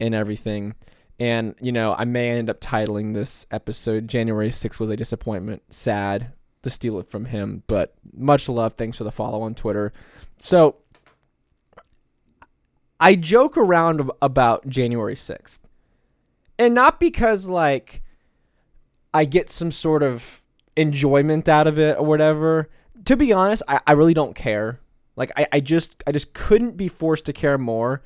and 0.00 0.14
everything. 0.14 0.74
And, 1.18 1.54
you 1.60 1.72
know, 1.72 1.94
I 1.96 2.04
may 2.04 2.30
end 2.30 2.50
up 2.50 2.60
titling 2.60 3.14
this 3.14 3.46
episode 3.50 4.08
January 4.08 4.50
6th 4.50 4.80
was 4.80 4.90
a 4.90 4.96
disappointment. 4.96 5.62
Sad 5.70 6.32
to 6.62 6.70
steal 6.70 6.98
it 6.98 7.08
from 7.08 7.26
him, 7.26 7.62
but 7.66 7.94
much 8.12 8.48
love. 8.48 8.74
Thanks 8.74 8.98
for 8.98 9.04
the 9.04 9.12
follow 9.12 9.42
on 9.42 9.54
Twitter. 9.54 9.92
So 10.40 10.76
I 12.98 13.14
joke 13.14 13.56
around 13.56 14.10
about 14.20 14.68
January 14.68 15.14
6th. 15.14 15.60
And 16.58 16.74
not 16.74 16.98
because, 16.98 17.48
like, 17.48 18.02
I 19.14 19.24
get 19.24 19.48
some 19.48 19.70
sort 19.70 20.02
of 20.02 20.42
enjoyment 20.76 21.48
out 21.48 21.68
of 21.68 21.78
it 21.78 21.96
or 21.98 22.04
whatever. 22.04 22.68
To 23.04 23.16
be 23.16 23.32
honest, 23.32 23.62
I, 23.68 23.80
I 23.86 23.92
really 23.92 24.14
don't 24.14 24.34
care. 24.34 24.80
Like 25.16 25.30
I, 25.36 25.46
I 25.52 25.60
just 25.60 26.02
I 26.06 26.12
just 26.12 26.32
couldn't 26.34 26.76
be 26.76 26.88
forced 26.88 27.24
to 27.26 27.32
care 27.32 27.56
more. 27.56 28.02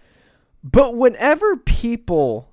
But 0.62 0.96
whenever 0.96 1.56
people 1.56 2.52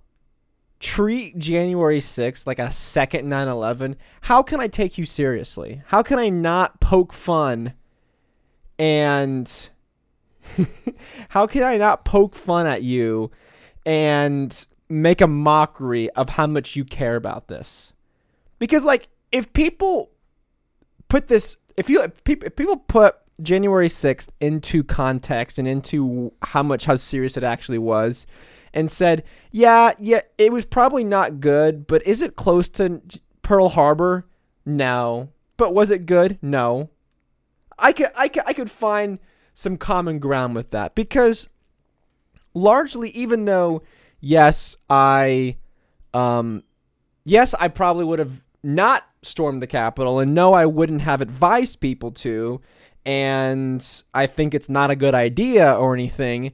treat 0.80 1.38
January 1.38 2.00
6th 2.00 2.48
like 2.48 2.60
a 2.60 2.72
second 2.72 3.28
9/11, 3.28 3.96
how 4.22 4.42
can 4.42 4.60
I 4.62 4.68
take 4.68 4.98
you 4.98 5.06
seriously? 5.06 5.82
How 5.88 6.02
can 6.02 6.18
I 6.18 6.30
not 6.30 6.80
poke 6.80 7.12
fun 7.12 7.74
and 8.80 9.70
how 11.30 11.48
can 11.48 11.64
I 11.64 11.78
not 11.78 12.06
poke 12.06 12.36
fun 12.36 12.68
at 12.68 12.84
you 12.84 13.32
and 13.86 14.66
make 14.88 15.20
a 15.20 15.28
mockery 15.28 16.10
of 16.12 16.30
how 16.30 16.48
much 16.48 16.76
you 16.76 16.86
care 16.86 17.16
about 17.16 17.48
this? 17.48 17.92
Because 18.60 18.86
like 18.86 19.08
if 19.32 19.52
people 19.54 20.12
put 21.10 21.28
this 21.28 21.58
if 21.78 21.90
you 21.90 22.02
if 22.02 22.24
people, 22.24 22.78
put 22.78 23.16
January 23.42 23.90
6th 23.90 24.30
into 24.40 24.84
context 24.84 25.60
and 25.60 25.68
into 25.68 26.32
how 26.42 26.64
much 26.64 26.86
how 26.86 26.96
serious 26.96 27.36
it 27.36 27.44
actually 27.44 27.78
was 27.78 28.26
and 28.74 28.90
said, 28.90 29.24
"Yeah, 29.52 29.92
yeah, 30.00 30.22
it 30.38 30.52
was 30.52 30.66
probably 30.66 31.04
not 31.04 31.40
good, 31.40 31.88
but 31.88 32.06
is 32.08 32.22
it 32.22 32.36
close 32.36 32.70
to 32.70 33.02
Pearl 33.42 33.70
Harbor? 33.70 34.28
No. 34.66 35.30
But 35.58 35.74
was 35.74 35.92
it 35.92 36.06
good? 36.06 36.40
No." 36.42 36.90
I 37.78 37.92
could 37.92 38.08
I 38.16 38.30
could 38.30 38.44
I 38.46 38.54
could 38.54 38.72
find 38.72 39.20
some 39.54 39.78
common 39.78 40.20
ground 40.20 40.56
with 40.56 40.72
that 40.72 40.96
because 40.96 41.50
largely 42.54 43.10
even 43.10 43.44
though 43.44 43.84
yes, 44.22 44.78
I 44.90 45.58
um 46.14 46.64
yes, 47.26 47.54
I 47.54 47.68
probably 47.68 48.06
would 48.06 48.20
have 48.20 48.45
not 48.66 49.08
storm 49.22 49.60
the 49.60 49.68
Capitol, 49.68 50.20
and 50.20 50.34
no, 50.34 50.54
I 50.54 50.66
wouldn't 50.66 51.02
have 51.02 51.22
advised 51.22 51.80
people 51.80 52.12
to, 52.12 52.62
and 53.06 53.86
I 54.14 54.26
think 54.26 54.54
it's 54.54 54.70
not 54.70 54.90
a 54.90 54.96
good 54.96 55.14
idea 55.14 55.74
or 55.74 55.94
anything. 55.94 56.54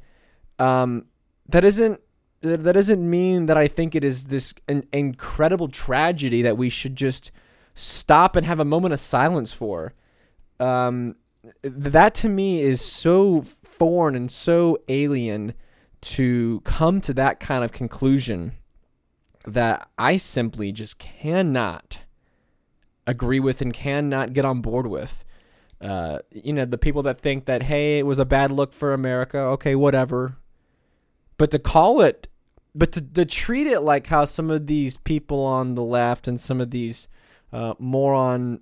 Um, 0.59 1.05
that 1.47 1.63
isn't 1.63 2.01
that 2.41 2.73
doesn't 2.73 3.07
mean 3.07 3.45
that 3.45 3.57
I 3.57 3.67
think 3.67 3.93
it 3.93 4.03
is 4.03 4.25
this 4.25 4.53
an 4.67 4.83
incredible 4.91 5.67
tragedy 5.67 6.41
that 6.41 6.57
we 6.57 6.69
should 6.69 6.95
just 6.95 7.31
stop 7.75 8.35
and 8.35 8.45
have 8.45 8.59
a 8.59 8.65
moment 8.65 8.93
of 8.93 8.99
silence 8.99 9.53
for. 9.53 9.93
Um, 10.59 11.15
that 11.61 12.15
to 12.15 12.29
me 12.29 12.61
is 12.61 12.81
so 12.81 13.41
foreign 13.41 14.15
and 14.15 14.29
so 14.29 14.77
alien 14.87 15.53
to 16.01 16.61
come 16.63 16.99
to 17.01 17.13
that 17.13 17.39
kind 17.39 17.63
of 17.63 17.71
conclusion 17.71 18.53
that 19.45 19.89
I 19.97 20.17
simply 20.17 20.71
just 20.71 20.99
cannot 20.99 21.99
agree 23.07 23.39
with 23.39 23.61
and 23.61 23.73
cannot 23.73 24.33
get 24.33 24.45
on 24.45 24.61
board 24.61 24.87
with. 24.87 25.23
Uh, 25.79 26.19
you 26.31 26.53
know, 26.53 26.65
the 26.65 26.77
people 26.77 27.01
that 27.03 27.19
think 27.19 27.45
that, 27.45 27.63
hey, 27.63 27.99
it 27.99 28.05
was 28.05 28.19
a 28.19 28.25
bad 28.25 28.51
look 28.51 28.71
for 28.71 28.93
America, 28.93 29.37
okay, 29.39 29.75
whatever. 29.75 30.37
But 31.37 31.49
to 31.51 31.59
call 31.59 32.01
it, 32.01 32.27
but 32.75 32.91
to, 32.93 33.01
to 33.01 33.25
treat 33.25 33.65
it 33.65 33.81
like 33.81 34.07
how 34.07 34.25
some 34.25 34.51
of 34.51 34.67
these 34.67 34.97
people 34.97 35.43
on 35.43 35.73
the 35.73 35.83
left 35.83 36.27
and 36.27 36.39
some 36.39 36.61
of 36.61 36.69
these 36.69 37.07
uh, 37.51 37.73
moron, 37.79 38.61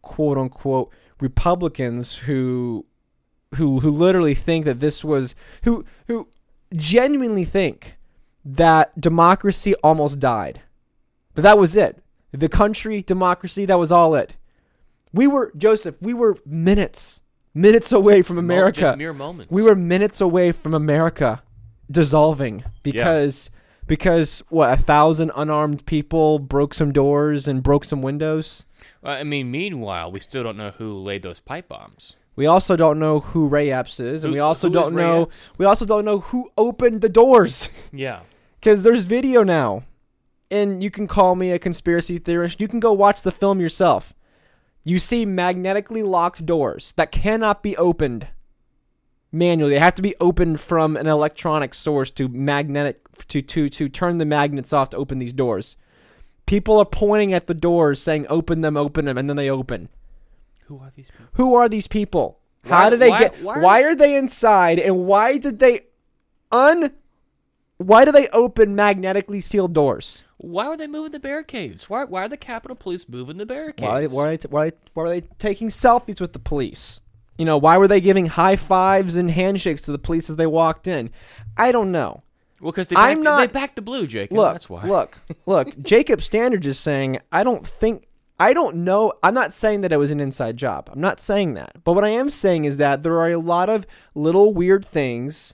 quote 0.00 0.38
unquote, 0.38 0.92
Republicans 1.20 2.16
who 2.16 2.86
who 3.56 3.80
who 3.80 3.90
literally 3.90 4.34
think 4.34 4.64
that 4.64 4.80
this 4.80 5.04
was 5.04 5.34
who 5.64 5.84
who 6.06 6.28
genuinely 6.74 7.44
think 7.44 7.98
that 8.44 9.00
democracy 9.00 9.74
almost 9.76 10.18
died. 10.18 10.60
But 11.34 11.42
that 11.42 11.58
was 11.58 11.76
it. 11.76 12.02
The 12.32 12.48
country, 12.48 13.02
democracy, 13.02 13.64
that 13.66 13.78
was 13.78 13.90
all 13.92 14.14
it. 14.14 14.34
We 15.12 15.26
were 15.26 15.52
Joseph, 15.56 15.96
we 16.00 16.14
were 16.14 16.38
minutes 16.46 17.20
minutes 17.54 17.92
away 17.92 18.22
from 18.22 18.38
America. 18.38 18.80
Just 18.80 18.98
mere 18.98 19.12
moments. 19.12 19.52
We 19.52 19.62
were 19.62 19.74
minutes 19.74 20.20
away 20.20 20.52
from 20.52 20.74
America 20.74 21.42
dissolving 21.90 22.64
because 22.82 23.50
because 23.86 24.42
what 24.48 24.72
a 24.72 24.80
thousand 24.80 25.32
unarmed 25.34 25.84
people 25.86 26.38
broke 26.38 26.74
some 26.74 26.92
doors 26.92 27.48
and 27.48 27.62
broke 27.62 27.84
some 27.84 28.02
windows. 28.02 28.64
I 29.02 29.24
mean, 29.24 29.50
meanwhile, 29.50 30.12
we 30.12 30.20
still 30.20 30.44
don't 30.44 30.56
know 30.56 30.70
who 30.70 30.92
laid 30.92 31.22
those 31.22 31.40
pipe 31.40 31.68
bombs. 31.68 32.16
We 32.36 32.46
also 32.46 32.76
don't 32.76 32.98
know 32.98 33.20
who 33.20 33.46
Ray 33.48 33.70
Epps 33.70 34.00
is, 34.00 34.24
and 34.24 34.32
Who- 34.32 34.36
we 34.36 34.40
also 34.40 34.68
don't 34.68 34.94
know 34.94 35.22
Epps? 35.22 35.50
we 35.58 35.66
also 35.66 35.84
don't 35.84 36.04
know 36.04 36.20
who 36.20 36.50
opened 36.56 37.00
the 37.00 37.08
doors 37.08 37.68
Yeah. 37.92 38.20
because 38.60 38.82
there's 38.82 39.04
video 39.04 39.42
now, 39.42 39.84
and 40.50 40.82
you 40.82 40.90
can 40.90 41.06
call 41.06 41.34
me 41.34 41.50
a 41.52 41.58
conspiracy 41.58 42.18
theorist. 42.18 42.60
You 42.60 42.68
can 42.68 42.80
go 42.80 42.92
watch 42.92 43.22
the 43.22 43.30
film 43.32 43.60
yourself. 43.60 44.14
You 44.84 44.98
see 44.98 45.26
magnetically 45.26 46.02
locked 46.02 46.46
doors 46.46 46.94
that 46.96 47.12
cannot 47.12 47.62
be 47.62 47.76
opened 47.76 48.28
manually. 49.30 49.74
They 49.74 49.78
have 49.78 49.94
to 49.96 50.02
be 50.02 50.16
opened 50.20 50.60
from 50.60 50.96
an 50.96 51.06
electronic 51.06 51.74
source 51.74 52.10
to 52.12 52.28
magnetic 52.28 53.00
to 53.28 53.42
to 53.42 53.68
to 53.68 53.88
turn 53.90 54.16
the 54.18 54.24
magnets 54.24 54.72
off 54.72 54.88
to 54.90 54.96
open 54.96 55.18
these 55.18 55.34
doors. 55.34 55.76
People 56.46 56.78
are 56.78 56.86
pointing 56.86 57.32
at 57.34 57.46
the 57.46 57.54
doors 57.54 58.00
saying 58.00 58.26
open 58.30 58.62
them, 58.62 58.76
open 58.76 59.04
them, 59.04 59.18
and 59.18 59.28
then 59.28 59.36
they 59.36 59.50
open. 59.50 59.88
Who 60.70 60.78
are 60.78 60.92
these 60.94 61.10
people? 61.10 61.26
Who 61.34 61.54
are 61.54 61.68
these 61.68 61.86
people? 61.88 62.38
How 62.64 62.84
Why- 62.84 62.90
did 62.90 63.00
they 63.00 63.10
why- 63.10 63.18
get 63.18 63.42
why 63.42 63.54
are 63.54 63.60
why 63.60 63.82
are 63.82 63.94
they 63.96 64.14
inside 64.16 64.78
and 64.78 65.06
why 65.06 65.36
did 65.38 65.58
they 65.58 65.86
un 66.52 66.90
why 67.78 68.04
do 68.04 68.12
they 68.12 68.28
open 68.28 68.74
magnetically 68.74 69.40
sealed 69.40 69.72
doors? 69.72 70.22
Why 70.36 70.68
were 70.68 70.76
they 70.76 70.86
moving 70.86 71.12
the 71.12 71.20
barricades? 71.20 71.90
Why, 71.90 72.04
why 72.04 72.24
are 72.24 72.28
the 72.28 72.36
Capitol 72.36 72.76
Police 72.76 73.08
moving 73.08 73.36
the 73.38 73.46
barricades? 73.46 74.12
Why, 74.14 74.22
why, 74.22 74.32
are 74.32 74.36
they, 74.36 74.48
why, 74.48 74.72
why 74.94 75.02
are 75.04 75.08
they 75.08 75.20
taking 75.38 75.68
selfies 75.68 76.20
with 76.20 76.32
the 76.32 76.38
police? 76.38 77.00
You 77.36 77.44
know, 77.46 77.56
why 77.58 77.76
were 77.78 77.88
they 77.88 78.00
giving 78.00 78.26
high 78.26 78.56
fives 78.56 79.16
and 79.16 79.30
handshakes 79.30 79.82
to 79.82 79.92
the 79.92 79.98
police 79.98 80.28
as 80.30 80.36
they 80.36 80.46
walked 80.46 80.86
in? 80.86 81.10
I 81.56 81.72
don't 81.72 81.90
know. 81.90 82.22
Well, 82.60 82.72
because 82.72 82.88
they, 82.88 82.96
I'm 82.96 83.22
not- 83.22 83.40
they 83.40 83.46
backed 83.46 83.76
the 83.76 83.82
blue, 83.82 84.06
Jacob. 84.06 84.36
Look, 84.36 84.52
That's 84.52 84.68
why. 84.68 84.84
look, 84.86 85.18
look. 85.46 85.78
Jacob 85.82 86.20
Standridge 86.20 86.66
is 86.66 86.78
saying, 86.78 87.18
I 87.32 87.42
don't 87.44 87.66
think, 87.66 88.06
I 88.40 88.54
don't 88.54 88.76
know. 88.76 89.12
I'm 89.22 89.34
not 89.34 89.52
saying 89.52 89.82
that 89.82 89.92
it 89.92 89.98
was 89.98 90.10
an 90.10 90.18
inside 90.18 90.56
job. 90.56 90.88
I'm 90.90 91.00
not 91.00 91.20
saying 91.20 91.52
that. 91.54 91.84
But 91.84 91.92
what 91.92 92.04
I 92.04 92.08
am 92.08 92.30
saying 92.30 92.64
is 92.64 92.78
that 92.78 93.02
there 93.02 93.20
are 93.20 93.30
a 93.30 93.38
lot 93.38 93.68
of 93.68 93.86
little 94.14 94.54
weird 94.54 94.84
things 94.84 95.52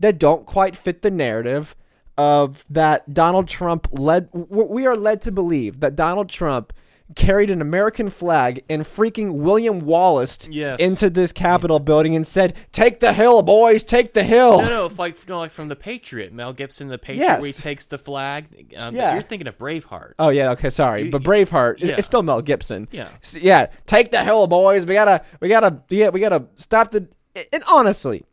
that 0.00 0.18
don't 0.18 0.44
quite 0.44 0.74
fit 0.74 1.02
the 1.02 1.10
narrative 1.10 1.76
of 2.18 2.64
that 2.68 3.14
Donald 3.14 3.46
Trump 3.46 3.86
led. 3.92 4.28
We 4.32 4.86
are 4.86 4.96
led 4.96 5.22
to 5.22 5.30
believe 5.30 5.78
that 5.78 5.94
Donald 5.94 6.28
Trump 6.28 6.72
carried 7.14 7.50
an 7.50 7.62
American 7.62 8.10
flag 8.10 8.64
and 8.68 8.82
freaking 8.82 9.34
William 9.38 9.78
Wallace 9.78 10.48
Yes. 10.50 10.80
into 10.80 11.08
this 11.08 11.30
Capitol 11.30 11.78
building 11.78 12.16
and 12.16 12.26
said, 12.26 12.56
"Take 12.72 12.98
the 13.00 13.12
hill, 13.12 13.42
boys! 13.42 13.84
Take 13.84 14.12
the 14.12 14.24
hill." 14.24 14.60
No, 14.62 14.68
no, 14.68 14.86
if 14.86 14.98
like 14.98 15.16
no, 15.28 15.38
like 15.38 15.52
from 15.52 15.68
the 15.68 15.76
Patriot, 15.76 16.32
Mel 16.32 16.52
Gibson, 16.52 16.88
the 16.88 16.98
Patriot, 16.98 17.38
where 17.38 17.46
he 17.46 17.52
takes 17.52 17.86
the 17.86 17.96
flag. 17.98 18.74
Um, 18.76 18.96
Yeah. 18.96 19.12
you're 19.12 19.22
thinking 19.22 19.46
of 19.46 19.56
Braveheart. 19.56 20.14
Oh 20.18 20.30
yeah, 20.30 20.50
okay, 20.50 20.68
sorry, 20.70 21.04
You- 21.04 21.10
but 21.12 21.22
Braveheart, 21.22 21.76
yeah. 21.78 21.94
it's 21.96 22.06
still 22.06 22.22
Mel 22.24 22.42
Gibson. 22.42 22.88
Yeah. 22.90 23.08
S- 23.22 23.36
yeah. 23.40 23.66
Take 23.86 24.10
the 24.10 24.24
hill, 24.24 24.46
boys. 24.48 24.84
We 24.84 24.94
gotta, 24.94 25.22
we 25.40 25.48
gotta, 25.48 25.82
yeah, 25.90 26.08
we 26.08 26.18
gotta 26.20 26.46
stop 26.56 26.90
the. 26.90 27.06
And 27.52 27.62
honestly, 27.70 28.24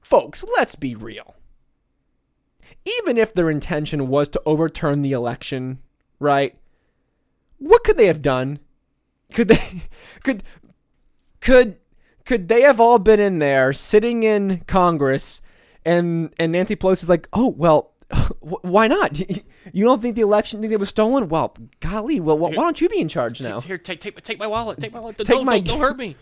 folks, 0.00 0.44
let's 0.56 0.74
be 0.76 0.94
real. 0.94 1.34
Even 3.00 3.16
if 3.16 3.32
their 3.32 3.50
intention 3.50 4.08
was 4.08 4.28
to 4.30 4.42
overturn 4.46 5.02
the 5.02 5.12
election, 5.12 5.78
right? 6.18 6.56
What 7.62 7.84
could 7.84 7.96
they 7.96 8.06
have 8.06 8.22
done? 8.22 8.58
Could 9.32 9.48
they, 9.48 9.82
could, 10.24 10.42
could, 11.40 11.76
could 12.24 12.48
they 12.48 12.62
have 12.62 12.80
all 12.80 12.98
been 12.98 13.20
in 13.20 13.38
there 13.38 13.72
sitting 13.72 14.24
in 14.24 14.58
Congress, 14.66 15.40
and 15.84 16.32
and 16.38 16.52
Nancy 16.52 16.76
Pelosi's 16.76 17.08
like, 17.08 17.28
oh 17.32 17.48
well, 17.48 17.92
why 18.40 18.86
not? 18.88 19.20
You 19.72 19.84
don't 19.84 20.02
think 20.02 20.16
the 20.16 20.22
election 20.22 20.60
think 20.60 20.72
it 20.72 20.80
was 20.80 20.88
stolen? 20.88 21.28
Well, 21.28 21.56
golly, 21.78 22.18
well, 22.18 22.36
why 22.36 22.50
don't 22.50 22.80
you 22.80 22.88
be 22.88 22.98
in 23.00 23.06
charge 23.08 23.40
now? 23.40 23.60
Here, 23.60 23.78
take, 23.78 24.00
take, 24.00 24.20
take 24.22 24.36
my 24.36 24.48
wallet. 24.48 24.80
Take 24.80 24.92
my 24.92 24.98
wallet. 24.98 25.18
Take 25.18 25.28
don't, 25.28 25.46
my- 25.46 25.60
don't, 25.60 25.78
don't 25.78 25.80
hurt 25.80 25.96
me. 25.96 26.16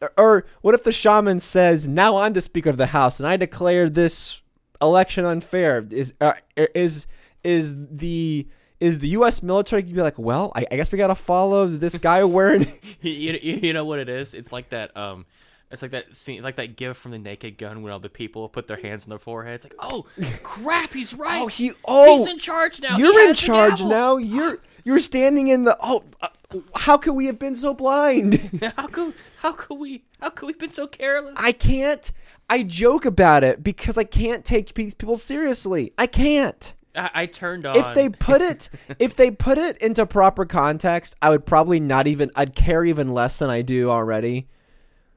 Or- 0.00 0.12
Or 0.16 0.46
what 0.62 0.74
if 0.74 0.82
the 0.82 0.90
shaman 0.90 1.40
says, 1.40 1.86
"Now 1.86 2.16
I'm 2.16 2.32
the 2.32 2.40
Speaker 2.40 2.70
of 2.70 2.78
the 2.78 2.86
House, 2.86 3.20
and 3.20 3.28
I 3.28 3.36
declare 3.36 3.90
this 3.90 4.40
election 4.80 5.26
unfair"? 5.26 5.86
Is 5.90 6.14
uh, 6.22 6.32
is 6.56 7.06
is 7.44 7.74
the 7.76 8.48
is 8.80 8.98
the 8.98 9.08
U.S. 9.08 9.42
military 9.42 9.82
gonna 9.82 9.94
be 9.94 10.02
like, 10.02 10.18
"Well, 10.18 10.52
I, 10.56 10.66
I 10.70 10.76
guess 10.76 10.90
we 10.90 10.98
gotta 10.98 11.14
follow 11.14 11.66
this 11.66 11.96
guy 11.98 12.24
wearing"? 12.24 12.66
you, 13.00 13.38
you, 13.42 13.72
know 13.72 13.84
what 13.84 13.98
it 13.98 14.08
is? 14.08 14.34
It's 14.34 14.52
like 14.52 14.70
that. 14.70 14.96
Um, 14.96 15.26
it's 15.70 15.82
like 15.82 15.92
that 15.92 16.14
scene, 16.16 16.42
like 16.42 16.56
that 16.56 16.76
gift 16.76 17.00
from 17.00 17.12
the 17.12 17.18
Naked 17.18 17.56
Gun 17.56 17.82
when 17.82 17.92
all 17.92 18.00
the 18.00 18.08
people 18.08 18.48
put 18.48 18.66
their 18.66 18.78
hands 18.78 19.04
on 19.04 19.10
their 19.10 19.20
foreheads. 19.20 19.64
Like, 19.64 19.74
oh 19.78 20.06
crap, 20.42 20.92
he's 20.92 21.14
right. 21.14 21.42
Oh, 21.42 21.46
he- 21.46 21.72
oh, 21.84 22.18
he's 22.18 22.26
in 22.26 22.38
charge 22.38 22.80
now. 22.80 22.96
You're 22.96 23.28
in 23.28 23.34
charge 23.34 23.80
now. 23.80 24.16
You're 24.16 24.58
you're 24.84 24.98
standing 24.98 25.48
in 25.48 25.64
the. 25.64 25.76
Oh, 25.80 26.02
uh, 26.20 26.28
how 26.74 26.96
could 26.96 27.12
we 27.12 27.26
have 27.26 27.38
been 27.38 27.54
so 27.54 27.74
blind? 27.74 28.60
How 28.76 28.88
could 28.88 29.14
how 29.38 29.52
could 29.52 29.78
we 29.78 30.02
how 30.20 30.30
could 30.30 30.46
we 30.46 30.52
been 30.54 30.72
so 30.72 30.86
careless? 30.86 31.34
I 31.36 31.52
can't. 31.52 32.10
I 32.48 32.64
joke 32.64 33.04
about 33.04 33.44
it 33.44 33.62
because 33.62 33.96
I 33.96 34.02
can't 34.04 34.44
take 34.44 34.74
pe- 34.74 34.90
people 34.90 35.16
seriously. 35.16 35.92
I 35.96 36.08
can't. 36.08 36.74
I, 37.00 37.10
I 37.22 37.26
turned 37.26 37.66
on. 37.66 37.76
if 37.76 37.94
they 37.94 38.08
put 38.08 38.42
it 38.42 38.68
if 38.98 39.16
they 39.16 39.30
put 39.30 39.58
it 39.58 39.78
into 39.78 40.04
proper 40.06 40.44
context 40.44 41.16
i 41.22 41.30
would 41.30 41.46
probably 41.46 41.80
not 41.80 42.06
even 42.06 42.30
i'd 42.36 42.54
care 42.54 42.84
even 42.84 43.14
less 43.14 43.38
than 43.38 43.50
i 43.50 43.62
do 43.62 43.90
already 43.90 44.48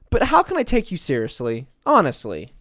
but 0.09 0.23
how 0.23 0.43
can 0.43 0.57
i 0.57 0.63
take 0.63 0.91
you 0.91 0.97
seriously 0.97 1.67
honestly 1.85 2.53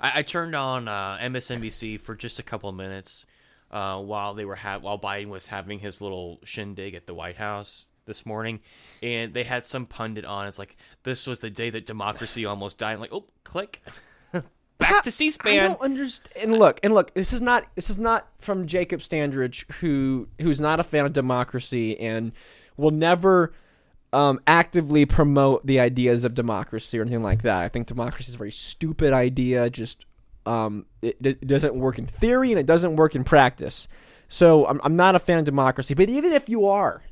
I, 0.00 0.18
I 0.18 0.22
turned 0.22 0.54
on 0.54 0.88
uh, 0.88 1.18
MSNBC 1.18 2.00
for 2.00 2.14
just 2.14 2.38
a 2.38 2.42
couple 2.42 2.68
of 2.68 2.74
minutes 2.74 3.24
uh, 3.70 3.98
while 4.00 4.34
they 4.34 4.44
were 4.44 4.56
ha- 4.56 4.80
while 4.80 4.98
Biden 4.98 5.28
was 5.28 5.46
having 5.46 5.78
his 5.78 6.00
little 6.00 6.40
shindig 6.44 6.94
at 6.94 7.06
the 7.06 7.14
White 7.14 7.36
House 7.36 7.86
this 8.04 8.26
morning, 8.26 8.60
and 9.02 9.32
they 9.32 9.44
had 9.44 9.64
some 9.64 9.86
pundit 9.86 10.24
on. 10.24 10.46
It's 10.46 10.58
like 10.58 10.76
this 11.04 11.26
was 11.26 11.38
the 11.38 11.50
day 11.50 11.70
that 11.70 11.86
democracy 11.86 12.44
almost 12.44 12.78
died. 12.78 12.94
I'm 12.94 13.00
like, 13.00 13.12
oh, 13.12 13.26
click, 13.44 13.80
back 14.82 15.02
to 15.02 15.08
i 15.08 15.10
C-SPAN. 15.10 15.56
don't 15.56 15.80
understand 15.80 16.50
and 16.50 16.58
look 16.58 16.80
and 16.82 16.92
look 16.92 17.14
this 17.14 17.32
is 17.32 17.40
not 17.40 17.64
this 17.74 17.88
is 17.88 17.98
not 17.98 18.28
from 18.38 18.66
jacob 18.66 19.00
standridge 19.00 19.70
who 19.74 20.28
who's 20.40 20.60
not 20.60 20.80
a 20.80 20.84
fan 20.84 21.06
of 21.06 21.12
democracy 21.12 21.98
and 21.98 22.32
will 22.76 22.90
never 22.90 23.52
um, 24.12 24.40
actively 24.46 25.06
promote 25.06 25.66
the 25.66 25.80
ideas 25.80 26.24
of 26.24 26.34
democracy 26.34 26.98
or 26.98 27.02
anything 27.02 27.22
like 27.22 27.42
that. 27.42 27.64
I 27.64 27.68
think 27.68 27.86
democracy 27.86 28.30
is 28.30 28.34
a 28.34 28.38
very 28.38 28.50
stupid 28.50 29.12
idea. 29.12 29.70
Just 29.70 30.04
um, 30.44 30.86
it, 31.00 31.16
it 31.24 31.46
doesn't 31.46 31.74
work 31.74 31.98
in 31.98 32.06
theory 32.06 32.50
and 32.50 32.60
it 32.60 32.66
doesn't 32.66 32.96
work 32.96 33.14
in 33.14 33.24
practice. 33.24 33.88
So 34.28 34.66
I'm, 34.66 34.80
I'm 34.84 34.96
not 34.96 35.14
a 35.14 35.18
fan 35.18 35.38
of 35.38 35.44
democracy. 35.44 35.94
But 35.94 36.10
even 36.10 36.32
if 36.32 36.48
you 36.48 36.66
are, 36.66 37.02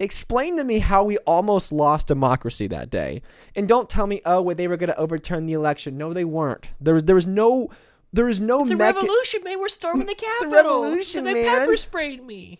explain 0.00 0.56
to 0.56 0.64
me 0.64 0.78
how 0.80 1.04
we 1.04 1.18
almost 1.18 1.72
lost 1.72 2.06
democracy 2.08 2.66
that 2.68 2.90
day, 2.90 3.22
and 3.54 3.66
don't 3.68 3.88
tell 3.88 4.06
me, 4.06 4.20
oh, 4.26 4.42
well, 4.42 4.54
they 4.54 4.68
were 4.68 4.76
going 4.76 4.88
to 4.90 4.98
overturn 4.98 5.46
the 5.46 5.52
election. 5.52 5.96
No, 5.96 6.12
they 6.12 6.24
weren't. 6.24 6.66
There 6.80 6.94
was 6.94 7.04
there 7.04 7.14
was 7.14 7.26
no 7.26 7.68
there 8.12 8.24
was 8.26 8.40
no 8.40 8.62
it's 8.62 8.70
a 8.70 8.74
mecha- 8.74 8.78
revolution, 8.94 9.42
man. 9.44 9.58
We're 9.60 9.68
storming 9.68 10.06
the 10.06 10.12
It's 10.18 10.42
a 10.42 10.46
Capitol. 10.46 10.82
revolution, 10.82 11.26
and 11.26 11.36
they 11.36 11.44
man. 11.44 11.58
pepper 11.60 11.76
sprayed 11.76 12.24
me. 12.24 12.58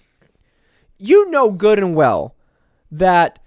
you 0.98 1.30
know 1.30 1.50
good 1.52 1.78
and 1.78 1.94
well 1.94 2.34
that 2.90 3.38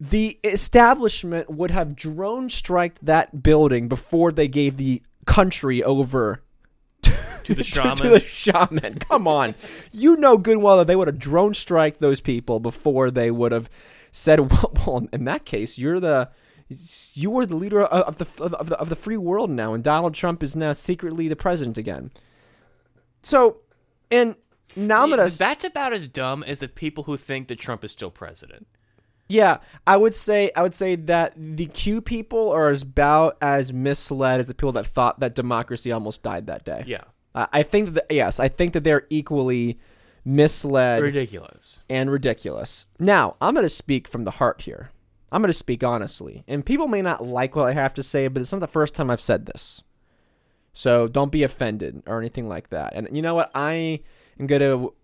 the 0.00 0.38
establishment 0.44 1.48
would 1.50 1.70
have 1.70 1.94
drone 1.96 2.48
striked 2.48 3.04
that 3.04 3.42
building 3.42 3.88
before 3.88 4.32
they 4.32 4.48
gave 4.48 4.76
the 4.76 5.02
country 5.26 5.82
over 5.82 6.42
to 7.44 7.54
the 7.54 7.64
shaman. 7.64 7.96
to 7.96 8.08
the 8.08 8.20
shaman. 8.20 8.98
Come 8.98 9.28
on, 9.28 9.54
you 9.92 10.16
know 10.16 10.36
good 10.36 10.54
and 10.54 10.62
well 10.62 10.78
that 10.78 10.86
they 10.86 10.96
would 10.96 11.08
have 11.08 11.18
drone 11.18 11.54
strike 11.54 11.98
those 11.98 12.20
people 12.20 12.60
before 12.60 13.10
they 13.10 13.30
would 13.30 13.52
have 13.52 13.68
said, 14.12 14.40
well, 14.50 14.72
well, 14.86 15.08
in 15.12 15.24
that 15.24 15.44
case, 15.44 15.78
you're 15.78 16.00
the 16.00 16.30
you 17.12 17.30
were 17.30 17.46
the 17.46 17.56
leader 17.56 17.82
of 17.82 18.16
the, 18.16 18.42
of 18.42 18.68
the 18.68 18.78
of 18.78 18.88
the 18.88 18.96
free 18.96 19.16
world 19.16 19.50
now, 19.50 19.74
and 19.74 19.84
Donald 19.84 20.14
Trump 20.14 20.42
is 20.42 20.56
now 20.56 20.72
secretly 20.72 21.28
the 21.28 21.36
president 21.36 21.76
again. 21.76 22.10
So, 23.22 23.58
and 24.10 24.36
gonna 25.10 25.28
That's 25.28 25.64
about 25.64 25.92
as 25.92 26.08
dumb 26.08 26.42
as 26.44 26.58
the 26.58 26.68
people 26.68 27.04
who 27.04 27.16
think 27.16 27.48
that 27.48 27.58
Trump 27.58 27.84
is 27.84 27.92
still 27.92 28.10
president. 28.10 28.66
Yeah, 29.28 29.58
I 29.86 29.96
would 29.96 30.14
say 30.14 30.50
I 30.54 30.62
would 30.62 30.74
say 30.74 30.96
that 30.96 31.32
the 31.36 31.66
Q 31.66 32.00
people 32.00 32.50
are 32.50 32.70
as 32.70 32.82
about 32.82 33.36
as 33.40 33.72
misled 33.72 34.40
as 34.40 34.48
the 34.48 34.54
people 34.54 34.72
that 34.72 34.86
thought 34.86 35.20
that 35.20 35.34
democracy 35.34 35.90
almost 35.92 36.22
died 36.22 36.46
that 36.46 36.64
day. 36.64 36.84
Yeah. 36.86 37.04
I 37.34 37.48
I 37.52 37.62
think 37.62 37.94
that 37.94 38.06
yes, 38.10 38.38
I 38.40 38.48
think 38.48 38.72
that 38.74 38.84
they're 38.84 39.06
equally 39.10 39.78
misled 40.24 41.02
Ridiculous. 41.02 41.78
and 41.88 42.10
ridiculous. 42.10 42.86
Now, 42.98 43.36
I'm 43.40 43.54
going 43.54 43.64
to 43.64 43.70
speak 43.70 44.08
from 44.08 44.24
the 44.24 44.30
heart 44.32 44.62
here. 44.62 44.90
I'm 45.30 45.42
going 45.42 45.48
to 45.48 45.52
speak 45.52 45.84
honestly. 45.84 46.44
And 46.48 46.64
people 46.64 46.88
may 46.88 47.02
not 47.02 47.26
like 47.26 47.56
what 47.56 47.66
I 47.68 47.72
have 47.72 47.92
to 47.94 48.02
say, 48.02 48.28
but 48.28 48.40
it's 48.40 48.52
not 48.52 48.60
the 48.60 48.66
first 48.66 48.94
time 48.94 49.10
I've 49.10 49.20
said 49.20 49.46
this. 49.46 49.82
So 50.72 51.06
don't 51.06 51.30
be 51.30 51.42
offended 51.42 52.02
or 52.06 52.18
anything 52.18 52.48
like 52.48 52.70
that. 52.70 52.94
And 52.94 53.08
you 53.12 53.20
know 53.20 53.34
what? 53.34 53.50
I 53.54 54.00
am 54.40 54.46
going 54.46 54.60
to 54.62 54.94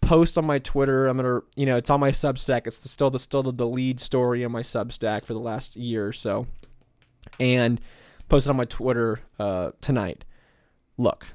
post 0.00 0.36
on 0.38 0.44
my 0.44 0.58
Twitter. 0.58 1.06
I'm 1.06 1.16
going 1.16 1.40
to, 1.40 1.46
you 1.56 1.66
know, 1.66 1.76
it's 1.76 1.90
on 1.90 2.00
my 2.00 2.10
Substack. 2.10 2.66
It's 2.66 2.88
still 2.90 3.10
the 3.10 3.18
still 3.18 3.42
the 3.42 3.66
lead 3.66 3.98
story 3.98 4.44
on 4.44 4.52
my 4.52 4.62
Substack 4.62 5.24
for 5.24 5.32
the 5.32 5.40
last 5.40 5.74
year 5.76 6.06
or 6.06 6.12
so. 6.12 6.46
And 7.40 7.80
post 8.28 8.46
it 8.46 8.50
on 8.50 8.56
my 8.56 8.66
Twitter 8.66 9.20
uh, 9.38 9.70
tonight. 9.80 10.24
Look, 10.96 11.28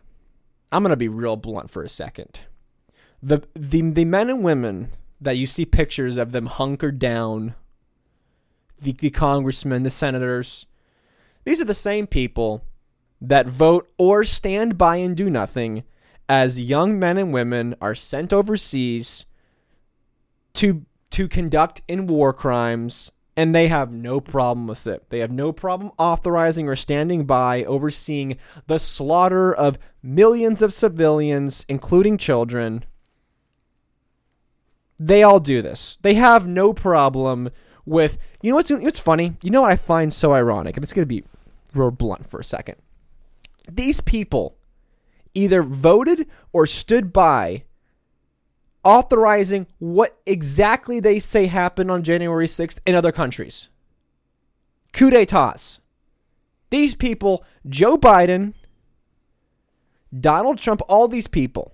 I'm 0.72 0.84
going 0.84 0.91
to 0.91 0.97
be 0.97 1.07
real 1.07 1.36
blunt 1.36 1.69
for 1.69 1.84
a 1.84 1.89
second. 1.89 2.39
The 3.22 3.43
the 3.53 3.82
the 3.82 4.05
men 4.05 4.30
and 4.30 4.43
women 4.43 4.91
that 5.19 5.38
you 5.38 5.45
see 5.45 5.65
pictures 5.65 6.17
of 6.17 6.32
them 6.32 6.47
hunkered 6.47 6.97
down, 6.97 7.53
the, 8.82 8.91
the 8.93 9.11
congressmen, 9.11 9.84
the 9.84 9.91
senators, 9.91 10.65
these 11.43 11.61
are 11.61 11.65
the 11.65 11.74
same 11.76 12.07
people 12.07 12.63
that 13.22 13.45
vote 13.45 13.91
or 13.99 14.24
stand 14.24 14.78
by 14.78 14.95
and 14.95 15.15
do 15.15 15.30
nothing 15.30 15.84
as 16.28 16.61
young 16.61 16.97
men 16.97 17.17
and 17.17 17.34
women 17.34 17.76
are 17.80 17.93
sent 17.93 18.34
overseas 18.34 19.26
to 20.53 20.86
to 21.11 21.28
conduct 21.28 21.82
in 21.88 22.07
war 22.07 22.34
crimes 22.34 23.11
and 23.38 23.56
they 23.56 23.68
have 23.68 23.92
no 23.92 24.20
problem 24.20 24.68
with 24.68 24.86
it. 24.88 25.10
They 25.10 25.20
have 25.20 25.32
no 25.32 25.52
problem 25.52 25.92
authorizing 25.98 26.68
or 26.68 26.76
standing 26.76 27.26
by 27.26 27.64
overseeing 27.64 28.38
the 28.68 28.80
slaughter 28.80 29.54
of 29.54 29.80
millions 30.04 30.62
of 30.62 30.74
civilians 30.74 31.66
including 31.70 32.18
children 32.18 32.84
they 35.02 35.24
all 35.24 35.40
do 35.40 35.64
this. 35.64 35.98
They 36.04 36.14
have 36.14 36.48
no 36.48 36.74
problem 36.74 37.50
with. 37.86 38.20
You 38.44 38.52
know 38.52 38.58
what's 38.58 38.70
what's 38.70 39.00
funny? 39.00 39.36
You 39.42 39.50
know 39.50 39.62
what 39.62 39.72
I 39.72 39.76
find 39.76 40.14
so 40.14 40.34
ironic, 40.34 40.78
and 40.78 40.84
it's 40.84 40.94
going 40.94 41.08
to 41.08 41.08
be 41.08 41.24
real 41.74 41.90
blunt 41.90 42.30
for 42.30 42.40
a 42.40 42.44
second. 42.44 42.76
These 43.70 44.02
people 44.02 44.58
either 45.34 45.64
voted 45.64 46.28
or 46.54 46.68
stood 46.68 47.12
by 47.12 47.64
authorizing 48.84 49.68
what 49.80 50.20
exactly 50.26 51.00
they 51.00 51.20
say 51.20 51.46
happened 51.46 51.92
on 51.92 52.04
January 52.04 52.48
6th 52.48 52.80
in 52.86 52.96
other 52.96 53.12
countries. 53.12 53.70
Coup 54.94 55.10
d'etats. 55.10 55.80
These 56.70 56.96
people, 56.96 57.44
Joe 57.68 57.98
Biden, 57.98 58.54
Donald 60.18 60.58
Trump, 60.58 60.82
all 60.88 61.08
these 61.08 61.28
people 61.28 61.74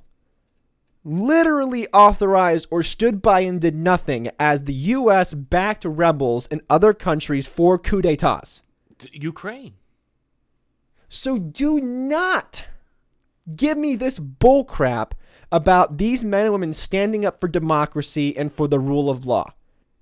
literally 1.08 1.88
authorized 1.94 2.68
or 2.70 2.84
stood 2.84 3.22
by 3.22 3.40
and 3.42 3.62
did 3.62 3.76
nothing 3.76 4.30
as 4.40 4.64
the 4.64 4.74
U.S. 4.74 5.34
backed 5.34 5.86
rebels 5.86 6.48
in 6.48 6.62
other 6.70 6.94
countries 6.94 7.48
for 7.48 7.80
coup 7.80 8.02
d'etats. 8.02 8.62
Ukraine. 9.14 9.76
So 11.08 11.38
do 11.38 11.80
not 11.80 12.68
give 13.56 13.78
me 13.78 13.96
this 13.96 14.20
bullcrap 14.20 15.12
about 15.52 15.98
these 15.98 16.24
men 16.24 16.46
and 16.46 16.54
women 16.54 16.74
standing 16.74 17.26
up 17.26 17.40
for 17.40 17.48
democracy 17.48 18.36
and 18.38 18.52
for 18.52 18.68
the 18.68 18.80
rule 18.80 19.10
of 19.10 19.26
law. 19.26 19.54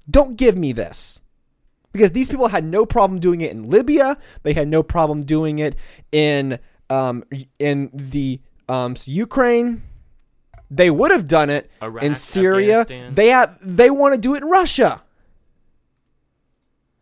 Don't 0.10 0.38
give 0.38 0.58
me 0.58 0.72
this. 0.72 1.20
Because 1.92 2.12
these 2.12 2.30
people 2.30 2.50
had 2.50 2.66
no 2.66 2.86
problem 2.86 3.20
doing 3.20 3.42
it 3.42 3.52
in 3.52 3.70
Libya. 3.70 4.18
They 4.44 4.54
had 4.54 4.68
no 4.68 4.84
problem 4.84 5.24
doing 5.24 5.60
it 5.60 5.76
in 6.12 6.60
um, 6.90 7.24
in 7.58 7.90
the 7.94 8.42
um, 8.68 8.96
Ukraine. 9.06 9.82
They 10.70 10.90
would 10.90 11.12
have 11.12 11.28
done 11.28 11.50
it 11.50 11.72
Iraq, 11.82 12.04
in 12.04 12.16
Syria. 12.16 12.86
They 12.86 13.28
have, 13.28 13.58
they 13.62 13.90
want 13.90 14.14
to 14.14 14.20
do 14.20 14.36
it 14.36 14.42
in 14.42 14.50
Russia. 14.50 15.04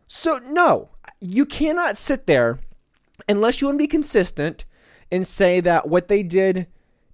So 0.06 0.38
no, 0.38 0.90
you 1.20 1.44
cannot 1.44 1.96
sit 1.96 2.26
there 2.26 2.60
unless 3.28 3.60
you 3.60 3.66
want 3.66 3.78
to 3.78 3.82
be 3.82 3.88
consistent 3.88 4.64
and 5.10 5.26
say 5.26 5.60
that 5.60 5.88
what 5.88 6.08
they 6.08 6.22
did 6.22 6.66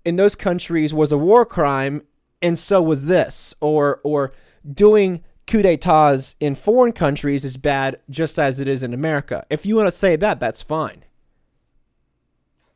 in 0.05 0.17
those 0.17 0.35
countries 0.35 0.95
was 0.95 1.13
a 1.13 1.19
war 1.19 1.45
crime 1.45 2.03
and 2.43 2.59
so 2.59 2.83
was 2.83 3.07
this 3.07 3.55
or 3.61 4.01
or 4.03 4.33
doing 4.73 5.23
coup 5.47 5.63
d'etats 5.63 6.37
in 6.41 6.55
foreign 6.55 6.93
countries 6.93 7.45
is 7.45 7.57
bad 7.57 7.99
just 8.09 8.39
as 8.39 8.61
it 8.61 8.69
is 8.69 8.83
in 8.83 8.95
America. 8.95 9.45
If 9.51 9.67
you 9.67 9.77
want 9.77 9.89
to 9.89 9.93
say 9.93 10.17
that, 10.17 10.41
that's 10.41 10.63
fine. 10.63 11.05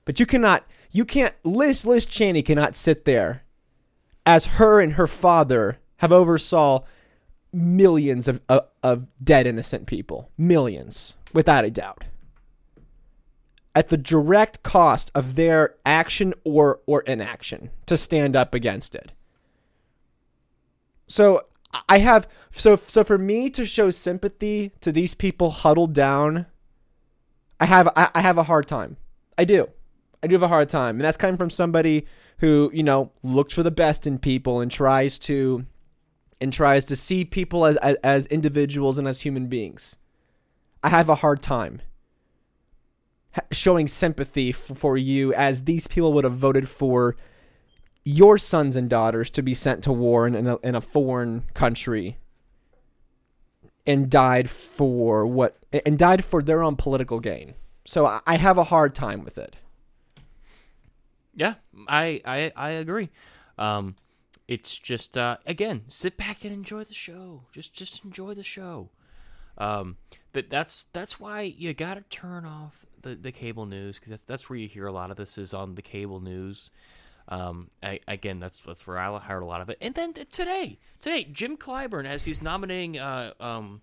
But 0.04 0.20
you 0.20 0.26
cannot 0.26 0.64
you 0.90 1.04
can't 1.04 1.34
Liz 1.44 1.86
Liz 1.86 2.06
Cheney 2.06 2.42
cannot 2.42 2.76
sit 2.76 3.04
there 3.04 3.42
as 4.26 4.46
her 4.46 4.80
and 4.80 4.94
her 4.94 5.06
father 5.06 5.78
have 5.98 6.12
oversaw 6.12 6.80
millions 7.52 8.26
of, 8.28 8.40
of, 8.48 8.66
of 8.82 9.06
dead 9.22 9.46
innocent 9.46 9.86
people. 9.86 10.30
Millions, 10.36 11.14
without 11.32 11.64
a 11.64 11.70
doubt. 11.70 12.04
At 13.74 13.88
the 13.88 13.96
direct 13.96 14.62
cost 14.62 15.10
of 15.14 15.34
their 15.34 15.74
action 15.84 16.32
or, 16.44 16.80
or 16.86 17.00
inaction 17.02 17.70
to 17.86 17.96
stand 17.96 18.36
up 18.36 18.54
against 18.54 18.94
it. 18.94 19.12
So 21.06 21.46
I 21.88 21.98
have 21.98 22.28
so 22.50 22.76
so 22.76 23.04
for 23.04 23.18
me 23.18 23.50
to 23.50 23.66
show 23.66 23.90
sympathy 23.90 24.72
to 24.80 24.92
these 24.92 25.14
people 25.14 25.50
huddled 25.50 25.92
down, 25.92 26.46
I 27.58 27.66
have 27.66 27.88
I, 27.96 28.10
I 28.14 28.20
have 28.20 28.38
a 28.38 28.44
hard 28.44 28.68
time. 28.68 28.96
I 29.36 29.44
do. 29.44 29.68
I 30.22 30.26
do 30.26 30.34
have 30.34 30.42
a 30.42 30.48
hard 30.48 30.68
time. 30.68 30.96
And 30.96 31.04
that's 31.04 31.16
coming 31.16 31.36
from 31.36 31.50
somebody 31.50 32.06
who, 32.38 32.70
you 32.72 32.82
know, 32.82 33.10
looks 33.22 33.54
for 33.54 33.62
the 33.62 33.70
best 33.70 34.06
in 34.06 34.18
people 34.18 34.60
and 34.60 34.70
tries 34.70 35.18
to 35.20 35.66
and 36.40 36.52
tries 36.52 36.84
to 36.86 36.96
see 36.96 37.24
people 37.24 37.64
as 37.64 37.76
as, 37.78 37.96
as 38.04 38.26
individuals 38.26 38.98
and 38.98 39.08
as 39.08 39.22
human 39.22 39.48
beings. 39.48 39.96
I 40.82 40.90
have 40.90 41.08
a 41.08 41.16
hard 41.16 41.42
time 41.42 41.80
showing 43.50 43.88
sympathy 43.88 44.52
for 44.52 44.96
you 44.96 45.32
as 45.34 45.64
these 45.64 45.86
people 45.86 46.12
would 46.12 46.24
have 46.24 46.36
voted 46.36 46.68
for 46.68 47.16
your 48.04 48.38
sons 48.38 48.76
and 48.76 48.90
daughters 48.90 49.30
to 49.30 49.42
be 49.42 49.54
sent 49.54 49.82
to 49.84 49.92
war 49.92 50.26
in, 50.26 50.46
a, 50.46 50.56
in 50.58 50.74
a 50.74 50.80
foreign 50.80 51.42
country 51.54 52.18
and 53.86 54.10
died 54.10 54.48
for 54.48 55.26
what 55.26 55.56
and 55.84 55.98
died 55.98 56.24
for 56.24 56.42
their 56.42 56.62
own 56.62 56.76
political 56.76 57.20
gain. 57.20 57.54
So 57.84 58.06
I, 58.06 58.20
I 58.26 58.36
have 58.36 58.56
a 58.56 58.64
hard 58.64 58.94
time 58.94 59.24
with 59.24 59.36
it. 59.36 59.56
Yeah, 61.34 61.54
I 61.88 62.20
I, 62.24 62.52
I 62.56 62.70
agree. 62.70 63.10
Um, 63.58 63.96
it's 64.48 64.78
just 64.78 65.18
uh, 65.18 65.38
again, 65.46 65.82
sit 65.88 66.16
back 66.16 66.44
and 66.44 66.52
enjoy 66.52 66.84
the 66.84 66.94
show. 66.94 67.42
Just 67.52 67.74
just 67.74 68.04
enjoy 68.04 68.34
the 68.34 68.42
show. 68.42 68.90
Um, 69.58 69.96
but 70.32 70.50
that's 70.50 70.84
that's 70.92 71.20
why 71.20 71.42
you 71.42 71.72
got 71.74 71.94
to 71.94 72.02
turn 72.02 72.44
off 72.44 72.84
the, 73.02 73.14
the 73.14 73.32
cable 73.32 73.66
news 73.66 73.98
because 73.98 74.10
that's 74.10 74.24
that's 74.24 74.50
where 74.50 74.58
you 74.58 74.68
hear 74.68 74.86
a 74.86 74.92
lot 74.92 75.10
of 75.10 75.16
this 75.16 75.38
is 75.38 75.54
on 75.54 75.76
the 75.76 75.82
cable 75.82 76.20
news. 76.20 76.70
Um, 77.28 77.70
I, 77.82 78.00
again, 78.06 78.40
that's 78.40 78.58
that's 78.58 78.86
where 78.86 78.98
I 78.98 79.18
heard 79.18 79.42
a 79.42 79.46
lot 79.46 79.60
of 79.60 79.70
it. 79.70 79.78
And 79.80 79.94
then 79.94 80.12
today, 80.12 80.78
today, 81.00 81.24
Jim 81.24 81.56
Clyburn, 81.56 82.04
as 82.06 82.24
he's 82.24 82.42
nominating, 82.42 82.98
uh, 82.98 83.32
um, 83.40 83.80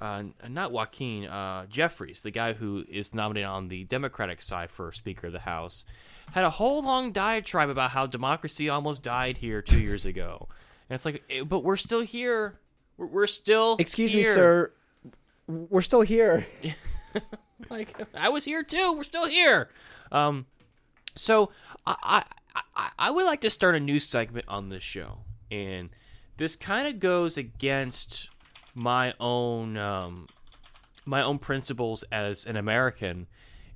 uh, 0.00 0.24
not 0.48 0.70
Joaquin, 0.70 1.26
uh, 1.26 1.66
Jeffries, 1.66 2.22
the 2.22 2.30
guy 2.30 2.52
who 2.52 2.84
is 2.88 3.14
nominated 3.14 3.48
on 3.48 3.68
the 3.68 3.84
Democratic 3.84 4.42
side 4.42 4.70
for 4.70 4.92
Speaker 4.92 5.28
of 5.28 5.32
the 5.32 5.40
House, 5.40 5.84
had 6.34 6.44
a 6.44 6.50
whole 6.50 6.82
long 6.82 7.10
diatribe 7.10 7.68
about 7.68 7.90
how 7.90 8.06
democracy 8.06 8.68
almost 8.68 9.02
died 9.02 9.38
here 9.38 9.60
two 9.60 9.80
years 9.80 10.04
ago. 10.04 10.48
And 10.88 10.94
it's 10.94 11.04
like, 11.04 11.24
eh, 11.30 11.42
but 11.42 11.64
we're 11.64 11.76
still 11.76 12.02
here. 12.02 12.60
We're, 12.96 13.06
we're 13.06 13.26
still. 13.26 13.76
Excuse 13.80 14.14
me, 14.14 14.22
sir. 14.22 14.72
We're 15.46 15.82
still 15.82 16.02
here. 16.02 16.46
Like 17.70 17.94
I 18.12 18.28
was 18.28 18.44
here 18.44 18.64
too. 18.64 18.94
We're 18.96 19.04
still 19.04 19.26
here. 19.26 19.70
Um, 20.10 20.46
so 21.14 21.50
I, 21.86 22.24
I 22.54 22.60
I 22.74 22.90
I 22.98 23.10
would 23.10 23.24
like 23.24 23.40
to 23.42 23.50
start 23.50 23.76
a 23.76 23.80
new 23.80 24.00
segment 24.00 24.46
on 24.48 24.68
this 24.68 24.82
show, 24.82 25.18
and 25.50 25.90
this 26.38 26.56
kind 26.56 26.88
of 26.88 26.98
goes 26.98 27.36
against 27.36 28.28
my 28.74 29.14
own 29.20 29.76
um, 29.76 30.26
my 31.06 31.22
own 31.22 31.38
principles 31.38 32.02
as 32.10 32.46
an 32.46 32.56
American, 32.56 33.28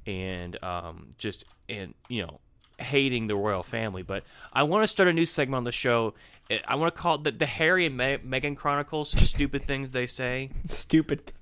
and 0.04 0.62
um, 0.64 1.10
just 1.16 1.44
and 1.68 1.94
you 2.08 2.22
know 2.26 2.40
hating 2.78 3.28
the 3.28 3.36
royal 3.36 3.62
family. 3.62 4.02
But 4.02 4.24
I 4.52 4.64
want 4.64 4.82
to 4.82 4.88
start 4.88 5.08
a 5.08 5.12
new 5.12 5.26
segment 5.26 5.58
on 5.58 5.64
the 5.64 5.72
show. 5.72 6.14
I- 6.50 6.60
I 6.66 6.74
want 6.74 6.92
to 6.94 7.00
call 7.00 7.14
it 7.16 7.24
the, 7.24 7.30
the 7.30 7.46
Harry 7.46 7.86
and 7.86 7.96
Me- 7.96 8.18
Meghan 8.18 8.56
Chronicles. 8.56 9.10
Stupid 9.10 9.64
things 9.64 9.92
they 9.92 10.06
say 10.06 10.50
Stupid. 10.66 11.32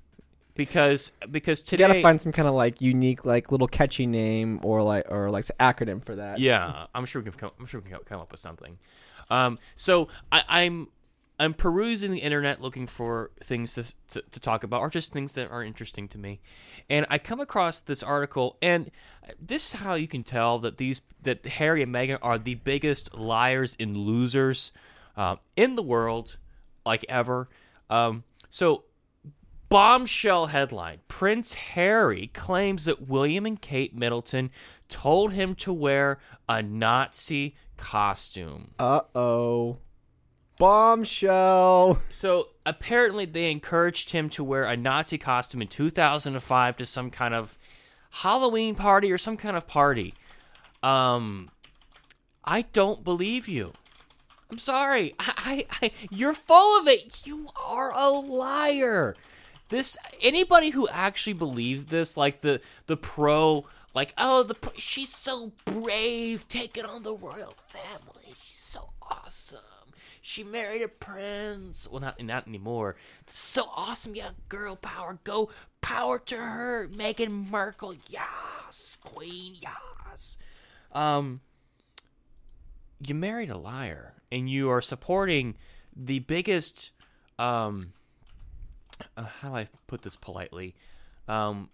Because 0.55 1.11
because 1.29 1.61
today 1.61 1.83
You 1.83 1.87
gotta 1.89 2.01
find 2.01 2.19
some 2.19 2.31
kind 2.31 2.47
of 2.47 2.55
like 2.55 2.81
unique, 2.81 3.25
like 3.25 3.51
little 3.51 3.67
catchy 3.67 4.05
name 4.05 4.59
or 4.63 4.81
like 4.81 5.05
or 5.09 5.29
like 5.29 5.45
acronym 5.59 6.03
for 6.03 6.15
that. 6.15 6.39
Yeah, 6.39 6.87
I'm 6.95 7.05
sure 7.05 7.21
we 7.21 7.29
can 7.29 7.37
come. 7.37 7.51
I'm 7.59 7.65
sure 7.65 7.81
we 7.81 7.89
can 7.89 7.99
come 7.99 8.21
up 8.21 8.31
with 8.31 8.39
something. 8.39 8.77
Um, 9.29 9.59
so 9.75 10.07
I, 10.31 10.43
I'm 10.47 10.87
I'm 11.39 11.53
perusing 11.53 12.11
the 12.11 12.19
internet 12.19 12.61
looking 12.61 12.87
for 12.87 13.31
things 13.43 13.73
to, 13.75 13.83
to 14.09 14.21
to 14.31 14.39
talk 14.39 14.63
about, 14.63 14.79
or 14.79 14.89
just 14.89 15.11
things 15.11 15.33
that 15.33 15.51
are 15.51 15.63
interesting 15.63 16.07
to 16.09 16.17
me, 16.17 16.39
and 16.89 17.05
I 17.09 17.17
come 17.17 17.41
across 17.41 17.81
this 17.81 18.01
article, 18.01 18.57
and 18.61 18.91
this 19.39 19.73
is 19.73 19.79
how 19.81 19.95
you 19.95 20.07
can 20.07 20.23
tell 20.23 20.59
that 20.59 20.77
these 20.77 21.01
that 21.21 21.45
Harry 21.45 21.83
and 21.83 21.93
Meghan 21.93 22.19
are 22.21 22.37
the 22.37 22.55
biggest 22.55 23.13
liars 23.13 23.75
and 23.79 23.97
losers 23.97 24.71
uh, 25.17 25.35
in 25.57 25.75
the 25.75 25.83
world, 25.83 26.37
like 26.85 27.03
ever. 27.09 27.49
Um, 27.89 28.23
so 28.49 28.83
bombshell 29.69 30.47
headline 30.47 30.99
Prince 31.07 31.53
Harry 31.53 32.27
claims 32.27 32.85
that 32.85 33.07
William 33.07 33.45
and 33.45 33.61
Kate 33.61 33.95
Middleton 33.95 34.51
told 34.87 35.33
him 35.33 35.55
to 35.55 35.73
wear 35.73 36.19
a 36.47 36.61
Nazi 36.61 37.55
costume. 37.77 38.71
Uh 38.79 39.01
oh. 39.13 39.77
Bombshell. 40.57 42.01
So 42.09 42.49
apparently, 42.65 43.25
they 43.25 43.51
encouraged 43.51 44.11
him 44.11 44.29
to 44.29 44.43
wear 44.43 44.63
a 44.63 44.77
Nazi 44.77 45.17
costume 45.17 45.61
in 45.61 45.67
2005 45.67 46.77
to 46.77 46.85
some 46.85 47.09
kind 47.09 47.33
of 47.33 47.57
Halloween 48.11 48.75
party 48.75 49.11
or 49.11 49.17
some 49.17 49.35
kind 49.35 49.57
of 49.57 49.67
party. 49.67 50.13
Um, 50.81 51.49
I 52.43 52.61
don't 52.61 53.03
believe 53.03 53.47
you. 53.47 53.73
I'm 54.49 54.59
sorry. 54.59 55.15
I, 55.19 55.65
I, 55.71 55.85
I 55.87 55.91
you're 56.09 56.33
full 56.33 56.79
of 56.79 56.87
it. 56.87 57.25
You 57.25 57.49
are 57.61 57.91
a 57.93 58.09
liar. 58.09 59.15
This 59.69 59.97
anybody 60.21 60.69
who 60.69 60.87
actually 60.89 61.33
believes 61.33 61.85
this, 61.85 62.15
like 62.15 62.41
the 62.41 62.61
the 62.85 62.97
pro, 62.97 63.65
like 63.93 64.13
oh 64.17 64.43
the 64.43 64.55
she's 64.77 65.13
so 65.13 65.53
brave, 65.65 66.47
taking 66.47 66.85
on 66.85 67.03
the 67.03 67.17
royal 67.17 67.55
family. 67.67 68.35
She's 68.43 68.59
so 68.59 68.89
awesome. 69.01 69.59
She 70.21 70.43
married 70.43 70.81
a 70.81 70.87
prince. 70.87 71.87
Well, 71.89 72.01
not 72.01 72.21
not 72.23 72.47
anymore. 72.47 72.95
So 73.27 73.69
awesome, 73.75 74.15
yeah, 74.15 74.31
girl 74.49 74.75
power. 74.75 75.19
Go 75.23 75.49
power 75.81 76.19
to 76.19 76.35
her, 76.37 76.87
Meghan 76.87 77.49
Markle. 77.49 77.95
Yes, 78.07 78.97
queen. 79.03 79.55
Yes. 79.59 80.37
Um, 80.91 81.41
you 82.99 83.15
married 83.15 83.49
a 83.49 83.57
liar, 83.57 84.13
and 84.31 84.49
you 84.49 84.69
are 84.69 84.81
supporting 84.81 85.55
the 85.95 86.19
biggest. 86.19 86.91
Um, 87.37 87.93
uh, 89.17 89.23
how 89.23 89.49
do 89.49 89.55
I 89.55 89.67
put 89.87 90.01
this 90.01 90.15
politely? 90.15 90.75
Um, 91.27 91.69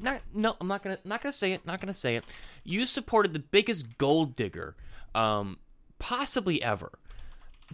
not 0.00 0.20
no, 0.34 0.56
I'm 0.60 0.68
not 0.68 0.82
gonna 0.82 0.98
not 1.04 1.22
gonna 1.22 1.32
say 1.32 1.52
it. 1.52 1.66
Not 1.66 1.80
gonna 1.80 1.92
say 1.92 2.16
it. 2.16 2.24
You 2.64 2.86
supported 2.86 3.32
the 3.32 3.38
biggest 3.38 3.98
gold 3.98 4.36
digger, 4.36 4.76
um, 5.14 5.58
possibly 5.98 6.62
ever. 6.62 6.90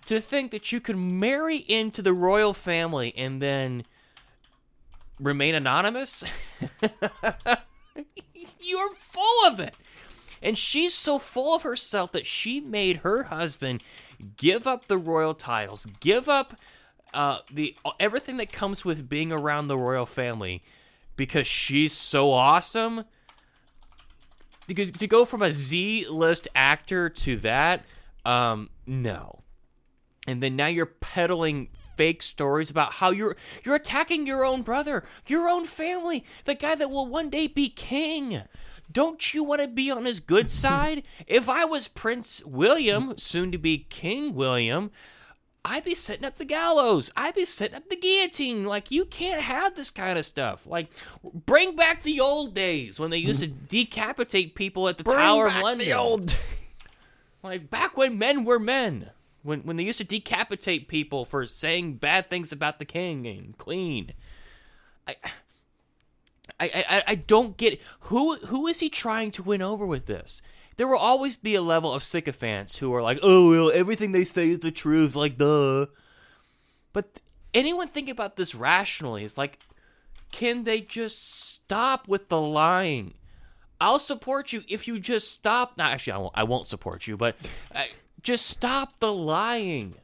To 0.06 0.20
think 0.20 0.52
that 0.52 0.70
you 0.70 0.80
could 0.80 0.96
marry 0.96 1.56
into 1.56 2.02
the 2.02 2.12
royal 2.12 2.54
family 2.54 3.12
and 3.16 3.42
then 3.42 3.84
remain 5.18 5.56
anonymous, 5.56 6.22
you're 8.60 8.94
full 8.94 9.46
of 9.46 9.58
it. 9.58 9.74
And 10.40 10.56
she's 10.56 10.94
so 10.94 11.18
full 11.18 11.56
of 11.56 11.62
herself 11.62 12.12
that 12.12 12.26
she 12.26 12.60
made 12.60 12.98
her 12.98 13.24
husband 13.24 13.82
give 14.36 14.68
up 14.68 14.86
the 14.86 14.98
royal 14.98 15.34
titles, 15.34 15.86
give 15.98 16.28
up 16.28 16.54
uh, 17.14 17.38
the 17.52 17.76
everything 17.98 18.36
that 18.38 18.52
comes 18.52 18.84
with 18.84 19.08
being 19.08 19.32
around 19.32 19.68
the 19.68 19.78
royal 19.78 20.06
family, 20.06 20.62
because 21.16 21.46
she's 21.46 21.92
so 21.92 22.32
awesome. 22.32 23.04
To 24.68 24.74
go- 24.74 24.84
to 24.86 25.06
go 25.06 25.24
from 25.24 25.40
a 25.42 25.52
Z-list 25.52 26.48
actor 26.54 27.08
to 27.08 27.36
that, 27.38 27.84
um, 28.24 28.68
no. 28.86 29.42
And 30.26 30.42
then 30.42 30.56
now 30.56 30.66
you're 30.66 30.84
peddling 30.86 31.70
fake 31.96 32.22
stories 32.22 32.70
about 32.70 32.94
how 32.94 33.10
you're 33.10 33.36
you're 33.64 33.74
attacking 33.74 34.26
your 34.26 34.44
own 34.44 34.62
brother, 34.62 35.04
your 35.26 35.48
own 35.48 35.64
family, 35.64 36.24
the 36.44 36.54
guy 36.54 36.74
that 36.74 36.90
will 36.90 37.06
one 37.06 37.30
day 37.30 37.46
be 37.46 37.68
king. 37.70 38.42
Don't 38.90 39.34
you 39.34 39.42
want 39.44 39.60
to 39.60 39.68
be 39.68 39.90
on 39.90 40.04
his 40.04 40.20
good 40.20 40.50
side? 40.64 41.02
if 41.26 41.48
I 41.48 41.64
was 41.64 41.88
Prince 41.88 42.44
William, 42.44 43.16
soon 43.18 43.50
to 43.52 43.58
be 43.58 43.78
King 43.78 44.34
William, 44.34 44.90
I'd 45.70 45.84
be 45.84 45.94
setting 45.94 46.24
up 46.24 46.36
the 46.36 46.46
gallows. 46.46 47.10
I'd 47.14 47.34
be 47.34 47.44
setting 47.44 47.76
up 47.76 47.90
the 47.90 47.96
guillotine. 47.96 48.64
Like 48.64 48.90
you 48.90 49.04
can't 49.04 49.42
have 49.42 49.76
this 49.76 49.90
kind 49.90 50.18
of 50.18 50.24
stuff. 50.24 50.66
Like 50.66 50.88
bring 51.22 51.76
back 51.76 52.02
the 52.02 52.20
old 52.20 52.54
days 52.54 52.98
when 52.98 53.10
they 53.10 53.18
used 53.18 53.40
to 53.40 53.46
decapitate 53.68 54.54
people 54.54 54.88
at 54.88 54.96
the 54.96 55.04
Tower 55.04 55.46
of 55.46 55.52
London. 55.62 55.86
Like 57.42 57.68
back 57.68 57.98
when 57.98 58.18
men 58.18 58.44
were 58.46 58.58
men. 58.58 59.10
When 59.42 59.60
when 59.60 59.76
they 59.76 59.84
used 59.84 59.98
to 59.98 60.04
decapitate 60.04 60.88
people 60.88 61.26
for 61.26 61.44
saying 61.44 61.96
bad 61.96 62.30
things 62.30 62.50
about 62.50 62.78
the 62.78 62.84
king 62.86 63.26
and 63.26 63.56
queen. 63.58 64.12
I 65.06 65.16
I 66.58 66.70
I, 66.88 67.02
I 67.08 67.14
don't 67.14 67.58
get 67.58 67.78
who 68.00 68.36
who 68.36 68.66
is 68.66 68.80
he 68.80 68.88
trying 68.88 69.30
to 69.32 69.42
win 69.42 69.60
over 69.60 69.84
with 69.84 70.06
this? 70.06 70.40
There 70.78 70.88
will 70.88 70.96
always 70.96 71.36
be 71.36 71.54
a 71.54 71.62
level 71.62 71.92
of 71.92 72.02
sycophants 72.02 72.78
who 72.78 72.94
are 72.94 73.02
like, 73.02 73.18
"Oh, 73.22 73.50
well, 73.50 73.70
everything 73.70 74.12
they 74.12 74.24
say 74.24 74.48
is 74.50 74.60
the 74.60 74.70
truth," 74.70 75.14
like 75.14 75.36
duh. 75.36 75.86
But 76.94 77.20
anyone 77.52 77.88
think 77.88 78.08
about 78.08 78.36
this 78.36 78.54
rationally 78.54 79.24
is 79.24 79.36
like, 79.36 79.58
can 80.32 80.64
they 80.64 80.80
just 80.80 81.50
stop 81.52 82.08
with 82.08 82.28
the 82.28 82.40
lying? 82.40 83.14
I'll 83.80 83.98
support 83.98 84.52
you 84.52 84.64
if 84.68 84.88
you 84.88 84.98
just 84.98 85.30
stop. 85.30 85.78
No, 85.78 85.84
actually, 85.84 86.14
I 86.14 86.18
won't. 86.18 86.32
I 86.34 86.44
won't 86.44 86.66
support 86.66 87.06
you, 87.06 87.16
but 87.16 87.36
uh, 87.74 87.84
just 88.22 88.46
stop 88.46 88.98
the 88.98 89.12
lying. 89.12 89.94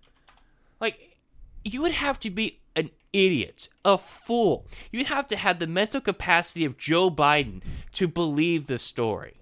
Like, 0.81 1.17
you 1.65 1.83
would 1.83 1.93
have 1.93 2.21
to 2.21 2.31
be 2.31 2.61
an 2.77 2.91
idiot, 3.13 3.69
a 3.85 3.99
fool. 3.99 4.67
You'd 4.93 5.09
have 5.09 5.27
to 5.29 5.37
have 5.37 5.59
the 5.59 5.67
mental 5.67 6.01
capacity 6.01 6.65
of 6.65 6.79
Joe 6.79 7.11
Biden 7.11 7.63
to 7.93 8.07
believe 8.07 8.67
this 8.67 8.83
story. 8.83 9.35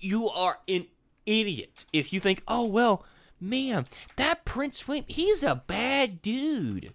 You, 0.00 0.28
are 0.30 0.58
an 0.68 0.86
idiot 1.26 1.84
if 1.92 2.12
you 2.12 2.20
think, 2.20 2.42
oh 2.48 2.64
well, 2.64 3.04
man, 3.40 3.86
that 4.16 4.44
Prince 4.44 4.86
William, 4.86 5.04
he's 5.08 5.42
a 5.42 5.62
bad 5.66 6.22
dude. 6.22 6.92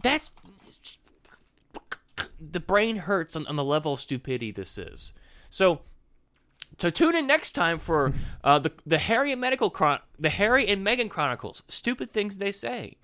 That's 0.00 0.32
the 2.40 2.60
brain 2.60 2.96
hurts 2.96 3.36
on, 3.36 3.46
on 3.46 3.56
the 3.56 3.64
level 3.64 3.94
of 3.94 4.00
stupidity 4.00 4.50
this 4.50 4.78
is. 4.78 5.12
So, 5.50 5.80
so 6.78 6.90
tune 6.90 7.16
in 7.16 7.26
next 7.26 7.50
time 7.50 7.78
for 7.78 8.14
uh, 8.44 8.58
the 8.58 8.72
the 8.86 8.98
Harry 8.98 9.32
and 9.32 9.40
Medical 9.40 9.70
Chron- 9.70 10.00
the 10.18 10.30
Harry 10.30 10.68
and 10.68 10.86
Meghan 10.86 11.08
Chronicles. 11.08 11.62
Stupid 11.68 12.10
things 12.10 12.38
they 12.38 12.52
say, 12.52 12.96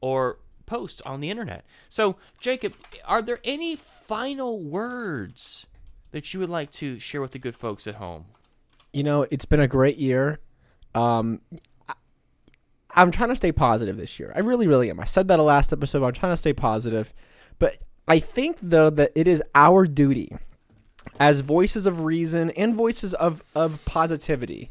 or 0.00 0.38
post 0.66 1.00
on 1.06 1.20
the 1.20 1.30
internet. 1.30 1.64
So, 1.88 2.16
Jacob, 2.40 2.74
are 3.04 3.22
there 3.22 3.38
any 3.44 3.76
final 3.76 4.60
words 4.60 5.66
that 6.16 6.32
you 6.32 6.40
would 6.40 6.48
like 6.48 6.70
to 6.70 6.98
share 6.98 7.20
with 7.20 7.32
the 7.32 7.38
good 7.38 7.54
folks 7.54 7.86
at 7.86 7.96
home? 7.96 8.24
You 8.94 9.02
know, 9.02 9.26
it's 9.30 9.44
been 9.44 9.60
a 9.60 9.68
great 9.68 9.98
year. 9.98 10.38
Um, 10.94 11.42
I, 11.90 11.92
I'm 12.94 13.10
trying 13.10 13.28
to 13.28 13.36
stay 13.36 13.52
positive 13.52 13.98
this 13.98 14.18
year. 14.18 14.32
I 14.34 14.38
really, 14.38 14.66
really 14.66 14.88
am. 14.88 14.98
I 14.98 15.04
said 15.04 15.28
that 15.28 15.38
last 15.38 15.74
episode. 15.74 16.02
I'm 16.02 16.14
trying 16.14 16.32
to 16.32 16.38
stay 16.38 16.54
positive, 16.54 17.12
but 17.58 17.76
I 18.08 18.18
think 18.18 18.56
though 18.62 18.88
that 18.88 19.12
it 19.14 19.28
is 19.28 19.42
our 19.54 19.86
duty 19.86 20.34
as 21.20 21.40
voices 21.40 21.84
of 21.84 22.00
reason 22.00 22.48
and 22.52 22.74
voices 22.74 23.12
of 23.12 23.44
of 23.54 23.84
positivity 23.84 24.70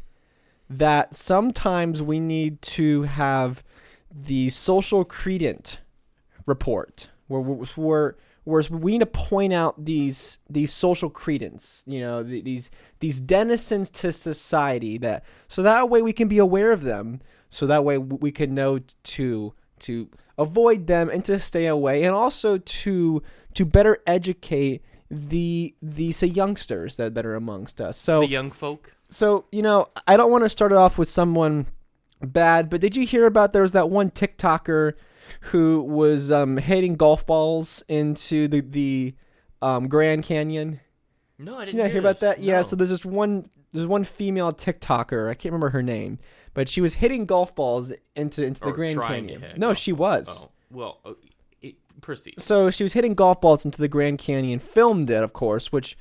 that 0.68 1.14
sometimes 1.14 2.02
we 2.02 2.18
need 2.18 2.60
to 2.62 3.02
have 3.02 3.62
the 4.10 4.48
social 4.48 5.04
credit 5.04 5.78
report 6.44 7.06
where 7.28 7.40
where 7.40 8.16
where 8.46 8.62
we 8.70 8.92
need 8.92 9.00
to 9.00 9.06
point 9.06 9.52
out 9.52 9.84
these 9.84 10.38
these 10.48 10.72
social 10.72 11.10
credence 11.10 11.82
you 11.86 12.00
know 12.00 12.22
th- 12.22 12.44
these 12.44 12.70
these 13.00 13.18
denizens 13.20 13.90
to 13.90 14.12
society 14.12 14.96
that 14.98 15.24
so 15.48 15.62
that 15.62 15.90
way 15.90 16.00
we 16.00 16.12
can 16.12 16.28
be 16.28 16.38
aware 16.38 16.70
of 16.72 16.82
them 16.82 17.20
so 17.50 17.66
that 17.66 17.84
way 17.84 17.98
we 17.98 18.30
can 18.30 18.54
know 18.54 18.78
to 19.02 19.52
to 19.80 20.08
avoid 20.38 20.86
them 20.86 21.10
and 21.10 21.24
to 21.24 21.38
stay 21.40 21.66
away 21.66 22.04
and 22.04 22.14
also 22.14 22.56
to 22.58 23.20
to 23.54 23.64
better 23.66 23.98
educate 24.06 24.80
the 25.10 25.74
these 25.82 26.22
uh, 26.22 26.26
youngsters 26.26 26.96
that, 26.96 27.14
that 27.14 27.26
are 27.26 27.34
amongst 27.34 27.80
us 27.80 27.98
so 27.98 28.20
The 28.20 28.28
young 28.28 28.50
folk. 28.52 28.94
so 29.10 29.46
you 29.50 29.62
know, 29.62 29.88
I 30.06 30.16
don't 30.16 30.30
want 30.30 30.44
to 30.44 30.48
start 30.48 30.70
it 30.72 30.78
off 30.78 30.98
with 30.98 31.08
someone 31.08 31.66
bad, 32.20 32.70
but 32.70 32.80
did 32.80 32.96
you 32.96 33.04
hear 33.06 33.26
about 33.26 33.52
there 33.52 33.62
was 33.62 33.72
that 33.72 33.90
one 33.90 34.10
TikToker 34.10 34.92
who 35.40 35.82
was 35.82 36.30
um, 36.30 36.56
hitting 36.56 36.96
golf 36.96 37.26
balls 37.26 37.82
into 37.88 38.48
the 38.48 38.60
the 38.60 39.14
um, 39.62 39.88
Grand 39.88 40.24
Canyon? 40.24 40.80
No, 41.38 41.56
I 41.56 41.60
Did 41.60 41.66
didn't 41.66 41.76
you 41.76 41.82
not 41.82 41.90
hear 41.90 42.00
about 42.00 42.20
this. 42.20 42.36
that? 42.36 42.40
Yeah. 42.40 42.62
So 42.62 42.76
there's 42.76 42.90
this 42.90 43.04
one. 43.04 43.50
There's 43.72 43.86
one 43.86 44.04
female 44.04 44.52
TikToker. 44.52 45.28
I 45.28 45.34
can't 45.34 45.52
remember 45.52 45.70
her 45.70 45.82
name, 45.82 46.18
but 46.54 46.68
she 46.68 46.80
was 46.80 46.94
hitting 46.94 47.26
golf 47.26 47.54
balls 47.54 47.92
into 48.14 48.44
into 48.44 48.60
the 48.60 48.68
Or 48.68 48.72
Grand 48.72 48.98
Canyon. 49.00 49.44
No, 49.56 49.68
golf 49.68 49.78
she 49.78 49.92
was. 49.92 50.28
Oh, 50.30 50.50
well, 50.70 51.00
uh, 51.04 51.12
it, 51.60 51.74
proceed. 52.00 52.40
So 52.40 52.70
she 52.70 52.82
was 52.84 52.94
hitting 52.94 53.14
golf 53.14 53.40
balls 53.40 53.64
into 53.64 53.78
the 53.78 53.88
Grand 53.88 54.18
Canyon. 54.18 54.60
Filmed 54.60 55.10
it, 55.10 55.22
of 55.22 55.32
course. 55.34 55.72
Which, 55.72 55.98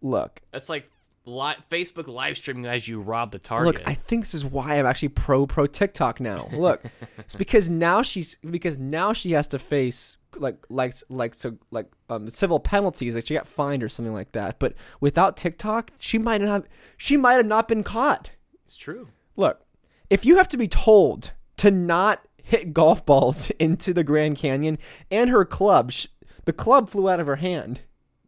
look, 0.00 0.40
That's 0.52 0.68
like 0.70 0.90
li- 1.26 1.54
Facebook 1.70 2.06
live 2.08 2.36
streaming 2.38 2.64
as 2.66 2.88
you 2.88 3.00
rob 3.00 3.32
the 3.32 3.38
target. 3.38 3.74
Look, 3.74 3.88
I 3.88 3.94
think 3.94 4.22
this 4.24 4.32
is 4.34 4.44
why 4.44 4.78
I'm 4.78 4.86
actually 4.86 5.10
pro 5.10 5.46
pro 5.46 5.66
TikTok 5.66 6.20
now. 6.20 6.48
Look, 6.52 6.82
it's 7.18 7.34
because 7.36 7.68
now 7.68 8.00
she's 8.02 8.36
because 8.36 8.78
now 8.78 9.12
she 9.12 9.32
has 9.32 9.46
to 9.48 9.58
face 9.58 10.16
like 10.38 10.64
like 10.70 10.94
like 11.08 11.34
so 11.34 11.56
like 11.70 11.86
um 12.08 12.28
civil 12.30 12.60
penalties 12.60 13.14
like 13.14 13.26
she 13.26 13.34
got 13.34 13.46
fined 13.48 13.82
or 13.82 13.88
something 13.88 14.14
like 14.14 14.32
that. 14.32 14.58
But 14.58 14.74
without 15.00 15.36
TikTok, 15.36 15.90
she 15.98 16.16
might 16.18 16.40
not 16.40 16.48
have 16.48 16.68
she 16.96 17.16
might 17.16 17.34
have 17.34 17.46
not 17.46 17.68
been 17.68 17.82
caught. 17.82 18.30
it's 18.64 18.76
true. 18.76 19.08
Look, 19.36 19.60
if 20.08 20.24
you 20.24 20.36
have 20.36 20.48
to 20.48 20.56
be 20.56 20.68
told 20.68 21.32
to 21.58 21.70
not 21.70 22.26
hit 22.42 22.72
golf 22.72 23.04
balls 23.04 23.50
into 23.58 23.92
the 23.92 24.04
Grand 24.04 24.36
Canyon 24.36 24.78
and 25.10 25.30
her 25.30 25.44
club, 25.44 25.90
sh- 25.92 26.06
the 26.44 26.52
club 26.52 26.88
flew 26.88 27.08
out 27.10 27.18
of 27.18 27.26
her 27.26 27.36
hand. 27.36 27.80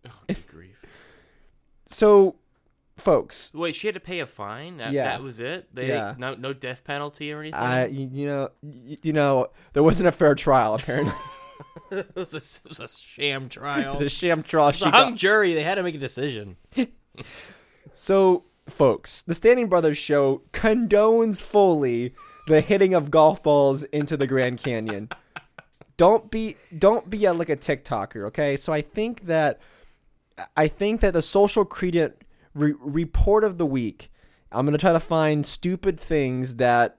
Oh, 0.07 0.11
good 0.27 0.47
grief. 0.49 0.77
So, 1.87 2.35
folks, 2.99 3.53
Wait, 3.55 3.75
she 3.75 3.87
had 3.89 3.95
to 3.95 4.01
pay 4.01 4.21
a 4.21 4.27
fine. 4.27 4.77
That, 4.79 4.93
Yeah. 4.93 5.05
that 5.05 5.23
was 5.23 5.41
it. 5.41 5.75
They 5.75 5.89
Yeah. 5.89 6.15
no 6.19 6.35
no 6.35 6.53
death 6.53 6.85
penalty 6.85 7.33
or 7.33 7.41
anything. 7.41 7.55
I 7.59 7.87
you, 7.87 8.27
know 8.27 8.51
you, 8.63 9.13
know 9.13 9.49
there 9.73 9.83
wasn't 9.83 10.09
a 10.09 10.13
fair 10.13 10.35
trial 10.35 10.75
apparently. 10.75 11.15
it, 11.91 12.15
was 12.15 12.35
a, 12.35 12.39
it 12.39 12.69
was 12.69 12.81
a 12.81 12.89
sham 12.89 13.49
trial. 13.49 13.93
It's 13.93 14.01
a 14.03 14.09
sham 14.09 14.43
trial. 14.43 14.73
She 14.73 14.85
a 14.85 14.91
got- 14.91 15.05
hung 15.05 15.17
jury. 15.17 15.55
They 15.55 15.63
had 15.63 15.77
to 15.77 15.83
make 15.83 15.95
a 15.95 15.99
decision. 15.99 16.57
So, 17.93 18.45
folks, 18.69 19.23
the 19.23 19.35
Standing 19.35 19.69
Brothers 19.69 19.99
show 19.99 20.43
condones 20.53 21.43
fully 21.43 22.15
the 22.47 22.61
hitting 22.61 22.95
of 22.95 23.11
golf 23.11 23.43
balls 23.43 23.83
into 23.85 24.17
the 24.17 24.27
Grand 24.27 24.59
Canyon. 24.59 25.09
don't 25.97 26.31
be 26.31 26.57
don't 26.77 27.11
be 27.11 27.25
a, 27.25 27.33
like 27.35 27.49
a 27.49 27.57
TikToker, 27.57 28.27
okay? 28.27 28.57
So 28.57 28.73
I 28.73 28.83
think 28.83 29.27
that 29.27 29.59
I 30.57 30.69
think 30.69 31.01
that 31.01 31.13
the 31.13 31.23
social 31.23 31.65
credit 31.65 32.23
re- 32.59 32.75
report 32.79 33.45
of 33.45 33.59
the 33.59 33.67
week. 33.67 34.11
I'm 34.51 34.65
gonna 34.65 34.79
try 34.79 34.93
to 34.93 35.01
find 35.01 35.45
stupid 35.45 36.01
things 36.01 36.57
that 36.57 36.99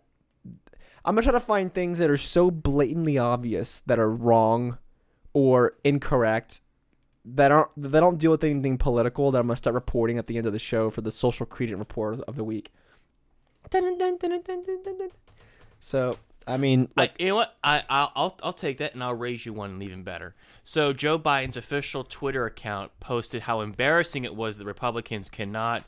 I'm 1.05 1.16
gonna 1.16 1.24
try 1.24 1.32
to 1.32 1.39
find 1.39 1.74
things 1.74 1.97
that 1.99 2.10
are 2.10 2.18
so 2.18 2.51
blatantly 2.51 3.18
obvious 3.18 3.82
that 3.82 3.99
are 3.99 4.12
wrong 4.12 4.78
or 5.34 5.74
incorrect 5.84 6.62
that 7.26 7.51
aren't 7.51 7.70
that 7.78 7.99
don't 7.99 8.18
deal 8.18 8.32
with 8.32 8.43
anything 8.43 8.78
political 8.78 9.32
that 9.32 9.39
I'm 9.39 9.47
gonna 9.47 9.57
start 9.57 9.74
reporting 9.74 10.18
at 10.18 10.28
the 10.28 10.38
end 10.38 10.45
of 10.45 10.53
the 10.53 10.60
show 10.60 10.89
for 10.89 11.01
the 11.01 11.12
social 11.12 11.45
credit 11.45 11.76
report 11.78 12.22
of 12.22 12.36
the 12.36 12.43
week. 12.43 12.72
So 15.80 16.18
I 16.47 16.57
mean, 16.57 16.89
like, 16.95 17.12
I, 17.20 17.24
you 17.24 17.30
know 17.30 17.36
what? 17.36 17.57
I, 17.64 17.84
I'll, 17.89 18.12
I'll 18.16 18.38
I'll 18.43 18.53
take 18.53 18.80
that 18.80 18.93
and 18.93 19.03
I'll 19.03 19.16
raise 19.16 19.45
you 19.45 19.53
one 19.53 19.82
even 19.82 20.03
better. 20.03 20.36
So 20.64 20.93
Joe 20.93 21.18
Biden's 21.18 21.57
official 21.57 22.03
Twitter 22.03 22.45
account 22.45 22.91
posted 22.99 23.43
how 23.43 23.62
embarrassing 23.62 24.24
it 24.24 24.36
was 24.36 24.57
that 24.57 24.66
Republicans 24.66 25.30
cannot 25.30 25.84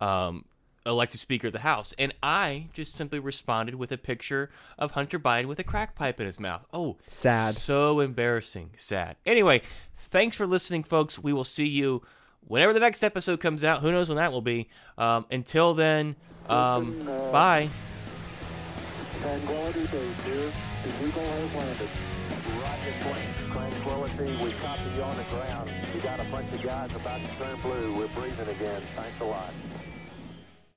um, 0.00 0.44
elect 0.84 1.14
a 1.14 1.18
Speaker 1.18 1.48
of 1.48 1.52
the 1.52 1.60
House, 1.60 1.94
and 1.98 2.14
I 2.22 2.68
just 2.72 2.94
simply 2.94 3.18
responded 3.18 3.74
with 3.76 3.90
a 3.92 3.98
picture 3.98 4.50
of 4.78 4.92
Hunter 4.92 5.18
Biden 5.18 5.46
with 5.46 5.58
a 5.58 5.64
crack 5.64 5.94
pipe 5.94 6.20
in 6.20 6.26
his 6.26 6.38
mouth. 6.38 6.64
Oh, 6.72 6.96
Sad. 7.08 7.54
So 7.54 8.00
embarrassing. 8.00 8.70
Sad. 8.76 9.16
Anyway, 9.24 9.62
thanks 9.96 10.36
for 10.36 10.46
listening, 10.46 10.84
folks. 10.84 11.18
We 11.18 11.32
will 11.32 11.44
see 11.44 11.66
you 11.66 12.02
whenever 12.46 12.72
the 12.72 12.80
next 12.80 13.02
episode 13.02 13.40
comes 13.40 13.64
out. 13.64 13.80
Who 13.80 13.90
knows 13.90 14.08
when 14.08 14.16
that 14.16 14.32
will 14.32 14.42
be? 14.42 14.68
Um, 14.98 15.26
until 15.30 15.74
then, 15.74 16.16
um, 16.48 17.02
bye. 17.32 17.68
Tranquility 19.20 19.86
Base 19.86 20.24
here. 20.24 20.52
The 20.84 21.06
Eagle 21.08 21.22
has 21.24 21.54
landed. 21.54 21.88
Roger, 22.62 22.92
plane. 23.00 23.65
Tranquility, 23.86 24.36
we 24.42 24.50
copy 24.54 24.82
you 24.96 25.02
on 25.02 25.16
the 25.16 25.22
ground. 25.24 25.70
You 25.94 26.00
got 26.00 26.18
a 26.18 26.24
bunch 26.24 26.52
of 26.52 26.60
guys 26.60 26.90
about 26.92 27.20
to 27.20 27.28
turn 27.38 27.60
blue. 27.60 27.96
We're 27.96 28.08
breathing 28.08 28.48
again. 28.48 28.82
Thanks 28.96 29.20
a 29.20 29.24
lot. 29.24 29.52